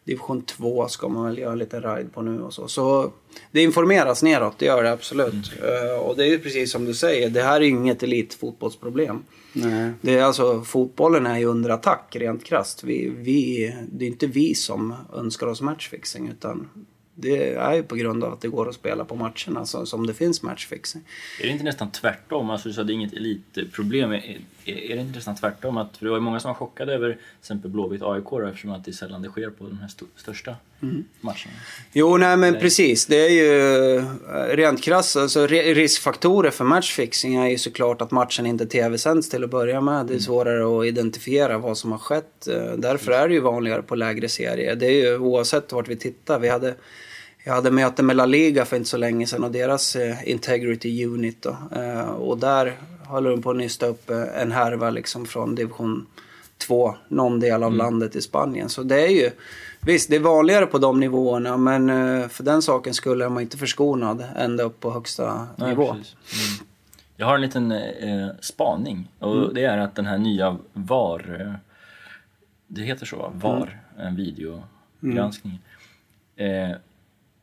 division 0.05 0.43
2 0.43 0.89
ska 0.89 1.09
man 1.09 1.25
väl 1.25 1.39
göra 1.39 1.53
en 1.53 1.59
liten 1.59 1.83
ride 1.83 2.09
på 2.09 2.23
nu 2.23 2.43
och 2.43 2.55
så. 2.55 2.69
Så 2.69 3.13
det 3.51 3.63
informeras 3.63 4.23
neråt, 4.23 4.59
det 4.59 4.67
gör 4.67 4.83
det 4.83 4.93
absolut. 4.93 5.53
Eh, 5.63 6.01
och 6.01 6.17
det 6.17 6.25
är 6.25 6.29
ju 6.29 6.39
precis 6.39 6.73
som 6.73 6.85
du 6.85 6.95
säger, 6.95 7.31
det 7.31 7.43
här 7.43 7.61
är 7.61 7.65
inget 7.65 8.03
elitfotbollsproblem. 8.03 9.23
Nej. 9.53 9.93
Det 10.01 10.19
är 10.19 10.23
alltså, 10.23 10.61
fotbollen 10.61 11.27
är 11.27 11.39
ju 11.39 11.45
under 11.45 11.71
attack 11.71 12.17
rent 12.17 12.45
krasst. 12.45 12.85
Vi, 12.85 13.13
vi, 13.17 13.75
det 13.93 14.05
är 14.05 14.09
inte 14.09 14.27
vi 14.27 14.55
som 14.55 14.95
önskar 15.15 15.47
oss 15.47 15.61
matchfixing 15.61 16.29
utan 16.29 16.69
det 17.15 17.55
är 17.55 17.75
ju 17.75 17.83
på 17.83 17.95
grund 17.95 18.25
av 18.25 18.33
att 18.33 18.41
det 18.41 18.49
går 18.49 18.69
att 18.69 18.75
spela 18.75 19.05
på 19.05 19.15
matcherna 19.15 19.67
så, 19.67 19.87
som 19.87 20.07
det 20.07 20.15
finns 20.15 20.43
matchfixing. 20.43 21.03
Är 21.41 21.47
det 21.47 21.51
inte 21.51 21.65
nästan 21.65 21.91
tvärtom? 21.91 22.51
Alltså 22.51 22.69
du 22.69 22.75
sa 22.75 22.81
att 22.81 22.87
det 22.87 22.93
är 22.93 22.95
inget 22.95 23.13
elitproblem. 23.13 24.13
Är, 24.13 24.41
är, 24.65 24.97
det 24.97 25.03
inte 25.03 25.15
nästan 25.17 25.37
tvärtom? 25.37 25.77
Att, 25.77 25.97
för 25.97 26.05
det 26.05 26.11
var 26.11 26.17
ju 26.17 26.23
många 26.23 26.41
som 26.41 26.49
var 26.49 26.55
chockade 26.55 26.95
över 26.95 27.13
till 27.13 27.21
exempel 27.41 27.71
Blåvitt 27.71 28.03
AIK 28.03 28.25
då, 28.31 28.47
eftersom 28.47 28.71
att 28.71 28.85
det 28.85 28.91
är 28.91 28.93
sällan 28.93 29.23
det 29.23 29.29
sker 29.29 29.51
på 29.51 29.65
de 29.69 29.79
här 29.79 29.91
största 30.17 30.57
största 30.83 31.09
matcherna. 31.21 31.61
Jo, 31.93 32.17
nej 32.17 32.37
men 32.37 32.55
precis. 32.61 33.07
Det 33.07 33.27
är 33.27 33.31
ju 33.31 33.97
eh, 33.97 34.05
rent 34.57 34.83
krasst. 34.83 35.17
Alltså, 35.17 35.47
ri- 35.47 35.75
riskfaktorer 35.75 36.51
för 36.51 36.65
matchfixing 36.65 37.35
är 37.37 37.49
ju 37.49 37.59
såklart 37.59 38.03
att 38.03 38.11
matchen 38.11 38.47
inte 38.47 38.67
tv-sänds 38.67 39.29
till 39.29 39.45
att 39.45 39.51
börja 39.51 39.81
med. 39.81 40.07
Det 40.07 40.15
är 40.15 40.19
svårare 40.19 40.79
att 40.81 40.87
identifiera 40.87 41.59
vad 41.59 41.79
som 41.79 41.93
har 41.93 41.99
skett. 41.99 42.49
Eh, 42.49 42.73
Därför 42.77 43.13
är 43.13 43.29
det 43.29 43.35
ju 43.35 43.41
vanligare 43.41 43.83
på 43.83 43.95
lägre 43.95 44.29
serier. 44.29 44.75
Det 44.77 44.87
är 44.87 44.91
ju 45.11 45.19
oavsett 45.19 45.73
vart 45.73 45.89
vi 45.89 45.97
tittar. 45.97 46.39
Vi 46.39 46.49
hade, 46.49 46.75
jag 47.45 47.53
hade 47.55 47.71
möte 47.71 48.03
med 48.03 48.17
La 48.17 48.27
Liga 48.27 48.65
för 48.65 48.77
inte 48.77 48.89
så 48.89 48.97
länge 48.97 49.27
sedan 49.27 49.45
och 49.45 49.51
deras 49.53 49.97
eh, 49.97 50.29
Integrity 50.31 51.05
Unit. 51.07 51.43
Då. 51.43 51.57
Och 52.19 52.39
där 52.39 52.77
håller 53.07 53.31
de 53.31 53.43
på 53.43 53.51
att 53.51 53.57
nysta 53.57 53.87
upp 53.87 54.11
en 54.37 54.53
härva 54.53 54.91
liksom 54.91 55.27
från 55.27 55.55
division 55.55 56.07
2, 56.59 56.95
någon 57.09 57.41
del 57.41 57.63
av 57.63 57.75
landet 57.75 58.17
i 58.17 58.21
Spanien. 58.23 58.69
Så 58.69 58.83
det 58.83 59.01
är 59.03 59.09
ju, 59.11 59.31
visst 59.87 60.11
det 60.11 60.17
är 60.17 60.21
vanligare 60.21 60.67
på 60.67 60.79
de 60.79 61.01
nivåerna 61.01 61.57
men 61.57 61.91
eh, 61.91 62.29
för 62.29 62.45
den 62.45 62.63
saken 62.63 62.95
skulle 62.95 63.29
man 63.29 63.43
inte 63.43 63.57
förskonad 63.57 64.25
ända 64.37 64.65
upp 64.65 64.81
på 64.81 64.91
högsta 64.93 65.47
nivå. 65.57 65.95
precis. 65.95 66.17
Mm. 66.59 66.69
Jag 67.17 67.27
har 67.27 67.35
en 67.35 67.41
liten 67.41 67.73
eh, 67.73 68.29
spaning 68.41 69.09
och 69.19 69.55
det 69.55 69.65
är 69.65 69.79
att 69.79 69.95
den 69.95 70.07
här 70.07 70.19
nya 70.19 70.57
VAR, 70.73 71.41
eh, 71.41 71.55
det 72.67 72.83
heter 72.83 73.07
så 73.07 73.17
va? 73.17 73.33
VAR, 73.35 73.81
en 73.99 74.17
videogranskning. 74.17 75.61
Eh, 76.37 76.71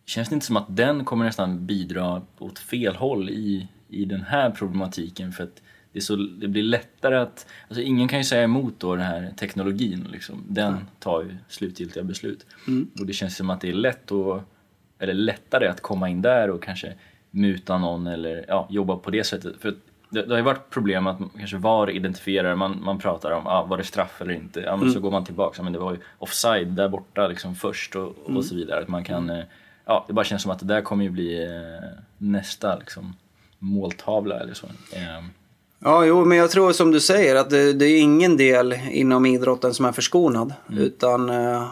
känns 0.06 0.30
det 0.30 0.36
inte 0.36 0.46
som 0.46 0.58
att 0.58 0.66
den 0.76 1.06
kommer 1.06 1.26
nästan 1.26 1.66
bidra 1.66 2.22
åt 2.40 2.60
fel 2.60 2.96
håll 2.96 3.30
i, 3.30 3.68
i 3.88 4.06
den 4.06 4.22
här 4.22 4.50
problematiken 4.50 5.32
för 5.32 5.44
att 5.44 5.62
det, 6.00 6.04
så, 6.04 6.16
det 6.16 6.48
blir 6.48 6.64
lättare 6.64 7.16
att, 7.16 7.48
alltså 7.68 7.82
ingen 7.82 8.08
kan 8.08 8.20
ju 8.20 8.26
säga 8.26 8.44
emot 8.44 8.74
då 8.78 8.96
den 8.96 9.06
här 9.06 9.34
teknologin 9.38 10.08
liksom. 10.12 10.44
Den 10.48 10.78
tar 11.00 11.22
ju 11.24 11.36
slutgiltiga 11.48 12.04
beslut. 12.04 12.46
Och 13.00 13.06
det 13.06 13.14
känns 13.14 13.38
som 13.38 13.50
att 13.50 13.62
det 13.62 13.70
är 13.70 13.74
lätt 13.74 14.12
att, 14.12 14.44
eller 15.00 15.14
lättare 15.14 15.68
att 15.68 15.82
komma 15.82 16.10
in 16.10 16.22
där 16.22 16.50
och 16.50 16.64
kanske 16.64 16.94
muta 17.32 17.78
någon 17.78 18.08
eller 18.08 18.46
ja, 18.48 18.68
jobba 18.70 18.96
på 18.96 19.12
det 19.12 19.24
sättet. 19.24 19.62
För 19.62 19.76
det, 20.10 20.22
det 20.22 20.30
har 20.30 20.38
ju 20.38 20.44
varit 20.44 20.70
problem 20.70 21.08
att 21.08 21.20
man 21.20 21.30
kanske 21.38 21.58
VAR 21.58 21.90
identifierar, 21.90 22.56
man, 22.56 22.84
man 22.84 23.00
pratar 23.00 23.32
om 23.32 23.48
ah, 23.48 23.64
var 23.64 23.78
det 23.78 23.84
straff 23.84 24.22
eller 24.22 24.34
inte. 24.34 24.60
Ja, 24.60 24.78
men 24.78 24.92
så 24.92 25.00
går 25.00 25.12
man 25.12 25.26
tillbaka, 25.26 25.64
men 25.64 25.74
det 25.74 25.80
var 25.80 25.92
ju 25.92 26.00
offside 26.18 26.68
där 26.68 26.90
borta 26.90 27.28
liksom 27.28 27.56
först 27.56 27.96
och, 27.96 28.18
och 28.36 28.46
så 28.46 28.56
vidare. 28.56 28.82
Att 28.82 28.88
man 28.88 29.04
kan, 29.04 29.30
eh, 29.30 29.44
ja, 29.86 30.06
det 30.08 30.14
bara 30.14 30.26
känns 30.26 30.42
som 30.42 30.52
att 30.52 30.60
det 30.60 30.66
där 30.66 30.82
kommer 30.82 31.04
ju 31.04 31.10
bli 31.10 31.44
eh, 31.44 31.90
nästa 32.18 32.76
liksom, 32.76 33.16
måltavla 33.60 34.40
eller 34.40 34.54
så. 34.54 34.68
Ja, 35.80 36.06
jo, 36.06 36.26
men 36.26 36.38
jag 36.38 36.52
tror 36.52 36.72
som 36.72 36.92
du 36.92 37.00
säger 37.00 37.36
att 37.36 37.50
det, 37.50 37.74
det 37.74 37.86
är 37.86 38.00
ingen 38.00 38.38
del 38.38 38.74
inom 38.92 39.26
idrotten 39.26 39.74
som 39.74 39.86
är 39.86 39.92
förskonad. 39.92 40.54
Utan 40.78 41.30
eh, 41.30 41.68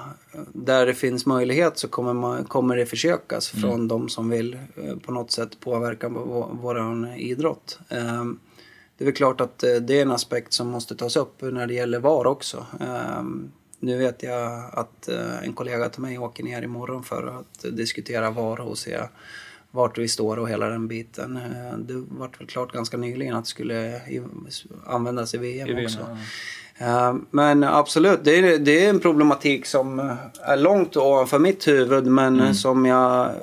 där 0.53 0.86
det 0.86 0.93
finns 0.93 1.26
möjlighet 1.26 1.78
så 1.78 1.88
kommer, 1.88 2.14
man, 2.14 2.43
kommer 2.43 2.76
det 2.78 2.86
försökas 2.86 3.53
Mm. 3.53 3.62
från 3.62 3.88
de 3.88 4.10
som 4.10 4.30
vill 4.30 4.53
eh, 4.53 4.95
på 5.05 5.12
något 5.12 5.32
sätt 5.32 5.60
påverka 5.60 6.10
vår, 6.10 6.49
vår 6.51 7.08
idrott. 7.18 7.80
Eh, 7.89 8.24
det 8.97 9.03
är 9.03 9.05
väl 9.05 9.14
klart 9.14 9.41
att 9.41 9.64
eh, 9.64 9.76
det 9.76 9.97
är 9.97 10.01
en 10.01 10.12
aspekt 10.12 10.53
som 10.53 10.68
måste 10.68 10.95
tas 10.95 11.16
upp 11.16 11.41
när 11.41 11.68
det 11.68 11.74
gäller 11.74 11.99
VAR 11.99 12.28
också. 12.28 12.66
Eh, 12.80 13.24
nu 13.80 13.97
vet 13.97 14.24
jag 14.24 14.64
att 14.74 15.10
en 15.43 15.53
kollega 15.53 15.89
till 15.89 16.01
mig 16.01 16.18
åker 16.18 16.43
ner 16.43 16.62
imorgon 16.62 17.03
för 17.03 17.28
att 17.39 17.78
diskutera 17.78 18.32
VAR 18.32 18.60
och 18.60 18.78
se 18.78 18.99
vart 19.72 19.97
vi 19.97 20.07
står 20.07 20.38
och 20.39 20.49
hela 20.49 20.70
den 20.70 20.88
biten. 20.88 21.38
Eh, 21.38 21.78
Det 21.78 22.03
vart 22.09 22.39
väl 22.41 22.47
klart 22.47 22.72
ganska 22.72 22.97
nyligen 22.97 23.36
att 23.36 23.43
det 23.43 23.49
skulle 23.49 24.01
användas 24.86 25.34
i 25.34 25.38
VM, 25.38 25.68
I 25.68 25.74
VM, 25.74 25.86
också. 25.86 25.99
ja. 26.80 27.07
Eh, 27.09 27.15
Men 27.32 27.63
absolut, 27.63 28.20
det 28.24 28.32
är, 28.38 28.57
det 28.59 28.86
är 28.86 28.89
en 28.89 28.99
problematik 28.99 29.65
som 29.65 29.99
är 30.43 30.57
långt 30.57 30.97
ovanför 30.97 31.39
mitt 31.39 31.68
huvud 31.68 32.05
men 32.05 32.39
Mm. 32.39 32.53
som 32.53 32.86
jag 32.86 33.26
eh, 33.26 33.34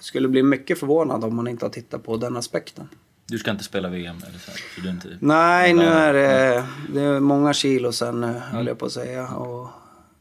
skulle 0.00 0.28
bli 0.28 0.42
mycket 0.42 0.78
förvånad 0.78 1.24
om 1.24 1.34
man 1.36 1.48
inte 1.48 1.64
har 1.64 1.70
tittat 1.70 2.04
på 2.04 2.16
den 2.16 2.36
aspekten. 2.36 2.88
Du 3.26 3.38
ska 3.38 3.50
inte 3.50 3.64
spela 3.64 3.88
VM 3.88 4.16
eller 4.28 4.38
så? 4.38 4.50
här, 4.50 4.60
så 4.74 4.80
du 4.80 4.90
inte... 4.90 5.08
Nej, 5.20 5.74
nu 5.74 5.84
är 5.84 6.12
det, 6.12 6.64
det 6.94 7.00
är 7.00 7.20
många 7.20 7.52
kilo 7.52 7.92
sen, 7.92 8.24
mm. 8.24 8.40
höll 8.40 8.66
jag 8.66 8.78
på 8.78 8.86
att 8.86 8.92
säga. 8.92 9.28
Och 9.28 9.68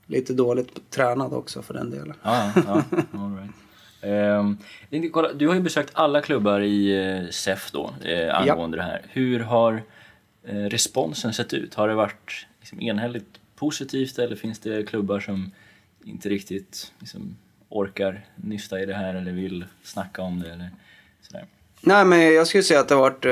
lite 0.06 0.34
dåligt 0.34 0.90
tränad 0.90 1.34
också 1.34 1.62
för 1.62 1.74
den 1.74 1.90
delen. 1.90 2.14
Ja, 2.24 2.52
ja, 2.56 2.72
all 3.14 3.36
right. 3.38 3.52
Ehm, 4.02 4.58
kolla, 5.12 5.34
du 5.34 5.48
har 5.48 5.56
ju 5.56 5.62
besökt 5.62 5.92
alla 5.94 6.22
klubbar 6.22 6.62
i 6.62 7.06
eh, 7.06 7.30
SEF 7.30 7.72
då, 7.72 7.94
eh, 8.04 8.40
angående 8.40 8.78
det 8.78 8.84
här. 8.84 9.02
Hur 9.10 9.40
har 9.40 9.84
eh, 10.44 10.56
responsen 10.56 11.34
sett 11.34 11.54
ut? 11.54 11.74
Har 11.74 11.88
det 11.88 11.96
varit 11.96 12.48
liksom, 12.60 12.82
enhälligt 12.82 13.40
positivt 13.56 14.20
eller 14.20 14.36
finns 14.36 14.60
det 14.60 14.90
klubbar 14.90 15.20
som 15.20 15.52
inte 16.04 16.30
riktigt 16.30 16.94
liksom, 17.00 17.38
orkar 17.70 18.26
nysta 18.36 18.80
i 18.80 18.86
det 18.86 18.94
här 18.94 19.14
eller 19.14 19.32
vill 19.32 19.66
snacka 19.84 20.22
om 20.22 20.40
det 20.40 20.52
eller 20.52 20.70
sådär? 21.22 21.46
Nej, 21.82 22.06
men 22.06 22.34
jag 22.34 22.48
skulle 22.48 22.64
säga 22.64 22.80
att 22.80 22.88
det 22.88 22.96
har 22.96 23.02
varit 23.02 23.26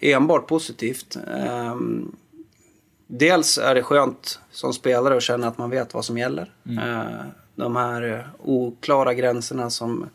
enbart 0.00 0.46
positivt. 0.46 1.16
Ehm, 1.36 2.16
dels 3.06 3.58
är 3.58 3.74
det 3.74 3.82
skönt 3.82 4.40
som 4.50 4.72
spelare 4.72 5.16
att 5.16 5.22
känna 5.22 5.48
att 5.48 5.58
man 5.58 5.70
vet 5.70 5.94
vad 5.94 6.04
som 6.04 6.18
gäller. 6.18 6.50
Eh, 6.68 7.26
de 7.60 7.76
här 7.76 8.02
eh, 8.02 8.24
oklara 8.38 9.14
gränserna 9.14 9.70
som 9.70 10.06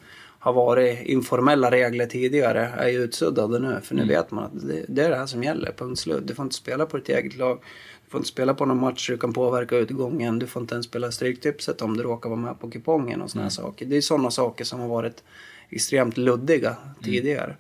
har 0.46 0.54
varit 0.54 1.06
informella 1.06 1.72
regler 1.72 2.06
tidigare 2.06 2.74
är 2.78 2.88
ju 2.88 3.04
utsuddade 3.04 3.60
nu. 3.60 3.80
För 3.84 3.96
nu 3.96 4.06
vet 4.06 4.32
man 4.32 4.44
att 4.44 4.68
det, 4.68 4.86
det 4.88 5.04
är 5.04 5.10
det 5.10 5.16
här 5.16 5.26
som 5.26 5.44
gäller, 5.44 5.72
punkt 5.72 6.00
slut. 6.00 6.28
Du 6.28 6.36
får 6.36 6.44
inte 6.44 6.56
spela 6.56 6.86
på 6.86 6.98
ditt 6.98 7.10
eget 7.10 7.38
lag. 7.38 7.60
Du 8.06 8.12
får 8.12 8.18
inte 8.18 8.30
spela 8.30 8.54
på 8.54 8.66
någon 8.66 8.80
match 8.80 9.10
du 9.10 9.18
kan 9.18 9.34
påverka 9.34 9.78
utgången. 9.78 10.40
Du 10.40 10.48
får 10.48 10.62
inte 10.62 10.76
ens 10.76 10.86
spela 10.86 11.12
stryktipset 11.12 11.82
om 11.82 11.98
du 11.98 12.04
råkar 12.04 12.30
vara 12.30 12.40
med 12.40 12.60
på 12.60 12.70
kupongen 12.70 13.22
och 13.22 13.32
såna 13.32 13.44
här 13.44 13.50
saker. 13.50 13.86
Det 13.86 13.98
är 13.98 14.02
sådana 14.02 14.32
saker 14.32 14.66
som 14.66 14.80
har 14.80 14.88
varit 14.88 15.24
extremt 15.70 16.18
luddiga 16.18 16.76
tidigare. 17.04 17.56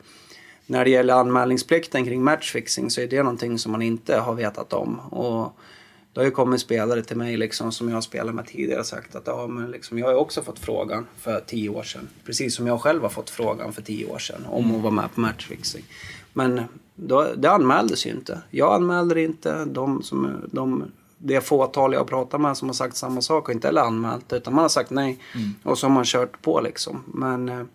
När 0.67 0.85
det 0.85 0.89
gäller 0.89 1.13
anmälningsplikten 1.13 2.05
kring 2.05 2.23
matchfixing 2.23 2.89
så 2.89 3.01
är 3.01 3.07
det 3.07 3.23
någonting 3.23 3.59
som 3.59 3.71
man 3.71 3.81
inte 3.81 4.17
har 4.17 4.33
vetat 4.33 4.73
om. 4.73 4.99
Och 4.99 5.57
det 6.15 6.21
har 6.21 6.25
ju 6.25 6.31
kommit 6.31 6.61
spelare 6.61 7.01
till 7.01 7.17
mig 7.17 7.37
liksom, 7.37 7.71
som 7.71 7.87
jag 7.87 7.95
har 7.95 8.01
spelat 8.01 8.35
med 8.35 8.45
tidigare 8.45 8.79
och 8.79 8.85
sagt 8.85 9.15
att 9.15 9.27
ja, 9.27 9.47
men 9.47 9.71
liksom, 9.71 9.99
jag 9.99 10.07
har 10.07 10.15
också 10.15 10.41
fått 10.41 10.59
frågan 10.59 11.05
för 11.17 11.39
tio 11.39 11.69
år 11.69 11.83
sedan. 11.83 12.07
Precis 12.25 12.55
som 12.55 12.67
jag 12.67 12.81
själv 12.81 13.01
har 13.01 13.09
fått 13.09 13.29
frågan 13.29 13.73
för 13.73 13.81
tio 13.81 14.05
år 14.05 14.19
sedan 14.19 14.45
om 14.45 14.75
att 14.75 14.81
vara 14.81 14.93
med 14.93 15.13
på 15.15 15.21
matchfixing. 15.21 15.83
Men 16.33 16.61
då, 16.95 17.27
det 17.37 17.51
anmäldes 17.51 18.05
ju 18.05 18.09
inte. 18.09 18.41
Jag 18.49 18.73
anmälde 18.73 19.15
det 19.15 19.23
inte. 19.23 19.65
De 19.65 20.03
som, 20.03 20.41
de, 20.51 20.83
det 21.17 21.41
fåtal 21.41 21.93
jag 21.93 22.07
pratat 22.07 22.41
med 22.41 22.57
som 22.57 22.69
har 22.69 22.73
sagt 22.73 22.95
samma 22.95 23.21
sak 23.21 23.47
har 23.47 23.53
inte 23.53 23.67
heller 23.67 23.81
anmält 23.81 24.33
utan 24.33 24.53
man 24.53 24.61
har 24.61 24.69
sagt 24.69 24.89
nej. 24.89 25.19
Och 25.63 25.77
så 25.77 25.87
har 25.87 25.93
man 25.93 26.05
kört 26.05 26.41
på 26.41 26.61
liksom. 26.61 27.03
Men 27.13 27.49
eh, 27.49 27.65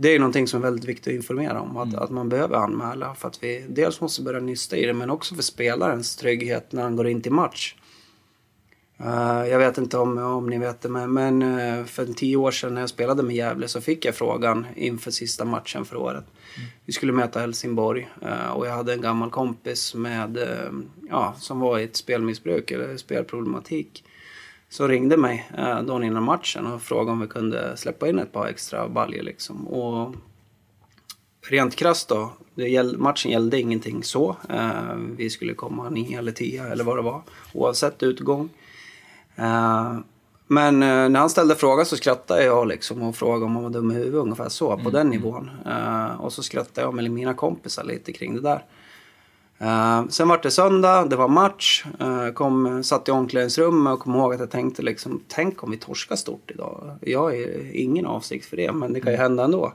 det 0.00 0.08
är 0.08 0.12
ju 0.12 0.18
någonting 0.18 0.46
som 0.46 0.60
är 0.60 0.64
väldigt 0.64 0.84
viktigt 0.84 1.06
att 1.06 1.14
informera 1.14 1.60
om. 1.60 1.76
Att, 1.76 1.94
att 1.94 2.10
man 2.10 2.28
behöver 2.28 2.56
anmäla 2.56 3.14
för 3.14 3.28
att 3.28 3.42
vi 3.42 3.64
dels 3.68 4.00
måste 4.00 4.22
börja 4.22 4.40
nysta 4.40 4.76
i 4.76 4.86
det 4.86 4.92
men 4.92 5.10
också 5.10 5.34
för 5.34 5.42
spelarens 5.42 6.16
trygghet 6.16 6.72
när 6.72 6.82
han 6.82 6.96
går 6.96 7.08
in 7.08 7.20
till 7.20 7.32
match. 7.32 7.74
Eh, 8.98 9.48
jag 9.48 9.58
vet 9.58 9.78
inte 9.78 9.98
om, 9.98 10.18
om 10.18 10.46
ni 10.46 10.58
vet 10.58 10.80
det 10.80 10.88
men, 10.88 11.12
men 11.12 11.42
eh, 11.42 11.84
för 11.84 12.06
tio 12.06 12.36
år 12.36 12.50
sedan 12.50 12.74
när 12.74 12.80
jag 12.80 12.90
spelade 12.90 13.22
med 13.22 13.36
Gävle 13.36 13.68
så 13.68 13.80
fick 13.80 14.04
jag 14.04 14.14
frågan 14.14 14.66
inför 14.76 15.10
sista 15.10 15.44
matchen 15.44 15.84
för 15.84 15.96
året. 15.96 16.24
Vi 16.84 16.92
skulle 16.92 17.12
möta 17.12 17.40
Helsingborg 17.40 18.08
eh, 18.22 18.50
och 18.50 18.66
jag 18.66 18.72
hade 18.72 18.92
en 18.92 19.00
gammal 19.00 19.30
kompis 19.30 19.94
med, 19.94 20.38
ja, 21.10 21.34
som 21.38 21.60
var 21.60 21.78
i 21.78 21.84
ett 21.84 21.96
spelmissbruk 21.96 22.70
eller 22.70 22.96
spelproblematik. 22.96 24.04
Så 24.72 24.88
ringde 24.88 25.16
mig 25.16 25.50
eh, 25.58 25.82
dagen 25.82 26.04
innan 26.04 26.22
matchen 26.22 26.66
och 26.66 26.82
frågade 26.82 27.10
om 27.10 27.20
vi 27.20 27.26
kunde 27.26 27.76
släppa 27.76 28.08
in 28.08 28.18
ett 28.18 28.32
par 28.32 28.46
extra 28.46 28.88
baljor 28.88 29.22
liksom. 29.22 29.68
Och 29.68 30.14
rent 31.48 31.76
krasst 31.76 32.08
då, 32.08 32.32
gäll, 32.54 32.98
matchen 32.98 33.30
gällde 33.30 33.60
ingenting 33.60 34.02
så. 34.02 34.36
Eh, 34.48 34.94
vi 35.16 35.30
skulle 35.30 35.54
komma 35.54 35.90
nio 35.90 36.18
eller 36.18 36.32
tio 36.32 36.64
eller 36.64 36.84
vad 36.84 36.98
det 36.98 37.02
var, 37.02 37.22
oavsett 37.52 38.02
utgång. 38.02 38.48
Eh, 39.36 39.98
men 40.46 40.82
eh, 40.82 41.08
när 41.08 41.20
han 41.20 41.30
ställde 41.30 41.54
frågan 41.56 41.86
så 41.86 41.96
skrattade 41.96 42.44
jag 42.44 42.68
liksom 42.68 43.02
och 43.02 43.16
frågade 43.16 43.44
om 43.44 43.54
han 43.54 43.62
var 43.62 43.70
dum 43.70 43.90
i 43.90 43.94
huvudet 43.94 44.22
ungefär 44.22 44.48
så, 44.48 44.76
på 44.76 44.90
den 44.90 45.08
nivån. 45.08 45.50
Eh, 45.66 46.20
och 46.20 46.32
så 46.32 46.42
skrattade 46.42 46.86
jag 46.86 46.94
med 46.94 47.10
mina 47.10 47.34
kompisar 47.34 47.84
lite 47.84 48.12
kring 48.12 48.34
det 48.34 48.40
där. 48.40 48.64
Eh, 49.60 50.08
sen 50.08 50.28
var 50.28 50.40
det 50.42 50.50
söndag, 50.50 51.04
det 51.04 51.16
var 51.16 51.28
match. 51.28 51.84
Uh, 52.00 52.32
kom, 52.32 52.84
satt 52.84 53.08
i 53.08 53.10
omklädningsrummet 53.10 53.92
och 53.92 54.00
kom 54.00 54.14
ihåg 54.14 54.34
att 54.34 54.40
jag 54.40 54.50
tänkte 54.50 54.82
liksom, 54.82 55.22
tänk 55.28 55.62
om 55.62 55.70
vi 55.70 55.76
torskar 55.76 56.16
stort 56.16 56.50
idag. 56.50 56.96
Jag 57.00 57.20
har 57.20 57.32
ingen 57.76 58.06
avsikt 58.06 58.46
för 58.46 58.56
det, 58.56 58.72
men 58.72 58.92
det 58.92 59.00
kan 59.00 59.12
ju 59.12 59.18
hända 59.18 59.44
ändå. 59.44 59.72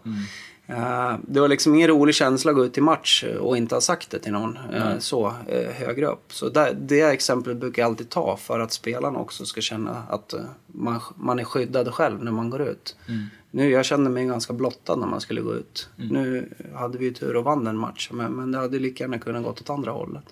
Eh, 0.68 1.16
det 1.22 1.40
var 1.40 1.48
liksom 1.48 1.76
ingen 1.76 1.88
rolig 1.88 2.16
känsla 2.16 2.52
att 2.52 2.58
gå 2.58 2.66
ut 2.66 2.74
till 2.74 2.84
match 2.84 3.24
och 3.40 3.58
inte 3.58 3.76
ha 3.76 3.82
sagt 3.82 4.12
det 4.12 4.20
till 4.20 4.32
någon 4.32 4.58
eh, 4.74 4.98
så 5.00 5.34
högre 5.74 6.06
upp. 6.06 6.34
Så 6.34 6.50
där, 6.50 6.74
det 6.82 7.02
exemplet 7.02 7.58
brukar 7.58 7.82
jag 7.82 7.90
alltid 7.90 8.10
ta 8.10 8.38
för 8.38 8.60
att 8.60 8.72
spelarna 8.72 9.20
också 9.20 9.46
ska 9.46 9.62
känna 9.62 10.04
att 10.10 10.34
man, 10.68 11.00
man 11.16 11.40
är 11.40 11.44
skyddad 11.44 11.94
själv 11.94 12.24
när 12.24 12.32
man 12.32 12.50
går 12.50 12.62
ut. 12.62 12.96
Nu, 13.56 13.70
jag 13.72 13.86
kände 13.86 14.10
mig 14.10 14.26
ganska 14.26 14.54
blottad 14.54 14.96
när 14.96 15.08
man 15.08 15.22
skulle 15.22 15.42
gå 15.42 15.56
ut. 15.56 15.90
Nu 15.96 16.50
hade 16.76 16.98
vi 16.98 17.06
ju 17.06 17.14
tur 17.14 17.36
och 17.36 17.44
vann 17.44 17.64
den 17.64 17.78
matchen, 17.78 18.18
men, 18.18 18.32
men 18.32 18.52
det 18.52 18.58
hade 18.58 18.80
lika 18.80 19.04
gärna 19.04 19.20
kunnat 19.20 19.44
gått 19.44 19.62
åt 19.62 19.70
andra 19.70 19.92
hållet. 19.92 20.24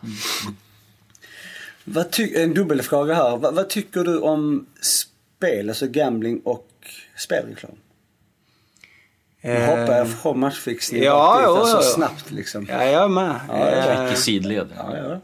Vad 1.83 2.11
ty- 2.11 2.35
en 2.35 2.53
dubbelfråga 2.53 3.13
här. 3.13 3.37
Vad, 3.37 3.55
vad 3.55 3.69
tycker 3.69 4.03
du 4.03 4.19
om 4.19 4.65
spel, 4.81 5.69
alltså 5.69 5.87
gambling 5.87 6.41
och 6.43 6.69
spelreklam? 7.17 7.71
Nu 9.41 9.65
hoppar 9.65 9.97
jag 9.97 10.09
från 10.21 10.39
matchfixning 10.39 11.01
Eh, 11.01 11.05
ja, 11.05 11.41
jo, 11.45 11.65
så 11.65 11.81
snabbt 11.81 12.31
liksom. 12.31 12.65
Ja, 12.69 12.83
jag 12.85 13.03
är 13.03 13.07
med. 13.07 13.35
Eh, 13.49 14.01
Räck 14.05 14.13
i 14.13 14.15
sidled. 14.21 14.67
Ja, 14.77 14.97
ja. 14.97 15.19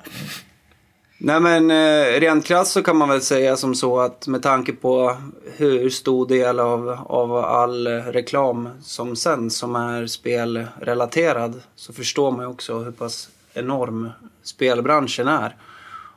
Nej 1.21 1.39
men 1.39 1.71
eh, 1.71 2.19
rent 2.19 2.45
krasst 2.45 2.71
så 2.71 2.83
kan 2.83 2.97
man 2.97 3.09
väl 3.09 3.21
säga 3.21 3.57
som 3.57 3.75
så 3.75 3.99
att 3.99 4.27
med 4.27 4.43
tanke 4.43 4.73
på 4.73 5.17
hur 5.57 5.89
stor 5.89 6.27
del 6.27 6.59
av, 6.59 6.89
av 7.07 7.35
all 7.35 7.87
reklam 7.87 8.69
som 8.81 9.15
sänds 9.15 9.57
som 9.57 9.75
är 9.75 10.07
spelrelaterad 10.07 11.61
så 11.75 11.93
förstår 11.93 12.31
man 12.31 12.41
ju 12.41 12.47
också 12.47 12.79
hur 12.79 12.91
pass 12.91 13.29
enorm 13.53 14.09
spelbranschen 14.43 15.27
är. 15.27 15.55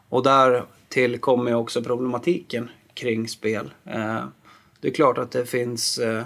Och 0.09 0.23
där 0.23 0.65
till 0.89 1.19
kommer 1.19 1.51
ju 1.51 1.57
också 1.57 1.83
problematiken 1.83 2.71
kring 2.95 3.29
spel. 3.29 3.75
Eh, 3.85 4.25
det 4.81 4.89
är 4.89 4.95
klart 4.95 5.19
att 5.19 5.31
det 5.31 5.47
finns 5.47 5.99
eh, 5.99 6.23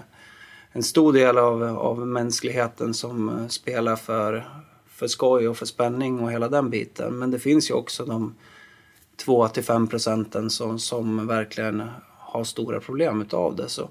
en 0.72 0.83
stor 0.83 1.12
del 1.12 1.39
av, 1.39 1.62
av 1.62 2.07
mänskligheten 2.07 2.95
som 2.95 3.29
eh, 3.29 3.49
spelar 3.49 3.97
för, 3.97 4.49
för 4.89 5.07
skoj 5.07 5.49
och 5.49 5.57
för 5.57 5.66
spänning 5.66 6.20
och 6.20 6.33
hela 6.33 6.49
den 6.49 6.70
biten. 6.70 7.18
Men 7.18 7.31
det 7.31 7.39
finns 7.39 7.70
ju 7.70 7.74
också 7.74 8.05
de 8.05 8.35
2-5 9.25 9.87
procenten 9.87 10.51
som, 10.51 10.79
som 10.79 11.27
verkligen 11.27 11.83
har 12.19 12.45
stora 12.45 12.81
problem 12.81 13.23
utav 13.23 13.57
det. 13.57 13.69
Så, 13.69 13.89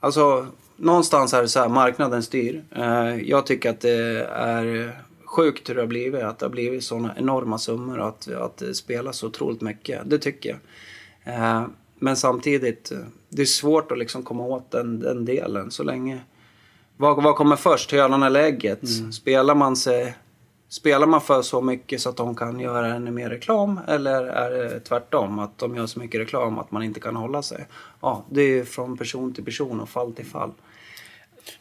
alltså, 0.00 0.46
någonstans 0.76 1.34
är 1.34 1.42
det 1.42 1.48
så 1.48 1.60
här, 1.60 1.68
marknaden 1.68 2.22
styr. 2.22 2.64
Eh, 2.70 3.16
jag 3.16 3.46
tycker 3.46 3.70
att 3.70 3.80
det 3.80 4.26
är 4.26 4.96
sjukt 5.24 5.70
hur 5.70 5.74
det 5.74 5.80
har 5.80 5.86
blivit. 5.86 6.22
Att 6.22 6.38
det 6.38 6.46
har 6.46 6.50
blivit 6.50 6.84
sådana 6.84 7.14
enorma 7.16 7.58
summor 7.58 7.98
och 7.98 8.08
att, 8.08 8.28
att 8.28 8.56
det 8.56 8.74
spelas 8.74 9.16
så 9.16 9.26
otroligt 9.26 9.60
mycket. 9.60 10.00
Det 10.04 10.18
tycker 10.18 10.50
jag. 10.50 10.58
Eh, 11.34 11.66
men 11.98 12.16
samtidigt, 12.16 12.92
det 13.28 13.42
är 13.42 13.46
svårt 13.46 13.92
att 13.92 13.98
liksom 13.98 14.22
komma 14.22 14.42
åt 14.42 14.70
den, 14.70 15.00
den 15.00 15.24
delen 15.24 15.70
så 15.70 15.82
länge... 15.82 16.20
Vad, 16.96 17.22
vad 17.22 17.34
kommer 17.34 17.56
först, 17.56 17.92
hönan 17.92 18.22
eller 18.22 18.40
ägget? 18.40 18.80
Spelar 19.14 19.54
man 19.54 19.76
sig... 19.76 20.14
Spelar 20.72 21.06
man 21.06 21.20
för 21.20 21.42
så 21.42 21.60
mycket 21.60 22.00
så 22.00 22.08
att 22.08 22.16
de 22.16 22.34
kan 22.34 22.60
göra 22.60 22.94
ännu 22.94 23.10
mer 23.10 23.30
reklam 23.30 23.80
eller 23.88 24.24
är 24.24 24.50
det 24.50 24.80
tvärtom? 24.80 25.38
Att 25.38 25.58
de 25.58 25.76
gör 25.76 25.86
så 25.86 25.98
mycket 25.98 26.20
reklam 26.20 26.58
att 26.58 26.70
man 26.70 26.82
inte 26.82 27.00
kan 27.00 27.16
hålla 27.16 27.42
sig? 27.42 27.66
Ja, 28.00 28.24
det 28.30 28.42
är 28.42 28.64
från 28.64 28.96
person 28.96 29.34
till 29.34 29.44
person 29.44 29.80
och 29.80 29.88
fall 29.88 30.12
till 30.12 30.26
fall. 30.26 30.50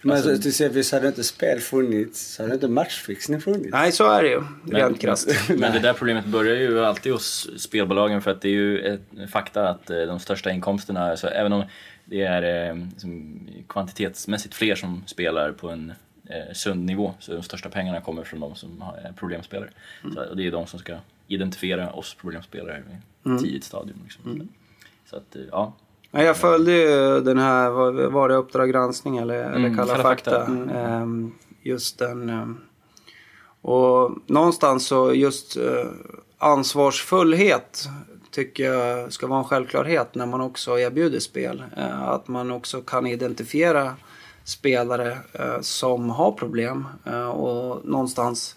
Men 0.01 0.17
alltså, 0.17 0.37
till 0.37 0.47
exempel 0.47 0.83
hade 0.91 1.07
inte 1.07 1.23
spel 1.23 1.59
funnits 1.59 2.33
så 2.33 2.43
hade 2.43 2.53
inte 2.53 2.67
matchfixning 2.67 3.41
funnits. 3.41 3.69
Nej, 3.71 3.91
så 3.91 4.11
är 4.11 4.23
det 4.23 4.29
ju. 4.29 4.43
Men, 4.63 4.81
Rent 4.81 5.01
krasst. 5.01 5.29
men 5.49 5.73
det 5.73 5.79
där 5.79 5.93
problemet 5.93 6.25
börjar 6.25 6.55
ju 6.55 6.85
alltid 6.85 7.11
hos 7.11 7.49
spelbolagen 7.61 8.21
för 8.21 8.31
att 8.31 8.41
det 8.41 8.47
är 8.47 8.53
ju 8.53 8.79
ett 8.79 9.31
fakta 9.31 9.69
att 9.69 9.89
eh, 9.89 10.01
de 10.01 10.19
största 10.19 10.51
inkomsterna, 10.51 11.11
alltså, 11.11 11.27
även 11.27 11.53
om 11.53 11.63
det 12.05 12.21
är 12.21 12.69
eh, 12.69 12.75
liksom, 12.91 13.39
kvantitetsmässigt 13.69 14.55
fler 14.55 14.75
som 14.75 15.03
spelar 15.07 15.51
på 15.51 15.69
en 15.69 15.93
sund 16.53 16.85
nivå 16.85 17.13
så 17.19 17.33
de 17.33 17.43
största 17.43 17.69
pengarna 17.69 18.01
kommer 18.01 18.23
från 18.23 18.39
de 18.39 18.55
som 18.55 18.83
är 19.03 19.13
problemspelare. 19.19 19.69
Så, 20.13 20.29
och 20.29 20.37
det 20.37 20.47
är 20.47 20.51
de 20.51 20.67
som 20.67 20.79
ska 20.79 20.97
identifiera 21.27 21.91
oss 21.93 22.13
problemspelare 22.21 22.83
i 23.23 23.29
ett 23.29 23.39
tidigt 23.41 23.63
stadium. 23.63 23.97
Liksom. 24.03 24.49
Så 25.09 25.15
att, 25.15 25.35
eh, 25.35 25.41
ja. 25.51 25.73
Ja, 26.11 26.23
jag 26.23 26.37
följde 26.37 26.71
ju 26.71 27.19
den 27.21 27.37
här, 27.37 27.69
var 28.09 28.29
det 28.29 28.35
Uppdrag 28.35 28.69
granskning 28.71 29.17
eller, 29.17 29.35
eller 29.35 29.55
Mm, 29.55 29.75
Kalla, 29.75 29.91
Kalla 29.91 30.03
fakta? 30.03 30.45
fakta. 30.45 30.79
Ehm, 30.79 31.31
just 31.61 31.99
den. 31.99 32.29
ehm, 32.29 32.57
och 33.61 34.11
någonstans 34.25 34.87
så 34.87 35.13
just 35.13 35.57
eh, 35.57 35.85
ansvarsfullhet 36.37 37.89
tycker 38.31 38.63
jag 38.73 39.13
ska 39.13 39.27
vara 39.27 39.39
en 39.39 39.45
självklarhet 39.45 40.15
när 40.15 40.25
man 40.25 40.41
också 40.41 40.79
erbjuder 40.79 41.19
spel. 41.19 41.63
Eh, 41.77 42.01
att 42.01 42.27
man 42.27 42.51
också 42.51 42.81
kan 42.81 43.07
identifiera 43.07 43.95
spelare 44.43 45.17
eh, 45.33 45.61
som 45.61 46.09
har 46.09 46.31
problem 46.31 46.87
eh, 47.05 47.29
och 47.29 47.85
någonstans 47.85 48.55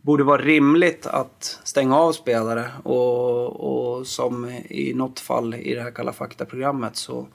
borde 0.00 0.24
vara 0.24 0.42
rimligt 0.42 1.06
att 1.06 1.60
stänga 1.64 1.96
av 1.96 2.12
spelare 2.12 2.70
och, 2.82 3.98
och 3.98 4.06
som 4.06 4.50
i 4.68 4.92
något 4.94 5.20
fall 5.20 5.54
i 5.54 5.74
det 5.74 5.82
här 5.82 5.90
Kalla 5.90 6.12
fakta-programmet 6.12 6.96
så 6.96 7.26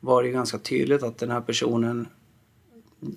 var 0.00 0.22
det 0.22 0.28
ju 0.28 0.34
ganska 0.34 0.58
tydligt 0.58 1.02
att 1.02 1.18
den 1.18 1.30
här 1.30 1.40
personen 1.40 2.08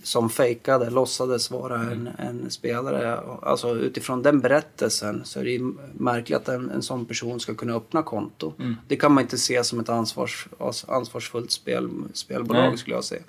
som 0.03 0.29
fejkade, 0.29 0.89
låtsades 0.89 1.51
vara 1.51 1.75
en, 1.75 2.09
en 2.17 2.51
spelare. 2.51 3.19
Alltså 3.41 3.75
utifrån 3.75 4.21
den 4.21 4.39
berättelsen 4.39 5.21
så 5.25 5.39
är 5.39 5.43
det 5.43 5.51
ju 5.51 5.73
märkligt 5.93 6.37
att 6.37 6.47
en, 6.47 6.69
en 6.69 6.81
sån 6.81 7.05
person 7.05 7.39
ska 7.39 7.55
kunna 7.55 7.73
öppna 7.75 8.03
konto. 8.03 8.53
Det 8.87 8.95
kan 8.95 9.11
man 9.11 9.23
inte 9.23 9.37
se 9.37 9.63
som 9.63 9.79
ett 9.79 9.89
ansvars, 9.89 10.47
ansvarsfullt 10.87 11.51
spel, 11.51 11.89
spelbolag 12.13 12.69
Nej. 12.69 12.77
skulle 12.77 12.95
jag 12.95 13.03
säga. 13.03 13.21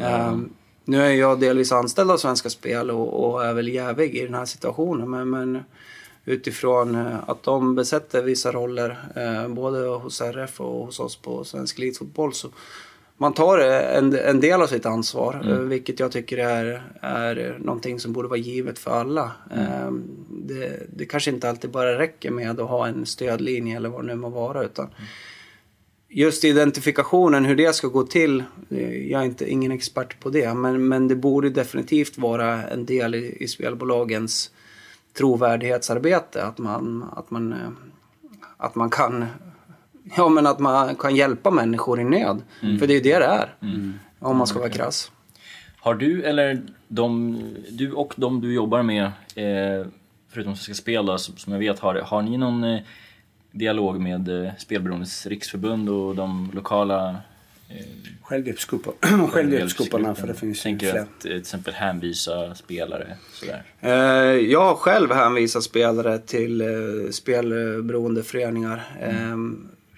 Ehm, 0.00 0.50
nu 0.84 1.02
är 1.02 1.10
jag 1.10 1.40
delvis 1.40 1.72
anställd 1.72 2.10
av 2.10 2.16
Svenska 2.16 2.50
Spel 2.50 2.90
och, 2.90 3.30
och 3.30 3.44
är 3.44 3.54
väl 3.54 3.68
jävig 3.68 4.16
i 4.16 4.24
den 4.24 4.34
här 4.34 4.44
situationen. 4.44 5.10
Men, 5.10 5.30
men 5.30 5.64
utifrån 6.24 6.94
eh, 6.94 7.16
att 7.26 7.42
de 7.42 7.74
besätter 7.74 8.22
vissa 8.22 8.52
roller, 8.52 8.98
eh, 9.16 9.48
både 9.48 9.88
hos 9.88 10.20
RF 10.20 10.60
och 10.60 10.86
hos 10.86 11.00
oss 11.00 11.16
på 11.16 11.44
Svensk 11.44 11.78
Elitfotboll, 11.78 12.32
så 12.32 12.48
man 13.20 13.34
tar 13.34 13.58
en, 13.58 14.18
en 14.18 14.40
del 14.40 14.62
av 14.62 14.66
sitt 14.66 14.86
ansvar, 14.86 15.46
eh, 15.48 15.58
vilket 15.58 16.00
jag 16.00 16.12
tycker 16.12 16.38
är, 16.38 16.82
är 17.00 17.58
någonting 17.58 18.00
som 18.00 18.12
borde 18.12 18.28
vara 18.28 18.38
givet 18.38 18.78
för 18.78 18.90
alla. 18.90 19.32
Ehm, 19.50 20.04
det, 20.28 20.86
det 20.96 21.04
kanske 21.04 21.30
inte 21.30 21.48
alltid 21.48 21.70
bara 21.70 21.98
räcker 21.98 22.30
med 22.30 22.60
att 22.60 22.68
ha 22.68 22.86
en 22.86 23.06
stödlinje 23.06 23.76
eller 23.76 23.88
vad 23.88 24.02
det 24.02 24.06
nu 24.06 24.14
må 24.14 24.28
vara, 24.28 24.64
utan 24.64 24.88
Just 26.12 26.44
identifikationen, 26.44 27.44
hur 27.44 27.56
det 27.56 27.72
ska 27.72 27.88
gå 27.88 28.02
till, 28.02 28.44
eh, 28.70 29.10
jag 29.10 29.20
är 29.20 29.26
inte, 29.26 29.50
ingen 29.50 29.72
expert 29.72 30.20
på 30.20 30.30
det, 30.30 30.54
men, 30.54 30.88
men 30.88 31.08
det 31.08 31.16
borde 31.16 31.50
definitivt 31.50 32.18
vara 32.18 32.62
en 32.68 32.86
del 32.86 33.14
i, 33.14 33.36
i 33.40 33.48
spelbolagens 33.48 34.50
trovärdighetsarbete. 35.18 36.44
Att 36.44 36.58
man, 36.58 37.04
att 37.16 37.30
man, 37.30 37.52
eh, 37.52 37.70
att 38.56 38.74
man 38.74 38.90
kan 38.90 39.26
Ja 40.16 40.28
men 40.28 40.46
att 40.46 40.58
man 40.58 40.96
kan 40.96 41.16
hjälpa 41.16 41.50
människor 41.50 42.00
i 42.00 42.04
nöd. 42.04 42.42
För 42.60 42.86
det 42.86 42.92
är 42.92 42.94
ju 42.94 43.00
det 43.00 43.18
det 43.18 43.24
är. 43.24 43.54
Om 44.18 44.36
man 44.36 44.46
ska 44.46 44.58
vara 44.58 44.68
krass. 44.70 45.10
Har 45.80 45.94
du 45.94 46.22
eller 46.24 46.62
de, 46.88 47.38
du 47.70 47.92
och 47.92 48.12
de 48.16 48.40
du 48.40 48.54
jobbar 48.54 48.82
med, 48.82 49.04
eh, 49.34 49.86
förutom 50.32 50.56
Svenska 50.56 50.74
Spel 50.74 51.06
då, 51.06 51.18
som 51.18 51.36
som 51.36 51.52
jag 51.52 51.60
vet 51.60 51.78
har, 51.78 51.94
har 51.94 52.22
ni 52.22 52.36
någon 52.36 52.64
eh, 52.64 52.80
dialog 53.52 54.00
med 54.00 54.44
eh, 54.44 54.50
Spelberoendes 54.58 55.26
riksförbund 55.26 55.88
och 55.88 56.16
de 56.16 56.50
lokala 56.54 57.08
eh, 57.68 57.76
Självhjälpsgrupper. 58.22 58.92
Självhjälpsgrupperna 59.30 60.14
för 60.14 60.26
det 60.26 60.34
finns 60.34 60.58
ju 60.58 60.62
Tänker 60.62 60.90
fler. 60.90 61.00
att 61.00 61.20
till 61.20 61.38
exempel 61.40 61.74
hänvisa 61.74 62.54
spelare 62.54 63.16
sådär. 63.32 63.62
Eh, 63.80 63.90
Jag 64.50 64.60
har 64.64 64.74
själv 64.74 65.12
hänvisat 65.12 65.62
spelare 65.62 66.18
till 66.18 66.60
eh, 66.60 66.66
spelberoende 67.10 68.22
föreningar 68.22 68.82
eh, 69.00 69.36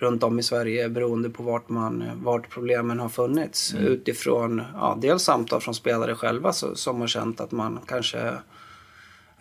runt 0.03 0.23
om 0.23 0.39
i 0.39 0.43
Sverige 0.43 0.89
beroende 0.89 1.31
på 1.31 1.43
vart, 1.43 1.69
man, 1.69 2.05
vart 2.15 2.51
problemen 2.51 3.01
har 3.01 3.09
funnits. 3.09 3.75
Utifrån 3.75 4.63
ja, 4.75 4.99
dels 5.03 5.23
samtal 5.23 5.61
från 5.61 5.75
spelare 5.75 6.15
själva 6.15 6.53
så, 6.53 6.75
som 6.75 7.01
har 7.01 7.07
känt 7.07 7.41
att 7.41 7.53
man 7.53 7.79
kanske 7.87 8.33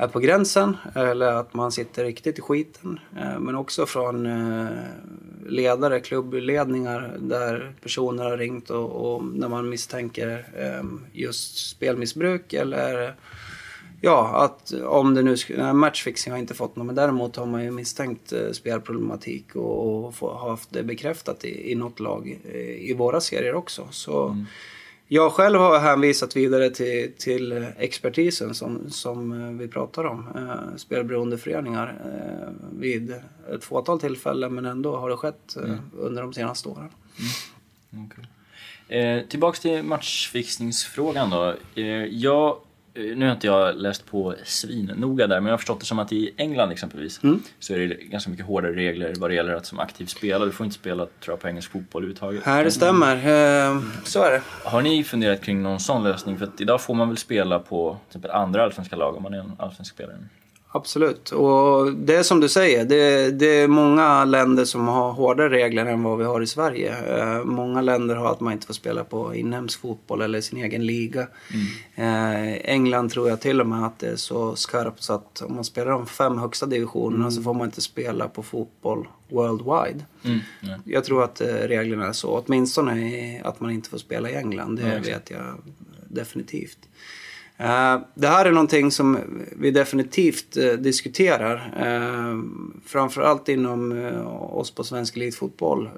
är 0.02 0.08
på 0.08 0.20
gränsen 0.20 0.78
eller 0.96 1.32
att 1.32 1.54
man 1.54 1.72
sitter 1.72 2.04
riktigt 2.04 2.40
i 2.40 2.42
skiten. 2.42 3.00
Eh, 3.18 3.40
Men 3.40 3.56
också 3.56 3.86
från 3.86 4.26
eh, 4.26 4.68
ledare, 5.46 6.00
klubbledningar 6.00 7.18
där 7.20 7.74
personer 7.82 8.24
har 8.24 8.38
ringt 8.38 8.70
och, 8.70 9.16
och 9.16 9.26
när 9.26 9.50
man 9.50 9.70
misstänker 9.70 10.46
eh, 10.58 10.84
just 11.12 11.70
spelmissbruk 11.70 12.54
eller 12.54 13.16
Ja, 14.04 14.44
att 14.46 14.74
om 14.74 15.14
det 15.14 15.22
nu 15.22 15.36
sk- 15.36 15.58
nej, 15.58 15.74
matchfixing 15.74 16.32
har 16.34 16.40
inte 16.40 16.54
fått 16.54 16.76
något, 16.76 16.86
men 16.86 16.96
däremot 16.96 17.36
har 17.36 17.46
man 17.46 17.64
ju 17.64 17.72
misstänkt 17.72 18.34
eh, 18.34 18.52
spelproblematik 18.52 19.56
och, 19.56 20.06
och 20.06 20.16
få, 20.16 20.38
haft 20.38 20.74
det 20.74 20.84
bekräftat 20.84 21.46
i, 21.46 21.72
i 21.72 21.76
något 21.76 22.00
lag 22.00 22.40
eh, 22.52 22.90
i 22.90 22.94
våra 22.98 23.22
serier 23.22 23.56
också. 23.56 23.88
Så 23.92 24.46
jag 25.08 25.32
själv 25.32 25.60
har 25.60 25.80
hänvisat 25.80 26.36
vidare 26.36 26.70
till, 26.70 27.12
till 27.18 27.66
expertisen 27.78 28.54
som, 28.54 28.90
som 28.90 29.42
eh, 29.42 29.52
vi 29.60 29.68
pratar 29.68 30.04
om, 30.04 30.28
eh, 30.36 30.76
spelberoendeföreningar, 30.78 32.02
eh, 32.06 32.54
vid 32.80 33.16
ett 33.56 33.64
fåtal 33.64 34.00
tillfällen, 34.00 34.54
men 34.54 34.66
ändå 34.66 34.96
har 34.96 35.10
det 35.10 35.18
skett 35.18 35.56
eh, 35.56 35.76
under 36.00 36.22
de 36.22 36.34
senaste 36.34 36.70
åren. 36.70 36.90
Okay. 38.06 38.26
Eh, 39.00 39.28
tillbaks 39.28 39.60
till 39.60 39.84
matchfixningsfrågan 39.84 41.30
då. 41.30 41.56
Jag, 42.10 42.58
nu 42.94 43.26
har 43.26 43.32
inte 43.32 43.48
jag 43.48 43.76
läst 43.76 44.06
på 44.06 44.36
svinnoga 44.44 45.28
där, 45.28 45.40
men 45.40 45.46
jag 45.46 45.54
har 45.54 45.58
förstått 45.58 45.80
det 45.80 45.86
som 45.86 46.00
att 46.00 46.12
i 46.12 46.34
England 46.38 46.72
exempelvis 46.72 47.20
så 47.60 47.74
är 47.74 47.80
det 47.80 47.96
ganska 47.96 48.30
mycket 48.30 48.46
hårdare 48.46 48.74
regler 48.74 49.14
vad 49.20 49.30
det 49.30 49.34
gäller 49.34 49.54
att 49.54 49.66
som 49.66 49.80
aktiv 49.80 50.06
spelare, 50.06 50.46
du 50.46 50.52
får 50.52 50.66
inte 50.66 50.76
spela 50.76 51.06
tror 51.06 51.34
jag, 51.34 51.40
på 51.40 51.48
engelsk 51.48 51.72
fotboll 51.72 52.04
överhuvudtaget. 52.04 52.44
Här 52.44 52.64
det 52.64 52.72
stämmer, 52.72 53.16
eh, 53.16 53.82
så 54.04 54.24
är 54.24 54.32
det. 54.32 54.42
Har 54.64 54.82
ni 54.82 55.04
funderat 55.04 55.42
kring 55.42 55.64
någon 55.64 55.80
sån 55.80 56.04
lösning? 56.04 56.38
För 56.38 56.46
att 56.46 56.62
idag 56.62 56.82
får 56.82 56.94
man 56.94 57.08
väl 57.08 57.18
spela 57.18 57.60
på 57.60 57.98
till 58.10 58.10
exempel 58.10 58.32
andra 58.32 58.64
allsvenska 58.64 58.96
lag 58.96 59.16
om 59.16 59.24
man 59.24 59.34
är 59.34 59.40
en 59.40 59.52
allsvensk 59.58 59.94
spelare? 59.94 60.18
Absolut. 60.74 61.32
Och 61.32 61.94
det 61.94 62.16
är 62.16 62.24
som 62.24 62.40
du 62.40 62.50
säger, 62.50 62.86
det, 62.86 63.32
det 63.32 63.46
är 63.46 63.68
många 63.68 64.26
länder 64.26 64.66
som 64.66 64.88
har 64.88 65.12
hårdare 65.12 65.50
regler 65.50 65.86
än 65.86 66.04
vad 66.04 66.18
vi 66.18 66.24
har 66.24 66.42
i 66.42 66.48
Sverige. 66.48 67.18
Eh, 67.18 67.44
många 67.44 67.82
länder 67.82 68.16
har 68.16 68.32
att 68.32 68.40
man 68.40 68.54
inte 68.54 68.68
får 68.68 68.74
spela 68.74 69.04
på 69.04 69.36
inhemsk 69.36 69.82
fotboll 69.82 70.22
eller 70.22 70.42
sin 70.42 70.64
egen 70.64 70.86
liga. 70.86 71.28
Eh, 71.96 72.54
England 72.54 73.12
tror 73.12 73.30
jag 73.30 73.42
till 73.42 73.62
och 73.62 73.68
med 73.68 73.86
att 73.86 74.00
det 74.00 74.08
är 74.08 74.16
så 74.16 74.56
skarpt 74.56 75.04
så 75.04 75.14
att 75.14 75.42
om 75.42 75.56
man 75.56 75.64
spelar 75.64 75.92
de 75.92 76.08
fem 76.08 76.38
högsta 76.38 76.66
divisionerna 76.66 77.32
så 77.32 77.42
får 77.42 77.54
man 77.54 77.68
inte 77.68 77.82
spela 77.82 78.28
på 78.28 78.44
fotboll 78.44 79.08
worldwide. 79.30 80.06
Mm. 80.24 80.40
Ja. 80.62 80.78
Jag 80.86 81.04
tror 81.04 81.24
att 81.24 81.42
eh, 81.42 81.48
reglerna 81.48 82.08
är 82.08 82.14
så. 82.14 82.44
Åtminstone 82.46 83.42
att 83.44 83.60
man 83.60 83.72
inte 83.72 83.90
får 83.90 83.98
spela 83.98 84.30
i 84.30 84.36
England. 84.36 84.76
Det 84.76 85.00
vet 85.00 85.32
jag 85.32 85.42
definitivt. 86.08 86.78
Eh, 87.62 88.00
det 88.16 88.28
här 88.28 88.46
är 88.46 88.52
någonting 88.52 88.92
som 88.92 89.20
vi 89.52 89.72
definitivt 89.72 90.58
eh, 90.58 90.72
diskuterar. 90.72 91.74
Eh, 91.80 92.40
framförallt 92.86 93.50
inom 93.50 93.92
oss 94.52 94.72
på 94.72 94.84
Svensk 94.84 95.18
Elitfotboll. 95.18 95.90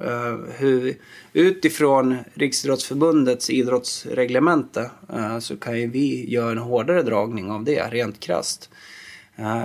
Hur 0.57 0.95
utifrån 1.33 2.17
Riksidrottsförbundets 2.33 3.49
idrottsreglemente 3.49 4.91
så 5.39 5.57
kan 5.57 5.79
ju 5.79 5.87
vi 5.87 6.31
göra 6.31 6.51
en 6.51 6.57
hårdare 6.57 7.01
dragning 7.01 7.51
av 7.51 7.63
det 7.63 7.89
rent 7.91 8.19
krasst. 8.19 8.69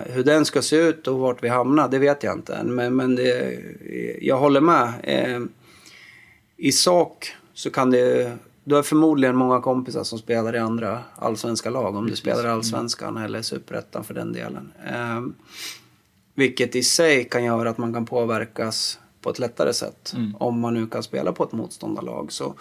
Hur 0.06 0.24
den 0.24 0.44
ska 0.44 0.62
se 0.62 0.76
ut 0.76 1.08
och 1.08 1.18
vart 1.18 1.44
vi 1.44 1.48
hamnar, 1.48 1.88
det 1.88 1.98
vet 1.98 2.22
jag 2.22 2.34
inte 2.34 2.54
än. 2.54 2.74
Men, 2.74 2.96
men 2.96 3.16
det, 3.16 3.58
jag 4.20 4.36
håller 4.36 4.60
med. 4.60 4.92
I 6.56 6.72
sak 6.72 7.32
så 7.54 7.70
kan 7.70 7.90
det... 7.90 8.32
Du 8.68 8.74
har 8.74 8.82
förmodligen 8.82 9.36
många 9.36 9.60
kompisar 9.60 10.04
som 10.04 10.18
spelar 10.18 10.56
i 10.56 10.58
andra 10.58 11.00
allsvenska 11.16 11.70
lag. 11.70 11.96
Om 11.96 12.06
du 12.06 12.16
spelar 12.16 12.44
i 12.44 12.48
allsvenskan 12.48 13.16
eller 13.16 13.42
superettan 13.42 14.04
för 14.04 14.14
den 14.14 14.32
delen. 14.32 14.72
Eh, 14.86 15.22
vilket 16.34 16.76
i 16.76 16.82
sig 16.82 17.24
kan 17.24 17.44
göra 17.44 17.70
att 17.70 17.78
man 17.78 17.94
kan 17.94 18.06
påverkas 18.06 18.98
på 19.20 19.30
ett 19.30 19.38
lättare 19.38 19.72
sätt. 19.72 20.14
Om 20.38 20.60
man 20.60 20.74
nu 20.74 20.86
kan 20.86 21.02
spela 21.02 21.32
på 21.32 21.44
ett 21.44 21.52
motståndarlag. 21.52 22.32
Så, 22.32 22.54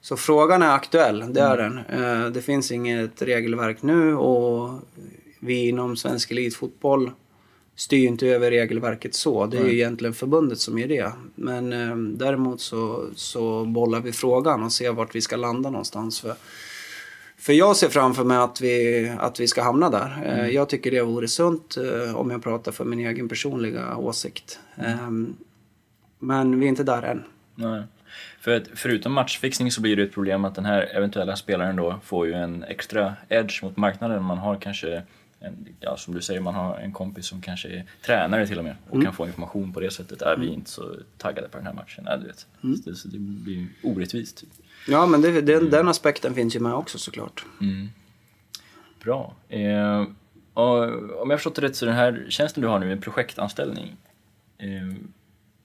så 0.00 0.16
frågan 0.16 0.62
är 0.62 0.70
aktuell, 0.70 1.24
det 1.32 1.40
är 1.40 1.56
den. 1.56 1.78
Eh, 1.78 2.30
det 2.30 2.42
finns 2.42 2.72
inget 2.72 3.22
regelverk 3.22 3.82
nu 3.82 4.16
och 4.16 4.80
vi 5.38 5.68
inom 5.68 5.96
svensk 5.96 6.30
elitfotboll 6.30 7.10
styr 7.76 7.98
ju 7.98 8.06
inte 8.06 8.26
över 8.26 8.50
regelverket 8.50 9.14
så. 9.14 9.46
Det 9.46 9.58
är 9.58 9.64
ju 9.64 9.74
egentligen 9.74 10.14
förbundet 10.14 10.58
som 10.58 10.78
gör 10.78 10.88
det. 10.88 11.12
Men 11.34 11.72
eh, 11.72 11.96
däremot 11.96 12.60
så, 12.60 13.06
så 13.14 13.64
bollar 13.64 14.00
vi 14.00 14.12
frågan 14.12 14.62
och 14.62 14.72
ser 14.72 14.92
vart 14.92 15.14
vi 15.14 15.20
ska 15.20 15.36
landa 15.36 15.70
någonstans. 15.70 16.20
För 16.20 16.34
För 17.38 17.52
jag 17.52 17.76
ser 17.76 17.88
framför 17.88 18.24
mig 18.24 18.36
att 18.36 18.60
vi, 18.60 19.08
att 19.18 19.40
vi 19.40 19.46
ska 19.46 19.62
hamna 19.62 19.90
där. 19.90 20.22
Eh, 20.26 20.48
Jag 20.48 20.68
tycker 20.68 20.90
det 20.90 21.02
vore 21.02 21.28
sunt 21.28 21.76
eh, 21.76 22.16
om 22.16 22.30
jag 22.30 22.42
pratar 22.42 22.72
för 22.72 22.84
min 22.84 22.98
egen 23.00 23.28
personliga 23.28 23.96
åsikt. 23.96 24.58
Ehm, 24.76 25.36
Men 26.18 26.60
vi 26.60 26.66
är 26.66 26.68
inte 26.68 26.82
där 26.84 27.02
än. 27.02 27.22
Nej. 27.54 27.82
För 28.40 28.56
att 28.56 28.62
förutom 28.74 29.12
matchfixning 29.12 29.70
så 29.70 29.80
blir 29.80 29.96
det 29.96 30.02
ett 30.02 30.12
problem 30.12 30.44
att 30.44 30.54
den 30.54 30.64
här 30.64 30.96
eventuella 30.96 31.36
spelaren 31.36 31.76
då 31.76 32.00
får 32.04 32.26
ju 32.26 32.32
en 32.32 32.62
extra 32.64 33.14
edge 33.28 33.62
mot 33.62 33.76
marknaden. 33.76 34.22
Man 34.24 34.38
har 34.38 34.56
kanske, 34.56 35.02
en, 35.44 35.68
ja, 35.80 35.96
som 35.96 36.14
du 36.14 36.22
säger, 36.22 36.40
man 36.40 36.54
har 36.54 36.78
en 36.78 36.92
kompis 36.92 37.26
som 37.26 37.40
kanske 37.40 37.68
är 37.68 37.84
tränare 38.06 38.46
till 38.46 38.58
och 38.58 38.64
med 38.64 38.76
och 38.90 39.02
kan 39.02 39.12
få 39.12 39.26
information 39.26 39.72
på 39.72 39.80
det 39.80 39.90
sättet. 39.90 40.22
Är 40.22 40.36
vi 40.36 40.46
inte 40.46 40.70
så 40.70 40.96
taggade 41.18 41.48
på 41.48 41.56
den 41.56 41.66
här 41.66 41.74
matchen? 41.74 42.04
Ja, 42.06 42.16
du 42.16 42.26
vet. 42.26 42.38
Så, 42.38 42.90
det, 42.90 42.96
så 42.96 43.08
det 43.08 43.18
blir 43.18 43.66
orättvist. 43.82 44.36
Typ. 44.40 44.48
Ja, 44.88 45.06
men 45.06 45.22
det, 45.22 45.40
den, 45.40 45.70
den 45.70 45.88
aspekten 45.88 46.34
finns 46.34 46.56
ju 46.56 46.60
med 46.60 46.74
också 46.74 46.98
såklart. 46.98 47.44
Bra. 49.04 49.34
Eh, 49.48 50.06
om 50.54 51.30
jag 51.30 51.38
förstått 51.38 51.54
det 51.54 51.62
rätt 51.62 51.76
så 51.76 51.86
den 51.86 51.94
här 51.94 52.26
tjänsten 52.28 52.62
du 52.62 52.68
har 52.68 52.78
nu 52.78 52.88
är 52.88 52.92
en 52.92 53.00
projektanställning. 53.00 53.96
Eh, 54.58 54.94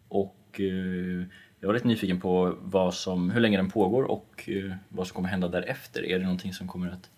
och 0.08 0.60
eh, 0.60 1.26
jag 1.60 1.68
var 1.68 1.74
lite 1.74 1.88
nyfiken 1.88 2.20
på 2.20 2.56
vad 2.62 2.94
som, 2.94 3.30
hur 3.30 3.42
länge 3.42 3.58
den 3.58 3.70
pågår 3.70 4.04
och 4.04 4.44
eh, 4.50 4.76
vad 4.90 5.08
som 5.08 5.16
kommer 5.16 5.30
hända 5.30 5.48
därefter. 5.48 6.06
Är 6.06 6.20
det 6.20 6.24
någonting 6.24 6.54
som 6.54 6.68
kommer 6.68 6.88
att 6.88 7.10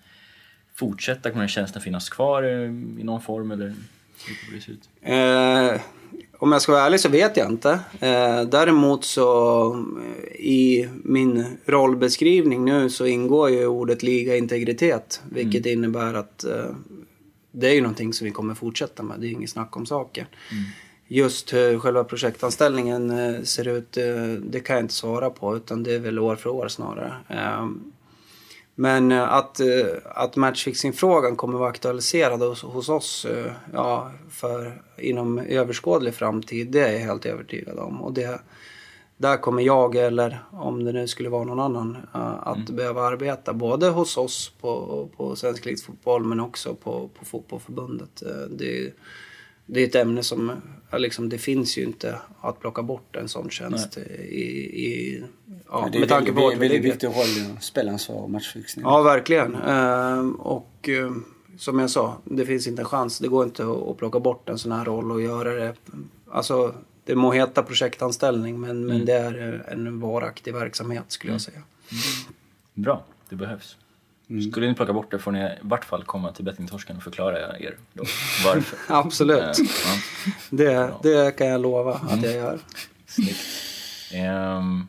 fortsätta? 0.82 1.30
Kommer 1.30 1.42
den 1.42 1.50
tjänsten 1.50 1.82
finnas 1.82 2.10
kvar 2.10 2.44
eh, 2.44 2.50
i 3.02 3.04
någon 3.04 3.22
form 3.22 3.52
eller 3.52 3.66
hur 4.28 4.36
kommer 4.46 4.58
det 4.58 4.62
se 4.62 4.72
ut? 4.72 4.90
Eh, 5.02 5.82
om 6.42 6.52
jag 6.52 6.62
ska 6.62 6.72
vara 6.72 6.84
ärlig 6.86 7.00
så 7.00 7.10
vet 7.10 7.38
jag 7.38 7.52
inte. 7.52 7.80
Eh, 8.00 8.42
däremot 8.42 9.06
så 9.06 9.74
eh, 9.74 10.36
i 10.36 10.90
min 11.04 11.58
rollbeskrivning 11.66 12.66
nu 12.66 12.90
så 12.90 13.06
ingår 13.06 13.50
ju 13.50 13.68
ordet 13.68 14.04
ligaintegritet. 14.04 15.22
Vilket 15.30 15.66
innebär 15.66 16.14
att 16.14 16.44
eh, 16.44 16.76
det 17.52 17.70
är 17.70 17.74
ju 17.74 17.82
någonting 17.82 18.14
som 18.14 18.26
vi 18.26 18.32
kommer 18.32 18.56
fortsätta 18.56 19.04
med. 19.04 19.20
Det 19.20 19.28
är 19.28 19.32
inget 19.32 19.50
snack 19.50 19.78
om 19.78 19.86
saken. 19.86 20.26
Just 21.08 21.54
hur 21.54 21.80
själva 21.80 22.04
projektanställningen 22.04 23.10
eh, 23.10 23.42
ser 23.44 23.68
ut, 23.68 23.92
det 24.42 24.60
kan 24.60 24.76
jag 24.76 24.84
inte 24.84 24.94
svara 24.94 25.30
på. 25.30 25.56
Utan 25.56 25.84
det 25.84 25.96
är 25.96 26.00
väl 26.00 26.20
år 26.20 26.36
för 26.36 26.50
år 26.50 26.68
snarare. 26.68 27.14
Men 28.76 29.12
eh, 29.12 29.34
att, 29.34 29.60
eh, 29.60 29.68
att 30.06 30.36
matchfixing-frågan 30.36 31.36
kommer 31.36 31.60
vara 31.60 31.70
aktualiserad 31.70 32.42
hos, 32.42 32.62
hos 32.62 32.90
oss 32.90 33.26
eh, 33.26 33.52
ja, 33.74 34.12
för 34.30 34.82
inom 34.98 35.40
överskådlig 35.40 36.14
framtid, 36.16 36.72
det 36.72 36.80
är 36.80 36.92
jag 36.92 37.00
helt 37.00 37.26
övertygad 37.26 37.80
om. 37.80 38.02
Och 38.02 38.14
det, 38.14 38.42
där 39.18 39.38
kommer 39.38 39.64
jag, 39.64 39.96
eller 39.96 40.44
om 40.52 40.84
det 40.84 40.92
nu 40.92 41.08
skulle 41.08 41.30
vara 41.30 41.44
någon 41.44 41.60
annan, 41.60 41.98
att 42.42 42.70
behöva 42.70 43.02
arbeta. 43.02 43.54
Både 43.54 43.90
hos 43.90 44.18
oss 44.18 44.54
på, 44.62 45.10
på 45.18 45.36
Svensk 45.36 45.66
Elitfotboll 45.66 46.24
men 46.24 46.40
också 46.40 46.76
på, 46.76 47.10
på 47.20 47.26
Fotbollförbundet. 47.26 48.24
Det, 48.50 48.94
det 49.74 49.82
är 49.82 49.88
ett 49.88 49.96
ämne 49.96 50.24
som, 50.24 50.52
liksom, 50.92 51.30
det 51.30 51.38
finns 51.38 51.78
ju 51.78 51.84
inte 51.84 52.20
att 52.42 52.60
plocka 52.60 52.82
bort 52.82 53.16
en 53.16 53.28
sån 53.28 53.50
tjänst 53.50 53.98
i, 53.98 54.42
i, 54.86 55.24
ja, 55.70 55.90
det 55.92 55.98
är 55.98 56.00
med 56.00 56.10
tanke 56.10 56.34
på 56.34 56.36
väldigt, 56.36 56.44
vart 56.44 56.54
vi 56.54 56.60
väldigt 56.60 56.72
ligger. 56.72 56.92
viktig 56.92 57.08
roll 57.08 57.58
i 57.58 57.62
spelansvar 57.62 58.16
och 58.16 58.30
matchfixning. 58.30 58.86
Ja, 58.86 59.02
verkligen. 59.02 59.56
Ehm, 59.56 60.36
och 60.36 60.90
ehm, 60.90 61.26
som 61.58 61.80
jag 61.80 61.90
sa, 61.90 62.18
det 62.24 62.46
finns 62.46 62.68
inte 62.68 62.82
en 62.82 62.86
chans. 62.86 63.20
Det 63.20 63.28
går 63.28 63.44
inte 63.44 63.64
att, 63.64 63.98
plocka 63.98 64.20
bort 64.20 64.50
en 64.50 64.58
sån 64.58 64.72
här 64.72 64.86
roll 64.86 65.12
och 65.12 65.22
göra 65.22 65.54
det. 65.54 65.76
Alltså, 66.32 66.76
det 67.06 67.16
må 67.16 67.32
heta 67.32 67.64
projektanställning 67.64 68.60
men, 68.60 68.86
men 68.86 69.06
det 69.06 69.14
är 69.14 69.66
en 69.72 70.00
varaktig 70.00 70.54
verksamhet 70.54 71.06
skulle 71.08 71.34
jag 71.34 71.42
säga. 71.42 71.62
Bra, 72.74 73.04
det 73.30 73.36
behövs. 73.36 73.78
Skulle 74.52 74.68
ni 74.68 74.74
plocka 74.74 74.94
bort 74.94 75.12
det 75.12 75.20
får 75.20 75.32
ni 75.32 75.40
i 75.44 75.50
vart 75.62 75.86
fall 75.86 76.04
komma 76.04 76.32
till 76.32 76.46
bettingtorsken 76.46 76.98
och 76.98 77.04
förklara 77.04 77.60
er 77.60 77.76
då 77.94 78.04
varför. 78.46 78.78
Absolut. 78.96 79.60
Eh, 79.60 79.66
ja. 79.86 79.98
Det, 80.50 80.90
det 81.04 81.32
kan 81.38 81.48
jag 81.48 81.62
lova 81.62 81.94
att 81.94 82.24
jag 82.24 82.34
gör. 82.34 82.60
Snyggt. 83.08 83.38
Ehm, 84.14 84.88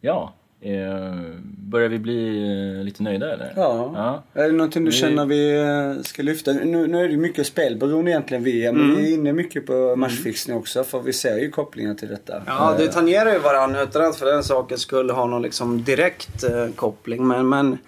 ja, 0.00 0.32
ehm, 0.62 1.40
börjar 1.58 1.88
vi 1.88 1.98
bli 1.98 2.38
eh, 2.78 2.84
lite 2.84 3.02
nöjda 3.02 3.32
eller? 3.32 3.52
Ja. 3.56 3.92
ja. 4.34 4.42
Är 4.42 4.46
det 4.46 4.52
någonting 4.52 4.84
du 4.84 4.90
Vi- 4.90 4.96
känner 4.96 5.26
vi 5.26 5.56
eh, 5.96 6.02
ska 6.02 6.22
lyfta? 6.22 6.52
Nu, 6.52 6.86
nu 6.86 6.98
är 6.98 7.04
det 7.04 7.10
ju 7.12 7.16
mycket 7.18 7.46
spelberoende 7.46 8.10
egentligen 8.10 8.44
vi 8.44 8.66
är, 8.66 8.72
men 8.72 8.82
Mm. 8.84 8.96
vi 8.96 9.10
är 9.10 9.14
inne 9.14 9.32
mycket 9.32 9.66
på 9.66 9.96
matchfixning 9.96 10.56
också 10.56 10.84
för 10.84 11.00
vi 11.00 11.12
ser 11.12 11.38
ju 11.38 11.50
kopplingar 11.50 11.94
till 11.94 12.08
detta. 12.08 12.42
Ja, 12.46 12.74
det 12.78 12.84
Eh, 12.84 12.90
tangerar 12.90 13.32
ju 13.32 13.38
varandra 13.38 13.82
utan 13.82 14.04
att 14.04 14.16
för 14.16 14.26
den 14.26 14.44
saken 14.44 14.78
skulle 14.78 15.12
ha 15.12 15.26
någon 15.26 15.42
liksom 15.42 15.84
direkt 15.84 16.44
eh, 16.44 16.66
koppling. 16.74 17.26
Men, 17.26 17.48
men 17.48 17.78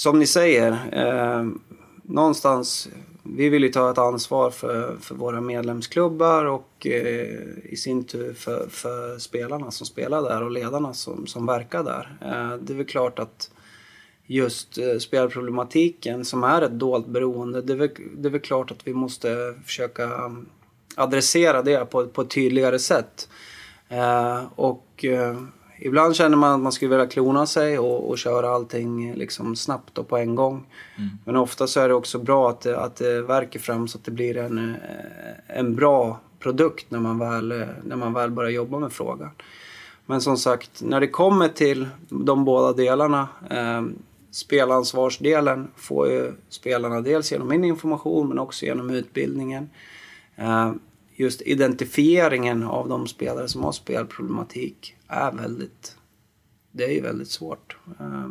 som 0.00 0.18
ni 0.18 0.26
säger, 0.26 0.72
eh, 0.92 1.46
någonstans, 2.02 2.88
vi 3.22 3.48
vill 3.48 3.62
ju 3.62 3.68
ta 3.68 3.90
ett 3.90 3.98
ansvar 3.98 4.50
för, 4.50 4.96
för 5.00 5.14
våra 5.14 5.40
medlemsklubbar 5.40 6.44
och 6.44 6.86
eh, 6.86 7.38
i 7.64 7.76
sin 7.76 8.04
tur 8.04 8.34
för, 8.34 8.68
för 8.68 9.18
spelarna 9.18 9.70
som 9.70 9.86
spelar 9.86 10.22
där 10.22 10.42
och 10.42 10.50
ledarna 10.50 10.94
som, 10.94 11.26
som 11.26 11.46
verkar 11.46 11.84
där. 11.84 12.18
Eh, 12.20 12.56
det 12.62 12.72
är 12.72 12.76
väl 12.76 12.86
klart 12.86 13.18
att 13.18 13.50
just 14.26 14.78
eh, 14.78 14.98
spelproblematiken 14.98 16.24
som 16.24 16.44
är 16.44 16.62
ett 16.62 16.78
dolt 16.78 17.06
beroende, 17.06 17.62
det 17.62 17.72
är, 17.72 17.76
väl, 17.76 17.90
det 18.16 18.28
är 18.28 18.32
väl 18.32 18.40
klart 18.40 18.70
att 18.70 18.86
vi 18.86 18.94
måste 18.94 19.54
försöka 19.64 20.04
mm, 20.04 20.48
adressera 20.94 21.62
det 21.62 21.90
på, 21.90 22.06
på 22.06 22.22
ett 22.22 22.30
tydligare 22.30 22.78
sätt. 22.78 23.28
Eh, 23.88 24.42
och 24.54 25.04
eh, 25.04 25.36
ibland 25.80 26.16
känner 26.16 26.36
man 26.36 26.52
att 26.52 26.60
man 26.60 26.72
skulle 26.72 26.90
vilja 26.90 27.06
klona 27.06 27.46
sig 27.46 27.78
och, 27.78 28.10
och 28.10 28.18
köra 28.18 28.50
allting 28.50 29.14
liksom 29.14 29.56
snabbt 29.56 29.98
och 29.98 30.08
på 30.08 30.16
en 30.16 30.34
gång. 30.34 30.66
Men 31.24 31.36
ofta 31.36 31.66
så 31.66 31.80
är 31.80 31.88
det 31.88 31.94
också 31.94 32.18
bra 32.18 32.50
att 32.50 32.60
det, 32.60 32.80
att 32.80 32.96
det 32.96 33.22
verkar 33.22 33.60
fram 33.60 33.88
så 33.88 33.98
att 33.98 34.04
det 34.04 34.10
blir 34.10 34.36
en, 34.36 34.58
eh, 34.58 35.58
en 35.58 35.74
bra 35.74 36.20
produkt 36.38 36.90
när 36.90 37.00
man, 37.00 37.18
väl, 37.18 37.52
eh, 37.52 37.68
när 37.84 37.96
man 37.96 38.12
väl 38.12 38.30
börjar 38.30 38.50
jobba 38.50 38.78
med 38.78 38.92
frågan. 38.92 39.30
Men 40.06 40.20
som 40.20 40.36
sagt, 40.36 40.82
när 40.82 41.00
det 41.00 41.08
kommer 41.08 41.48
till 41.48 41.88
de 42.08 42.44
båda 42.44 42.72
delarna. 42.72 43.28
Eh, 43.50 43.82
spelansvarsdelen 44.30 45.70
får 45.76 46.08
ju 46.08 46.32
spelarna 46.48 47.00
dels 47.00 47.32
genom 47.32 47.48
min 47.48 47.64
information 47.64 48.28
men 48.28 48.38
också 48.38 48.64
genom 48.64 48.90
utbildningen. 48.90 49.70
Eh, 50.36 50.72
just 51.20 51.42
identifieringen 51.42 52.62
av 52.62 52.88
de 52.88 53.06
spelare 53.08 53.48
som 53.48 53.64
har 53.64 53.72
spelproblematik 53.72 54.96
är 55.08 55.32
väldigt... 55.32 55.96
Det 56.72 56.84
är 56.84 56.90
ju 56.92 57.00
väldigt 57.00 57.28
svårt. 57.30 57.76
Eh, 58.00 58.26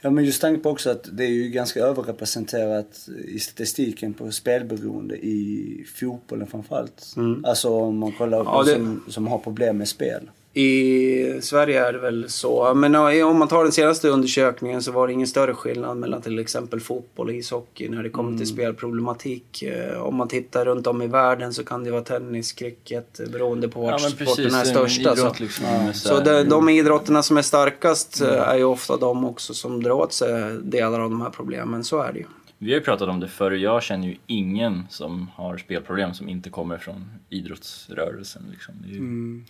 Ja 0.00 0.10
men 0.10 0.24
just 0.24 0.40
tanke 0.40 0.62
på 0.62 0.70
också 0.70 0.90
att 0.90 1.08
det 1.12 1.24
är 1.24 1.28
ju 1.28 1.48
ganska 1.48 1.80
överrepresenterat 1.80 3.08
i 3.24 3.38
statistiken 3.38 4.14
på 4.14 4.30
spelberoende 4.30 5.16
i 5.16 5.84
fotbollen 6.00 6.46
framförallt. 6.46 7.14
Alltså 7.44 7.68
om 7.70 7.98
man 7.98 8.12
kollar 8.12 8.44
på 8.44 8.50
Ja, 8.50 8.62
det- 8.62 8.72
som, 8.74 9.02
som 9.08 9.26
har 9.26 9.38
problem 9.38 9.78
med 9.78 9.88
spel. 9.88 10.30
I 10.64 11.40
Sverige 11.42 11.86
är 11.86 11.92
det 11.92 11.98
väl 11.98 12.28
så. 12.30 12.74
Men 12.74 12.94
ja, 12.94 13.24
om 13.26 13.38
man 13.38 13.48
tar 13.48 13.62
den 13.62 13.72
senaste 13.72 14.08
undersökningen 14.08 14.82
så 14.82 14.92
var 14.92 15.06
det 15.06 15.12
ingen 15.12 15.26
större 15.26 15.54
skillnad 15.54 15.96
mellan 15.96 16.22
till 16.22 16.38
exempel 16.38 16.80
fotboll 16.80 17.28
och 17.28 17.34
ishockey 17.34 17.88
när 17.88 18.02
det 18.02 18.10
kommer 18.10 18.38
till 18.38 18.46
spelproblematik. 18.46 19.62
Eh, 19.62 20.00
Om 20.02 20.14
man 20.16 20.28
tittar 20.28 20.64
runt 20.64 20.86
om 20.86 21.02
i 21.02 21.06
världen 21.06 21.54
så 21.54 21.64
kan 21.64 21.84
det 21.84 21.90
vara 21.90 22.02
tennis, 22.02 22.52
cricket, 22.52 23.20
eh, 23.20 23.26
beroende 23.28 23.68
på 23.68 23.80
vart 23.80 24.00
sporten 24.10 24.54
är 24.54 24.60
en 24.60 24.66
största. 24.66 25.00
idrott 25.12 25.36
Så, 25.36 25.42
liksom, 25.42 25.66
så 25.94 26.14
här- 26.14 26.24
de, 26.24 26.44
de 26.50 26.68
idrotterna 26.68 27.22
som 27.22 27.36
är 27.36 27.42
starkast 27.42 28.20
eh, 28.20 28.28
är 28.48 28.56
ju 28.56 28.64
ofta 28.64 28.96
de 28.96 29.24
också 29.24 29.54
som 29.54 29.82
drar 29.82 29.90
åt 29.92 30.12
sig 30.12 30.58
delar 30.62 31.00
av 31.00 31.10
de 31.10 31.20
här 31.20 31.30
problemen. 31.30 31.84
Så 31.84 31.98
är 32.02 32.12
det 32.12 32.18
ju. 32.18 32.24
Vi 32.58 32.70
har 32.72 32.78
ju 32.78 32.84
pratat 32.84 33.08
om 33.08 33.20
det 33.20 33.28
förr, 33.28 33.50
jag 33.52 33.82
känner 33.82 34.08
ju 34.08 34.16
ingen 34.26 34.82
som 34.90 35.30
har 35.34 35.56
spelproblem 35.58 36.14
som 36.14 36.28
inte 36.28 36.50
kommer 36.50 36.78
från 36.78 37.04
idrottsrörelsen. 37.28 38.42
Liksom. 38.52 38.74
Det 38.82 38.88
är 38.88 38.92
ju, 38.92 39.42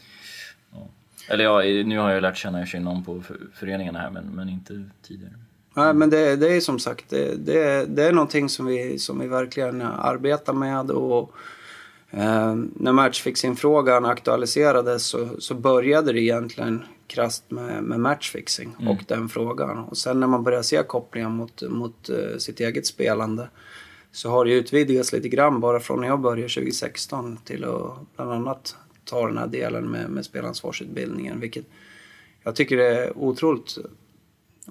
ja. 0.73 0.89
Eller 1.31 1.45
ja, 1.45 1.63
nu 1.85 1.99
har 1.99 2.11
jag 2.11 2.23
lärt 2.23 2.37
känna 2.37 2.65
någon 2.81 3.05
på 3.05 3.21
för- 3.21 3.49
föreningarna 3.55 3.99
här, 3.99 4.11
men, 4.11 4.25
men 4.25 4.49
inte 4.49 4.85
tidigare. 5.03 5.35
Nej, 5.75 5.95
men 5.95 6.11
det, 6.11 6.37
det 6.37 6.57
är 6.57 6.61
som 6.61 6.79
sagt, 6.79 7.05
det, 7.09 7.35
det, 7.35 7.87
det 7.87 8.05
är 8.05 8.13
någonting 8.13 8.49
som 8.49 8.67
vi, 8.67 8.99
som 8.99 9.19
vi 9.19 9.27
verkligen 9.27 9.83
arbetar 9.83 10.53
med. 10.53 10.91
Och, 10.91 11.33
eh, 12.11 12.55
när 12.55 12.93
matchfixing-frågan 12.93 14.05
aktualiserades 14.05 15.07
så, 15.07 15.29
så 15.39 15.55
började 15.55 16.13
det 16.13 16.21
egentligen 16.21 16.85
krasst 17.07 17.51
med, 17.51 17.83
med 17.83 18.01
matchfixing 18.01 18.77
och 18.89 19.05
den 19.07 19.29
frågan. 19.29 19.79
Och 19.79 19.97
sen 19.97 20.21
när 20.21 20.27
man 20.27 20.45
börjar 20.45 20.63
se 20.63 20.83
kopplingar 20.83 21.29
mot, 21.29 21.63
mot 21.63 22.09
eh, 22.09 22.39
sitt 22.39 22.61
eget 22.61 22.87
spelande 22.87 23.49
så 24.13 24.31
har 24.31 24.45
det 24.45 24.53
utvidgats 24.53 25.13
lite 25.13 25.29
grann 25.29 25.61
bara 25.61 25.81
från 25.81 26.01
när 26.01 26.09
jag 26.09 26.21
började 26.21 26.49
2016 26.55 27.37
till 27.45 27.65
att 27.65 28.17
bland 28.17 28.33
annat 28.33 28.77
ta 29.11 29.27
den 29.27 29.39
här 29.39 29.47
delen 29.47 29.91
med, 29.91 30.11
med 30.11 30.25
spelansvarsutbildningen. 30.25 31.41
Vilket 31.41 31.65
jag 32.43 32.55
tycker 32.57 32.79
är 32.79 33.19
otroligt 33.19 33.79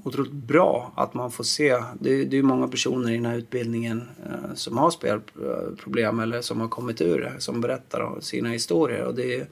otroligt 0.04 0.32
bra 0.32 0.92
att 0.96 1.14
man 1.14 1.32
får 1.32 1.44
se. 1.44 1.84
Det, 2.00 2.10
är- 2.14 2.26
det 2.26 2.38
är 2.38 2.44
många 2.44 2.68
personer 2.68 3.10
i 3.12 3.16
den 3.16 3.26
här 3.26 3.38
utbildningen 3.38 4.10
eh, 4.26 4.54
som 4.56 4.78
har 4.78 4.92
spelproblem 4.92 6.20
eller 6.20 6.42
som 6.42 6.62
har 6.62 6.68
kommit 6.68 7.02
ur 7.02 7.20
det, 7.22 7.34
som 7.42 7.62
berättar 7.62 8.00
om 8.02 8.22
sina 8.22 8.50
historier. 8.50 9.04
Och 9.04 9.16
det 9.16 9.36
är 9.36 9.48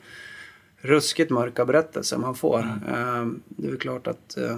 ruskigt 0.78 1.32
mörka 1.32 1.66
berättelser 1.66 2.18
man 2.18 2.36
får. 2.36 2.60
Eh, 2.88 3.26
det 3.48 3.68
är 3.70 3.78
klart 3.78 4.08
att 4.08 4.38
eh, 4.38 4.58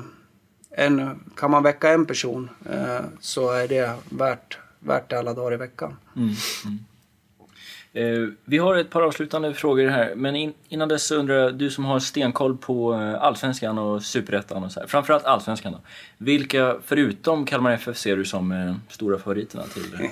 en, 0.71 1.19
kan 1.35 1.51
man 1.51 1.63
väcka 1.63 1.89
en 1.91 2.05
person 2.05 2.49
eh, 2.71 2.99
så 3.19 3.51
är 3.51 3.67
det 3.67 3.93
värt, 4.09 4.57
värt 4.79 5.09
det 5.09 5.19
alla 5.19 5.33
dagar 5.33 5.53
i 5.53 5.57
veckan. 5.57 5.95
Mm, 6.15 6.27
mm. 6.65 6.79
Eh, 7.93 8.27
vi 8.45 8.57
har 8.57 8.75
ett 8.75 8.89
par 8.89 9.01
avslutande 9.01 9.53
frågor 9.53 9.87
här, 9.87 10.13
men 10.15 10.35
in, 10.35 10.53
innan 10.69 10.87
dess 10.87 11.11
undrar 11.11 11.35
jag, 11.35 11.55
du 11.55 11.69
som 11.69 11.85
har 11.85 11.99
stenkoll 11.99 12.57
på 12.57 12.93
eh, 12.93 13.23
Allsvenskan 13.23 13.77
och 13.77 14.03
Superettan 14.03 14.63
och 14.63 14.71
så 14.71 14.79
här, 14.79 14.87
framförallt 14.87 15.25
Allsvenskan 15.25 15.71
då. 15.71 15.79
Vilka, 16.17 16.77
förutom 16.85 17.45
Kalmar 17.45 17.71
FF, 17.71 17.97
ser 17.97 18.17
du 18.17 18.25
som 18.25 18.51
eh, 18.51 18.75
stora 18.89 19.19
favoriterna 19.19 19.63
till 19.63 20.09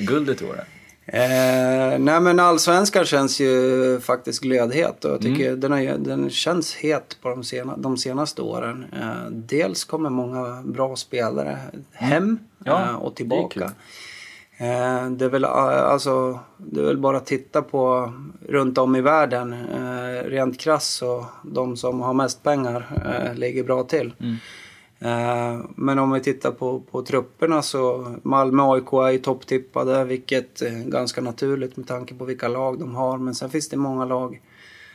guldet 0.06 0.42
i 0.42 0.44
år? 0.44 0.64
Eh, 1.06 1.98
nej 1.98 2.20
men 2.20 2.40
allsvenskan 2.40 3.04
känns 3.04 3.40
ju 3.40 4.00
faktiskt 4.00 4.42
glödhet 4.42 5.04
och 5.04 5.10
jag 5.10 5.20
tycker 5.20 5.48
mm. 5.48 5.60
den, 5.60 5.72
har, 5.72 5.98
den 5.98 6.30
känns 6.30 6.74
het 6.74 7.16
på 7.22 7.28
de, 7.28 7.44
sena, 7.44 7.76
de 7.76 7.96
senaste 7.96 8.42
åren. 8.42 8.84
Eh, 8.92 9.30
dels 9.30 9.84
kommer 9.84 10.10
många 10.10 10.62
bra 10.64 10.96
spelare 10.96 11.58
hem 11.92 12.22
mm. 12.22 12.38
ja, 12.64 12.82
eh, 12.82 12.94
och 12.94 13.14
tillbaka. 13.14 13.72
Eh, 14.56 15.10
det 15.10 15.24
är, 15.24 15.28
väl, 15.28 15.44
eh, 15.44 15.50
alltså, 15.50 16.38
det 16.56 16.80
är 16.80 16.84
väl 16.84 16.98
bara 16.98 17.16
att 17.16 17.26
titta 17.26 17.62
på 17.62 18.12
runt 18.48 18.78
om 18.78 18.96
i 18.96 19.00
världen. 19.00 19.52
Eh, 19.52 20.24
rent 20.24 20.60
krass 20.60 21.02
och 21.02 21.24
de 21.42 21.76
som 21.76 22.00
har 22.00 22.14
mest 22.14 22.42
pengar 22.42 22.86
ligger 23.34 23.64
bra 23.64 23.82
till. 23.82 24.14
Mm. 24.20 24.36
Men 25.76 25.98
om 25.98 26.12
vi 26.12 26.20
tittar 26.20 26.50
på, 26.50 26.80
på 26.80 27.02
trupperna 27.02 27.62
så 27.62 28.14
Malmö 28.22 28.62
och 28.62 28.74
AIK 28.74 28.92
är 28.92 29.10
ju 29.10 29.18
topptippade 29.18 30.04
vilket 30.04 30.62
är 30.62 30.90
ganska 30.90 31.20
naturligt 31.20 31.76
med 31.76 31.88
tanke 31.88 32.14
på 32.14 32.24
vilka 32.24 32.48
lag 32.48 32.78
de 32.78 32.94
har. 32.94 33.18
Men 33.18 33.34
sen 33.34 33.50
finns 33.50 33.68
det 33.68 33.76
många 33.76 34.04
lag 34.04 34.40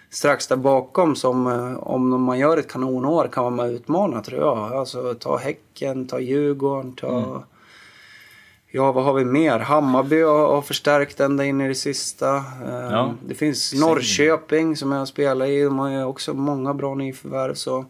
strax 0.09 0.47
där 0.47 0.55
bakom 0.55 1.15
som 1.15 1.47
om 1.79 2.23
man 2.23 2.39
gör 2.39 2.57
ett 2.57 2.71
kanonår 2.71 3.29
kan 3.31 3.55
man 3.55 3.69
utmana 3.69 4.21
tror 4.21 4.41
jag. 4.41 4.57
Alltså 4.57 5.13
ta 5.13 5.37
Häcken, 5.37 6.07
ta 6.07 6.19
Djurgården, 6.19 6.93
ta 6.93 7.17
mm 7.17 7.41
Ja, 8.71 8.91
vad 8.91 9.03
har 9.03 9.13
vi 9.13 9.25
mer? 9.25 9.59
Hammarby 9.59 10.21
har, 10.21 10.61
förstärkt 10.61 11.19
ända 11.19 11.45
in 11.45 11.61
i 11.61 11.67
det 11.67 11.75
sista. 11.75 12.35
Ehm, 12.35 12.91
ja. 12.91 13.13
Det 13.27 13.35
finns 13.35 13.73
Norrköping 13.73 14.77
som 14.77 14.91
jag 14.91 15.07
spelar 15.07 15.45
i. 15.45 15.63
De 15.63 15.79
har 15.79 16.05
också 16.05 16.33
många 16.33 16.73
bra 16.73 16.95
nyförvärv. 16.95 17.53
Så, 17.53 17.85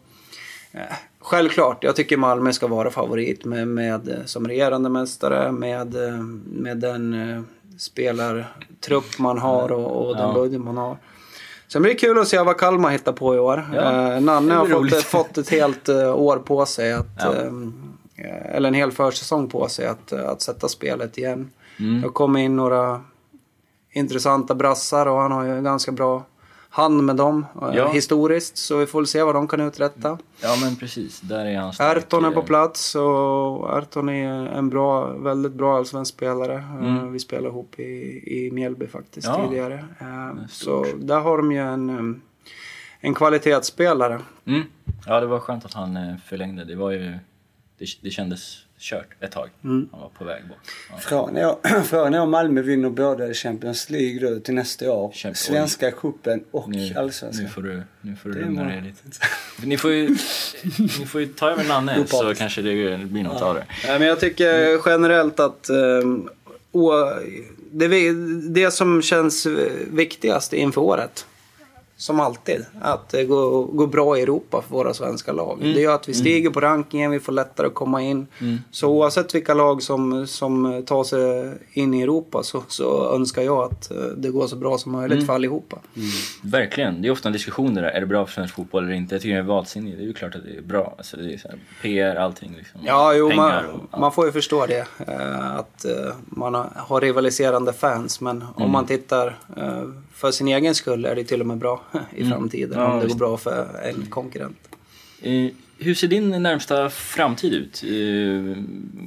eh, 0.72 0.80
självklart, 1.20 1.84
jag 1.84 1.96
tycker 1.96 2.16
Malmö 2.16 2.52
ska 2.52 2.66
vara 2.66 2.90
favorit 2.90 3.44
med, 3.44 3.68
med, 3.68 4.08
eh, 4.08 4.24
som 4.24 4.48
regerande 4.48 4.88
mästare. 4.88 5.52
Med, 5.52 6.08
eh, 6.08 6.18
med 6.44 6.78
den 6.78 7.46
spelartrupp 7.78 9.18
man 9.18 9.38
har 9.38 9.72
och, 9.72 10.08
och 10.08 10.16
den 10.16 10.28
ja. 10.28 10.34
budget 10.34 10.60
man 10.60 10.76
har. 10.76 10.96
Sen 11.68 11.82
blir 11.82 11.92
det 11.92 11.98
kul 11.98 12.18
att 12.18 12.28
se 12.28 12.38
vad 12.38 12.56
Kalmar 12.56 12.90
hittar 12.90 13.12
på 13.12 13.34
i 13.34 13.38
år. 13.38 13.68
Ja, 13.74 14.20
Nanne 14.20 14.54
har 14.54 14.66
fått, 14.66 15.02
fått, 15.02 15.38
ett 15.38 15.48
helt 15.48 15.88
år 15.88 16.36
på 16.36 16.66
sig 16.66 16.92
att 16.92 17.06
ja. 17.18 17.32
Eh, 18.18 18.56
eller 18.56 18.68
en 18.68 18.74
hel 18.74 18.92
försäsong 18.92 19.48
på 19.48 19.68
sig 19.68 19.86
att, 19.86 20.12
att 20.12 20.42
sätta 20.42 20.68
spelet 20.68 21.18
igen. 21.18 21.50
Mm. 21.78 22.00
Det 22.00 22.08
kom 22.08 22.36
in 22.36 22.56
några 22.56 23.04
intressanta 23.92 24.54
brassar 24.54 25.06
och 25.06 25.18
han 25.18 25.32
har 25.32 25.44
ju 25.44 25.62
ganska 25.62 25.92
bra 25.92 26.24
hand 26.70 27.04
med 27.04 27.16
dem 27.16 27.46
eh, 27.62 27.76
ja. 27.76 27.88
historiskt. 27.92 28.56
Så 28.56 28.76
vi 28.76 28.86
får 28.86 29.00
väl 29.00 29.06
se 29.06 29.22
vad 29.22 29.34
de 29.34 29.48
kan 29.48 29.60
uträtta. 29.60 30.18
Ja 30.42 30.56
men 30.62 30.76
precis, 30.76 31.20
där 31.20 31.46
är 31.46 31.56
han 31.56 31.72
stark. 31.72 31.96
Erton 31.96 32.24
är 32.24 32.30
på 32.30 32.42
plats 32.42 32.94
och 32.94 33.78
Erton 33.78 34.08
är 34.08 34.46
en 34.46 34.68
bra, 34.68 35.06
väldigt 35.06 35.52
bra 35.52 35.76
allsvensk 35.76 36.14
spelare. 36.14 36.54
Eh, 36.54 36.98
mm. 36.98 37.12
Vi 37.12 37.18
spelade 37.18 37.48
ihop 37.48 37.78
i, 37.78 38.22
i 38.26 38.50
Mjällby 38.52 38.86
faktiskt 38.86 39.26
ja. 39.26 39.48
tidigare. 39.48 39.84
Så 40.50 40.86
där 40.96 41.20
har 41.20 41.36
de 41.36 41.52
ju 41.52 41.58
en, 41.58 42.22
en 43.00 43.14
kvalitetsspelare. 43.14 44.20
Mm. 44.44 44.62
Ja 45.06 45.20
det 45.20 45.26
var 45.26 45.40
skönt 45.40 45.64
att 45.64 45.74
han 45.74 45.98
förlängde. 46.26 46.64
Det 46.64 46.74
var 46.74 46.90
ju 46.90 47.18
det, 47.78 47.86
det 48.00 48.10
kändes 48.10 48.64
kört 48.78 49.06
ett 49.20 49.32
tag. 49.32 49.50
Mm. 49.64 49.88
Han 49.92 50.00
var 50.00 50.08
på 50.08 50.24
väg 50.24 50.42
bort. 50.48 50.58
Ja. 50.90 50.98
Frågan, 51.84 52.14
är, 52.14 52.20
om 52.20 52.30
Malmö 52.30 52.62
vinner 52.62 52.90
både 52.90 53.34
Champions 53.34 53.90
League 53.90 54.30
då 54.30 54.40
till 54.40 54.54
nästa 54.54 54.92
år, 54.92 55.12
Champions 55.12 55.38
Svenska 55.38 55.90
cupen 55.90 56.44
och 56.50 56.68
nu, 56.68 56.94
Allsvenskan. 56.96 57.44
Nu 57.44 57.50
får 57.50 57.62
du, 57.62 57.82
nu 58.00 58.16
får 58.16 58.28
du 58.28 58.40
lugna 58.40 58.64
dig 58.64 58.80
lite. 58.80 59.26
ni, 59.66 59.76
får 59.76 59.92
ju, 59.92 60.08
ni 60.98 61.06
får 61.06 61.20
ju 61.20 61.26
ta 61.26 61.50
över 61.50 61.64
Nanne 61.64 62.06
så 62.06 62.34
kanske 62.34 62.62
det 62.62 62.98
blir 62.98 63.22
något 63.22 63.40
ja. 63.40 63.46
av 63.46 63.54
det. 63.54 63.66
Ja, 63.86 63.98
men 63.98 64.08
jag 64.08 64.20
tycker 64.20 64.80
generellt 64.86 65.40
att 65.40 65.70
um, 65.70 66.28
det, 67.70 68.12
det 68.48 68.70
som 68.70 69.02
känns 69.02 69.46
viktigast 69.90 70.52
inför 70.52 70.80
året 70.80 71.26
som 71.98 72.20
alltid, 72.20 72.64
att 72.80 73.08
det 73.08 73.24
går, 73.24 73.64
går 73.64 73.86
bra 73.86 74.18
i 74.18 74.22
Europa 74.22 74.62
för 74.68 74.74
våra 74.74 74.94
svenska 74.94 75.32
lag. 75.32 75.58
Mm. 75.60 75.74
Det 75.74 75.80
gör 75.80 75.94
att 75.94 76.08
vi 76.08 76.14
stiger 76.14 76.40
mm. 76.40 76.52
på 76.52 76.60
rankingen, 76.60 77.10
vi 77.10 77.20
får 77.20 77.32
lättare 77.32 77.66
att 77.66 77.74
komma 77.74 78.02
in. 78.02 78.26
Mm. 78.40 78.58
Så 78.70 78.88
oavsett 78.88 79.34
vilka 79.34 79.54
lag 79.54 79.82
som, 79.82 80.26
som 80.26 80.82
tar 80.86 81.04
sig 81.04 81.52
in 81.72 81.94
i 81.94 82.02
Europa 82.02 82.42
så, 82.42 82.62
så 82.68 83.14
önskar 83.14 83.42
jag 83.42 83.58
att 83.58 83.90
eh, 83.90 83.96
det 83.96 84.30
går 84.30 84.46
så 84.46 84.56
bra 84.56 84.78
som 84.78 84.92
möjligt 84.92 85.16
mm. 85.16 85.26
för 85.26 85.34
allihopa. 85.34 85.78
Mm. 85.96 86.08
Verkligen, 86.42 87.02
det 87.02 87.08
är 87.08 87.12
ofta 87.12 87.28
en 87.28 87.32
diskussion 87.32 87.74
där, 87.74 87.82
är 87.82 88.00
det 88.00 88.06
bra 88.06 88.26
för 88.26 88.32
svensk 88.32 88.54
fotboll 88.54 88.84
eller 88.84 88.94
inte? 88.94 89.14
Jag 89.14 89.22
tycker 89.22 89.34
det 89.34 89.40
är 89.40 89.44
vansinnigt, 89.44 89.96
det 89.96 90.02
är 90.02 90.06
ju 90.06 90.14
klart 90.14 90.34
att 90.34 90.44
det 90.44 90.56
är 90.56 90.62
bra. 90.62 90.94
Alltså, 90.98 91.16
det 91.16 91.34
är 91.34 91.38
så 91.38 91.48
här, 91.48 91.58
PR, 91.82 92.16
allting 92.16 92.54
liksom. 92.58 92.80
Ja, 92.84 93.14
jo, 93.14 93.32
man, 93.32 93.64
man, 93.98 94.12
får 94.12 94.26
ju 94.26 94.32
förstå 94.32 94.66
det. 94.66 94.86
Eh, 95.06 95.56
att 95.56 95.84
eh, 95.84 96.12
man 96.24 96.54
har 96.76 97.00
rivaliserande 97.00 97.72
fans, 97.72 98.20
men 98.20 98.42
om 98.42 98.62
mm. 98.62 98.72
man 98.72 98.86
tittar 98.86 99.38
för 100.14 100.30
sin 100.30 100.48
egen 100.48 100.74
skull 100.74 101.04
är 101.04 101.14
det 101.14 101.24
till 101.24 101.40
och 101.40 101.46
med 101.46 101.58
bra 101.58 101.80
i 102.16 102.20
mm. 102.22 102.32
framtiden 102.32 102.78
ja, 102.78 102.92
om 102.92 103.00
det 103.00 103.06
går 103.06 103.14
bra 103.14 103.36
för 103.36 103.80
en 103.84 104.06
konkurrent. 104.06 104.68
Eh, 105.22 105.50
hur 105.78 105.94
ser 105.94 106.08
din 106.08 106.42
närmsta 106.42 106.90
framtid 106.90 107.54
ut? 107.54 107.82
Eh, 107.84 108.64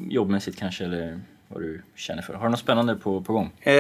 jobbmässigt 0.10 0.60
kanske 0.60 0.86
eller 0.86 1.20
vad 1.54 1.62
du 1.62 1.82
känner 1.96 2.22
för? 2.22 2.34
Har 2.34 2.44
du 2.44 2.50
något 2.50 2.60
spännande 2.60 2.96
på, 2.96 3.22
på 3.22 3.34
gång? 3.34 3.52
Eh, 3.60 3.74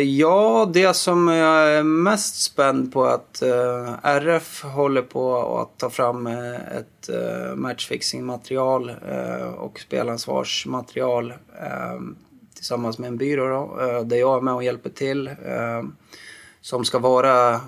ja, 0.00 0.70
det 0.74 0.96
som 0.96 1.28
jag 1.28 1.72
är 1.72 1.82
mest 1.82 2.42
spänd 2.42 2.92
på 2.92 3.04
är 3.04 3.14
att 3.14 3.42
eh, 3.42 3.94
RF 4.02 4.64
håller 4.64 5.02
på 5.02 5.58
att 5.58 5.78
ta 5.78 5.90
fram 5.90 6.26
ett 6.26 7.08
eh, 7.08 7.54
matchfixing-material 7.54 8.90
och 9.56 9.80
spelansvarsmaterial 9.80 11.34
tillsammans 12.54 12.98
med 12.98 13.08
en 13.08 13.16
byrå 13.16 13.48
då, 13.48 14.02
där 14.02 14.16
jag 14.16 14.36
är 14.36 14.40
med 14.40 14.54
och 14.54 14.64
hjälper 14.64 14.90
till 14.90 15.30
som 16.60 16.84
ska 16.84 16.98
vara 16.98 17.60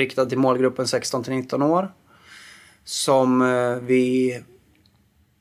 riktad 0.00 0.26
till 0.26 0.38
målgruppen 0.38 0.86
16 0.86 1.22
till 1.22 1.32
19 1.32 1.62
år. 1.62 1.92
Som 2.84 3.42
eh, 3.42 3.76
vi 3.82 4.36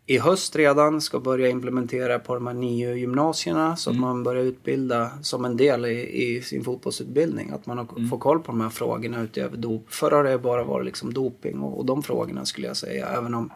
i 0.06 0.18
höst 0.18 0.56
redan 0.56 1.02
ska 1.02 1.20
börja 1.20 1.50
implementera 1.50 2.20
på 2.20 2.34
de 2.34 2.48
här 2.48 2.54
nio 2.54 2.96
gymnasierna 2.96 3.76
så 3.76 3.90
att 3.90 3.96
mm. 3.96 4.08
man 4.08 4.24
börjar 4.24 4.44
utbilda 4.44 5.12
som 5.22 5.46
en 5.46 5.58
del 5.58 5.86
i, 5.86 6.24
i 6.24 6.42
sin 6.42 6.64
fotbollsutbildning. 6.64 7.50
Att 7.50 7.66
man 7.66 7.80
mm. 7.80 8.10
får 8.10 8.18
koll 8.18 8.40
på 8.40 8.52
de 8.52 8.62
här 8.62 8.70
frågorna 8.70 9.22
utöver 9.22 9.58
dop. 9.58 9.86
Förr 9.90 10.12
har 10.12 10.24
det 10.24 10.38
bara 10.38 10.64
varit 10.64 10.86
liksom 10.86 11.14
doping 11.14 11.60
och, 11.60 11.78
och 11.78 11.86
de 11.86 12.04
frågorna 12.04 12.46
skulle 12.46 12.68
jag 12.68 12.78
säga. 12.78 13.08
Även 13.08 13.34
om 13.34 13.52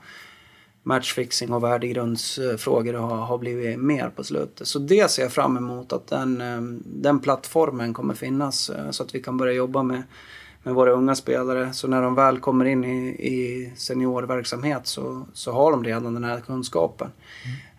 matchfixing 0.84 1.54
och 1.54 1.64
värdegrundsfrågor 1.64 2.94
har, 2.94 3.16
har 3.16 3.38
blivit 3.38 3.80
mer 3.80 4.10
på 4.10 4.24
slutet. 4.24 4.68
Så 4.68 4.80
det 4.80 5.12
ser 5.12 5.24
jag 5.24 5.32
fram 5.32 5.58
emot 5.58 5.94
att 5.94 6.08
den, 6.08 6.42
eh, 6.42 6.62
den 6.86 7.20
plattformen 7.20 7.94
kommer 7.94 8.14
finnas 8.14 8.70
eh, 8.70 8.92
så 8.92 9.04
att 9.04 9.16
vi 9.16 9.22
kan 9.22 9.38
börja 9.38 9.54
jobba 9.54 9.84
med, 9.84 10.04
med 10.64 10.74
våra 10.74 10.92
unga 10.92 11.16
spelare. 11.16 11.74
Så 11.74 11.88
när 11.88 12.02
de 12.02 12.16
väl 12.16 12.40
kommer 12.40 12.66
in 12.66 12.84
i, 12.84 13.08
i 13.10 13.72
seniorverksamhet 13.76 14.88
så, 14.88 15.26
så 15.34 15.52
har 15.52 15.72
de 15.72 15.84
redan 15.84 16.14
den 16.14 16.24
här 16.24 16.40
kunskapen. 16.40 17.12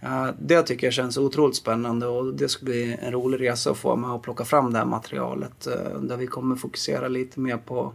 Mm. 0.03 0.35
Det 0.39 0.63
tycker 0.63 0.87
jag 0.87 0.95
känns 0.95 1.19
otroligt 1.19 1.57
spännande 1.57 2.07
och 2.07 2.35
det 2.35 2.49
ska 2.49 2.65
bli 2.65 2.97
en 3.03 3.13
rolig 3.13 3.41
resa 3.41 3.71
att 3.71 3.77
få 3.77 3.97
med 3.97 4.11
och 4.11 4.23
plocka 4.23 4.45
fram 4.45 4.73
det 4.73 4.79
här 4.79 4.87
materialet 4.87 5.67
eh, 5.67 6.01
där 6.01 6.17
vi 6.17 6.27
kommer 6.27 6.57
fokusera 6.57 7.09
lite 7.09 7.41
mer 7.41 7.57
på 7.57 7.93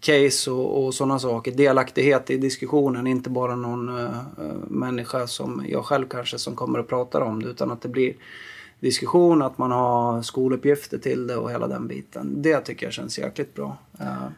case 0.00 0.50
och, 0.50 0.84
och 0.84 0.94
sådana 0.94 1.18
saker. 1.18 1.52
Delaktighet 1.52 2.30
i 2.30 2.36
diskussionen, 2.36 3.06
inte 3.06 3.30
bara 3.30 3.56
någon 3.56 3.88
uh, 3.88 4.10
människa 4.68 5.26
som 5.26 5.64
jag 5.68 5.84
själv 5.84 6.08
kanske 6.08 6.38
som 6.38 6.56
kommer 6.56 6.78
och 6.78 6.88
pratar 6.88 7.20
om 7.20 7.42
det 7.42 7.48
utan 7.48 7.70
att 7.70 7.82
det 7.82 7.88
blir 7.88 8.14
diskussion, 8.80 9.42
att 9.42 9.58
man 9.58 9.70
har 9.70 10.22
skoluppgifter 10.22 10.98
till 10.98 11.26
det 11.26 11.36
och 11.36 11.50
hela 11.50 11.68
den 11.68 11.88
biten. 11.88 12.42
Det 12.42 12.60
tycker 12.60 12.86
jag 12.86 12.92
känns 12.92 13.18
jäkligt 13.18 13.54
bra. 13.54 13.76
Uh, 14.00 14.28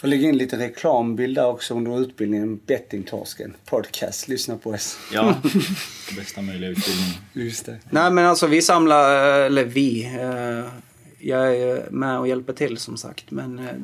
Får 0.00 0.08
lägga 0.08 0.28
in 0.28 0.36
lite 0.36 0.58
reklambild 0.58 1.36
där 1.36 1.46
också 1.46 1.74
under 1.74 2.00
utbildningen. 2.00 2.60
Bettingtorsken 2.66 3.56
podcast. 3.66 4.28
Lyssna 4.28 4.56
på 4.56 4.70
oss. 4.70 4.98
Ja, 5.12 5.34
bästa 6.16 6.42
möjliga 6.42 6.70
utbildning. 6.70 7.20
Just 7.32 7.66
det. 7.66 7.78
Nej 7.90 8.10
men 8.10 8.26
alltså 8.26 8.46
vi 8.46 8.62
samlar, 8.62 9.10
eller 9.40 9.64
vi. 9.64 10.04
Eh, 10.04 10.72
jag 11.18 11.56
är 11.56 11.90
med 11.90 12.18
och 12.18 12.28
hjälper 12.28 12.52
till 12.52 12.76
som 12.76 12.96
sagt. 12.96 13.30
Men 13.30 13.58
eh, 13.58 13.74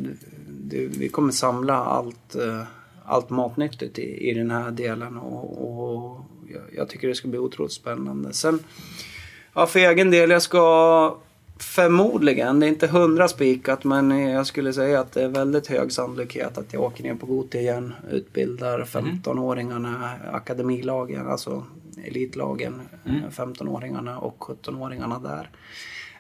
det, 0.48 0.86
vi 0.86 1.08
kommer 1.08 1.32
samla 1.32 1.74
allt, 1.74 2.34
eh, 2.34 2.62
allt 3.04 3.30
matnyttigt 3.30 3.98
i, 3.98 4.30
i 4.30 4.34
den 4.34 4.50
här 4.50 4.70
delen. 4.70 5.16
Och, 5.16 5.68
och 5.68 6.20
jag, 6.52 6.62
jag, 6.76 6.88
tycker 6.88 7.08
det 7.08 7.14
ska 7.14 7.28
bli 7.28 7.38
otroligt 7.38 7.72
spännande. 7.72 8.32
Sen, 8.32 8.58
ja, 9.56 9.66
för 9.66 9.78
egen 9.78 10.10
del, 10.10 10.30
jag 10.30 10.42
ska 10.42 11.16
Förmodligen. 11.58 12.60
Det 12.60 12.66
är 12.66 12.68
inte 12.68 12.86
hundra 12.86 13.28
spikat 13.28 13.84
men 13.84 14.18
jag 14.20 14.46
skulle 14.46 14.72
säga 14.72 15.00
att 15.00 15.12
det 15.12 15.22
är 15.22 15.28
väldigt 15.28 15.66
hög 15.66 15.92
sannolikhet 15.92 16.58
att 16.58 16.72
jag 16.72 16.82
åker 16.82 17.02
ner 17.02 17.14
på 17.14 17.26
Gothia 17.26 17.60
igen. 17.60 17.94
Utbildar 18.10 18.80
15-åringarna, 18.80 20.10
akademilagen, 20.32 21.26
alltså 21.26 21.64
elitlagen, 22.04 22.80
mm. 23.04 23.30
15-åringarna 23.30 24.16
och 24.16 24.38
17-åringarna 24.38 25.22
där. 25.22 25.50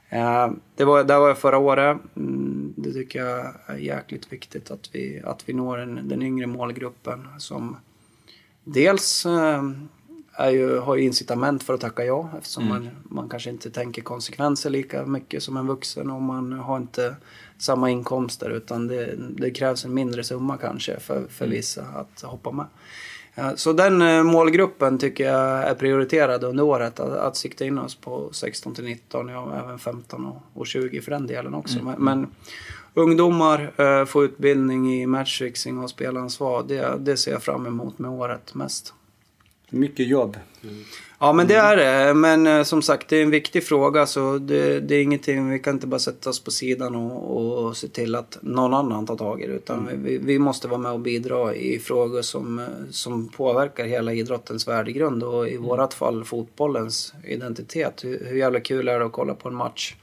Eh, 0.08 0.52
det 0.76 0.84
var, 0.84 1.04
där 1.04 1.18
var 1.18 1.28
jag 1.28 1.38
förra 1.38 1.58
året. 1.58 1.98
Mm, 2.16 2.74
det 2.76 2.92
tycker 2.92 3.24
jag 3.24 3.54
är 3.66 3.76
jäkligt 3.76 4.32
viktigt 4.32 4.70
att 4.70 4.90
vi, 4.92 5.22
att 5.24 5.48
vi 5.48 5.52
når 5.52 5.78
en, 5.78 6.08
den 6.08 6.22
yngre 6.22 6.46
målgruppen 6.46 7.28
som 7.38 7.76
dels 8.64 9.26
eh, 9.26 9.62
är 10.36 10.50
ju, 10.50 10.78
har 10.78 10.96
ju 10.96 11.02
incitament 11.02 11.62
för 11.62 11.74
att 11.74 11.80
tacka 11.80 12.04
ja 12.04 12.30
eftersom 12.38 12.62
mm. 12.62 12.84
man, 12.84 12.90
man 13.02 13.28
kanske 13.28 13.50
inte 13.50 13.70
tänker 13.70 14.02
konsekvenser 14.02 14.70
lika 14.70 15.06
mycket 15.06 15.42
som 15.42 15.56
en 15.56 15.66
vuxen 15.66 16.10
och 16.10 16.22
man 16.22 16.52
har 16.52 16.76
inte 16.76 17.16
samma 17.58 17.90
inkomster 17.90 18.50
utan 18.50 18.86
det, 18.86 19.14
det 19.16 19.50
krävs 19.50 19.84
en 19.84 19.94
mindre 19.94 20.24
summa 20.24 20.56
kanske 20.56 21.00
för, 21.00 21.26
för 21.28 21.44
mm. 21.44 21.56
vissa 21.56 21.82
att 21.82 22.22
hoppa 22.22 22.50
med. 22.50 22.66
Så 23.54 23.72
den 23.72 24.02
eh, 24.02 24.22
målgruppen 24.22 24.98
tycker 24.98 25.24
jag 25.24 25.62
är 25.62 25.74
prioriterad 25.74 26.44
under 26.44 26.64
året. 26.64 27.00
Att, 27.00 27.12
att 27.12 27.36
sikta 27.36 27.64
in 27.64 27.78
oss 27.78 27.94
på 27.94 28.28
16 28.32 28.74
till 28.74 28.84
19, 28.84 29.28
ja 29.28 29.62
även 29.64 29.78
15 29.78 30.26
och, 30.26 30.42
och 30.54 30.66
20 30.66 31.00
för 31.00 31.10
den 31.10 31.26
delen 31.26 31.54
också. 31.54 31.78
Mm. 31.78 31.94
Men, 31.98 32.04
men, 32.04 32.30
ungdomar 32.94 33.72
eh, 33.76 34.04
få 34.04 34.24
utbildning 34.24 34.94
i 34.94 35.06
matchfixing 35.06 35.78
och 35.78 35.90
spelansvar, 35.90 36.64
det, 36.68 36.96
det 36.98 37.16
ser 37.16 37.32
jag 37.32 37.42
fram 37.42 37.66
emot 37.66 37.98
med 37.98 38.10
året 38.10 38.54
mest. 38.54 38.94
Mycket 39.70 40.06
jobb. 40.06 40.38
Mm. 40.62 40.84
Ja 41.18 41.32
men 41.32 41.46
det 41.46 41.54
är 41.54 41.76
det. 41.76 42.14
Men 42.14 42.46
eh, 42.46 42.62
som 42.62 42.82
sagt 42.82 43.08
det 43.08 43.16
är 43.16 43.22
en 43.22 43.30
viktig 43.30 43.64
fråga 43.64 44.06
så 44.06 44.38
det, 44.38 44.80
det, 44.80 44.94
är 44.94 45.02
ingenting, 45.02 45.50
vi 45.50 45.58
kan 45.58 45.74
inte 45.74 45.86
bara 45.86 45.98
sätta 45.98 46.30
oss 46.30 46.44
på 46.44 46.50
sidan 46.50 46.96
och, 46.96 47.64
och 47.64 47.76
se 47.76 47.88
till 47.88 48.14
att 48.14 48.38
någon 48.42 48.74
annan 48.74 49.06
tar 49.06 49.16
tag 49.16 49.42
i 49.42 49.46
det. 49.46 49.52
Utan 49.52 49.88
mm. 49.88 50.04
vi, 50.04 50.18
vi, 50.18 50.38
måste 50.38 50.68
vara 50.68 50.78
med 50.78 50.92
och 50.92 51.00
bidra 51.00 51.54
i 51.54 51.78
frågor 51.78 52.22
som, 52.22 52.66
som 52.90 53.28
påverkar 53.28 53.84
hela 53.84 54.12
idrottens 54.12 54.68
värdegrund 54.68 55.22
och 55.22 55.48
i 55.48 55.54
mm. 55.54 55.62
vårat 55.62 55.94
fall 55.94 56.24
fotbollens 56.24 57.14
identitet. 57.24 58.04
Hur, 58.04 58.26
hur 58.26 58.36
jävla 58.36 58.60
kul 58.60 58.88
är 58.88 58.98
det 58.98 59.06
att 59.06 59.12
kolla 59.12 59.34
på 59.34 59.48
en 59.48 59.54
match 59.54 59.94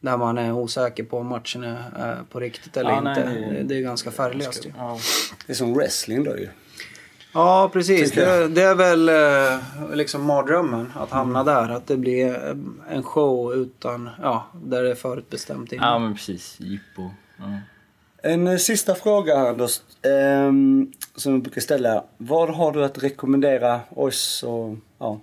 när 0.00 0.16
man 0.16 0.38
är 0.38 0.52
osäker 0.52 1.04
på 1.04 1.18
om 1.18 1.26
matchen 1.26 1.64
är 1.64 2.22
på 2.30 2.40
riktigt 2.40 2.76
eller 2.76 2.90
ja, 2.90 2.98
inte. 2.98 3.24
Nej, 3.24 3.50
det, 3.50 3.62
det, 3.62 3.76
är 3.76 3.80
ganska 3.80 4.10
färglöst 4.10 4.66
ju. 4.66 4.72
Ja. 4.76 4.98
Det 5.46 5.52
är 5.52 5.54
som 5.54 5.74
wrestling 5.74 6.24
då 6.24 6.38
ju. 6.38 6.48
Ja, 7.34 7.70
precis. 7.72 8.12
Det, 8.12 8.48
det, 8.48 8.62
är 8.62 8.74
väl 8.74 9.08
eh, 9.08 9.96
liksom 9.96 10.24
mardrömmen 10.24 10.92
att 10.96 11.10
hamna 11.10 11.40
mm. 11.40 11.54
där. 11.54 11.74
Att 11.76 11.86
det 11.86 11.96
blir 11.96 12.56
en 12.90 13.02
show 13.02 13.54
utan, 13.54 14.10
ja, 14.22 14.46
där 14.52 14.82
det 14.82 14.90
är 14.90 14.94
förutbestämt 14.94 15.72
innan. 15.72 15.92
Ja, 15.92 15.98
men 15.98 16.14
precis. 16.14 16.56
Jippo. 16.60 17.10
Ja. 17.36 17.44
En 18.30 18.46
eh, 18.46 18.56
sista 18.56 18.94
fråga 18.94 19.38
Anders. 19.38 19.80
Eh, 20.02 20.52
som 21.14 21.32
jag 21.32 21.42
brukar 21.42 21.60
ställa. 21.60 22.04
Vad 22.16 22.50
har 22.50 22.72
du 22.72 22.84
att 22.84 23.02
rekommendera 23.02 23.80
oss 23.90 24.42
och 24.42 24.76
ja, 24.98 25.20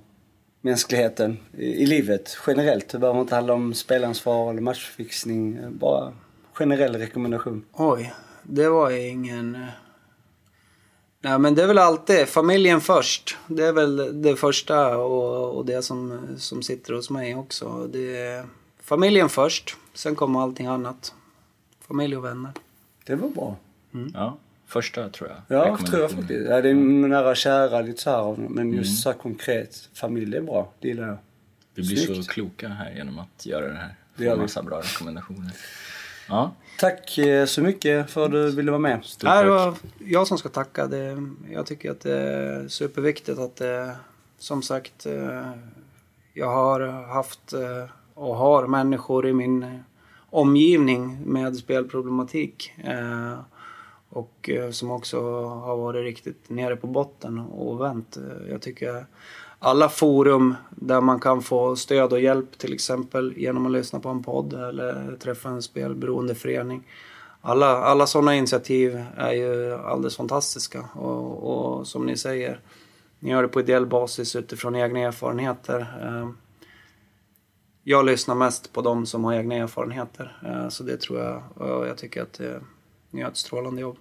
mänskligheten 0.62 1.38
i, 1.58 1.66
i 1.66 1.86
livet 1.86 2.38
generellt? 2.48 2.90
Det 2.90 3.00
behöver 3.00 3.22
inte 3.22 3.36
handla 3.36 3.54
om 3.54 3.74
spelansvar 3.74 4.50
eller 4.52 4.62
matchfixning. 4.62 5.60
Bara 5.70 6.14
generell 6.54 6.96
rekommendation. 6.96 7.66
Oj, 7.74 8.14
det 8.44 8.70
var 8.70 8.92
ingen 8.92 9.56
eh, 9.56 9.62
Nej 11.22 11.40
men 11.40 11.56
det 11.56 11.64
är 11.64 11.68
väl 11.68 11.78
alltid 11.78 12.28
familjen 12.28 12.82
först. 12.82 13.38
Det 13.48 13.66
är 13.66 13.74
väl 13.74 14.22
det 14.22 14.36
första 14.36 14.98
och, 14.98 15.58
och 15.58 15.66
det 15.66 15.82
som, 15.82 16.20
som 16.38 16.64
sitter 16.64 16.94
hos 16.94 17.10
mig 17.10 17.36
också. 17.36 17.88
Det 17.94 18.18
är 18.18 18.46
familjen 18.82 19.30
först, 19.30 19.76
sen 19.94 20.16
kommer 20.16 20.42
allting 20.42 20.68
annat. 20.68 21.14
Familj 21.88 22.18
och 22.18 22.26
vänner. 22.26 22.52
Det 23.06 23.16
var 23.16 23.30
bra. 23.30 23.58
Mm. 23.94 24.12
Ja, 24.14 24.38
första 24.68 25.10
tror 25.10 25.30
jag. 25.30 25.58
Ja, 25.58 25.78
tror 25.78 26.02
jag 26.02 26.12
faktiskt. 26.12 26.50
Ja, 26.50 26.62
det 26.62 26.70
är 26.70 26.74
nära 26.74 27.30
och 27.30 27.38
kära 27.38 27.82
lite 27.82 28.02
så 28.02 28.10
här, 28.10 28.36
men 28.50 28.74
just 28.74 28.88
mm. 28.88 28.96
så 28.96 29.12
här 29.12 29.18
konkret. 29.18 29.90
Familj 29.94 30.38
är 30.38 30.42
bra, 30.42 30.72
det 30.80 30.88
gillar 30.88 31.08
jag. 31.08 31.18
Vi 31.74 31.88
blir 31.88 31.98
Snyggt. 31.98 32.26
så 32.26 32.32
kloka 32.32 32.68
här 32.68 32.92
genom 32.96 33.20
att 33.20 33.46
göra 33.46 33.68
det 33.68 33.78
här. 33.78 33.96
Det 34.16 34.24
gör 34.24 34.36
vi. 34.36 34.42
massa 34.42 34.64
bra 34.64 34.82
rekommendationer. 34.82 35.52
Ja. 36.32 36.52
Tack 36.80 37.18
eh, 37.18 37.46
så 37.46 37.62
mycket 37.62 38.10
för 38.10 38.26
att 38.26 38.32
du 38.32 38.52
ville 38.52 38.72
vara 38.72 38.80
med. 38.80 39.06
Stort 39.06 39.30
det 39.30 39.50
var 39.50 39.74
jag 40.00 40.28
som 40.28 40.38
ska 40.38 40.50
tacka. 40.50 40.88
Det, 40.88 41.28
jag 41.52 41.66
tycker 41.66 41.92
att 41.92 42.00
det 42.00 42.18
är 42.18 42.68
superviktigt 42.68 43.40
att 43.40 43.56
det, 43.56 43.96
som 44.38 44.62
sagt, 44.62 45.06
eh, 45.06 45.52
jag 46.34 46.50
har 46.50 46.80
haft 47.14 47.54
eh, 47.54 47.86
och 48.14 48.36
har 48.36 48.68
människor 48.68 49.28
i 49.28 49.34
min 49.34 49.84
omgivning 50.30 51.20
med 51.26 51.56
spelproblematik. 51.56 52.74
Och 54.10 54.50
som 54.72 54.92
också 54.92 55.44
har 55.46 55.78
varit 55.78 56.04
riktigt 56.04 56.50
nere 56.50 56.76
på 56.76 56.88
botten 56.88 57.40
och 57.40 57.82
vänt. 57.82 58.18
Jag 58.50 58.62
tycker 58.62 59.06
alla 59.64 59.90
forum 59.90 60.56
där 60.70 61.02
man 61.02 61.20
kan 61.20 61.42
få 61.42 61.76
stöd 61.76 62.14
och 62.14 62.20
hjälp 62.20 62.58
till 62.58 62.74
exempel 62.74 63.34
genom 63.38 63.66
att 63.66 63.72
lyssna 63.72 64.00
på 64.00 64.10
en 64.10 64.24
podd 64.24 64.54
eller 64.54 65.18
träffa 65.20 65.50
en 65.50 65.62
spelberoende 65.62 66.36
förening. 66.36 66.88
Alla, 67.42 67.78
alla 67.78 68.08
sådana 68.08 68.36
initiativ 68.36 69.04
är 69.18 69.32
ju 69.32 69.74
alldeles 69.74 70.18
fantastiska 70.18 70.86
och, 70.94 71.78
och, 71.78 71.88
som 71.88 72.06
ni 72.06 72.18
säger, 72.18 72.60
ni 73.20 73.30
gör 73.32 73.42
det 73.42 73.48
på 73.48 73.60
ideell 73.60 73.86
basis 73.86 74.36
utifrån 74.36 74.76
egna 74.76 75.00
erfarenheter. 75.00 75.80
Eh, 76.02 76.30
jag 77.84 78.06
lyssnar 78.06 78.36
mest 78.36 78.74
på 78.74 78.82
de 78.82 79.06
som 79.06 79.24
har 79.24 79.34
egna 79.34 79.56
erfarenheter 79.56 80.38
eh, 80.46 80.70
så 80.70 80.84
det 80.84 81.02
tror 81.02 81.20
jag 81.20 81.44
och 81.56 81.88
jag 81.88 81.98
tycker 81.98 82.22
att 82.22 82.42
ni 83.10 83.22
gör 83.22 83.28
ett 83.28 83.38
strålande 83.38 83.82
jobb. 83.82 83.98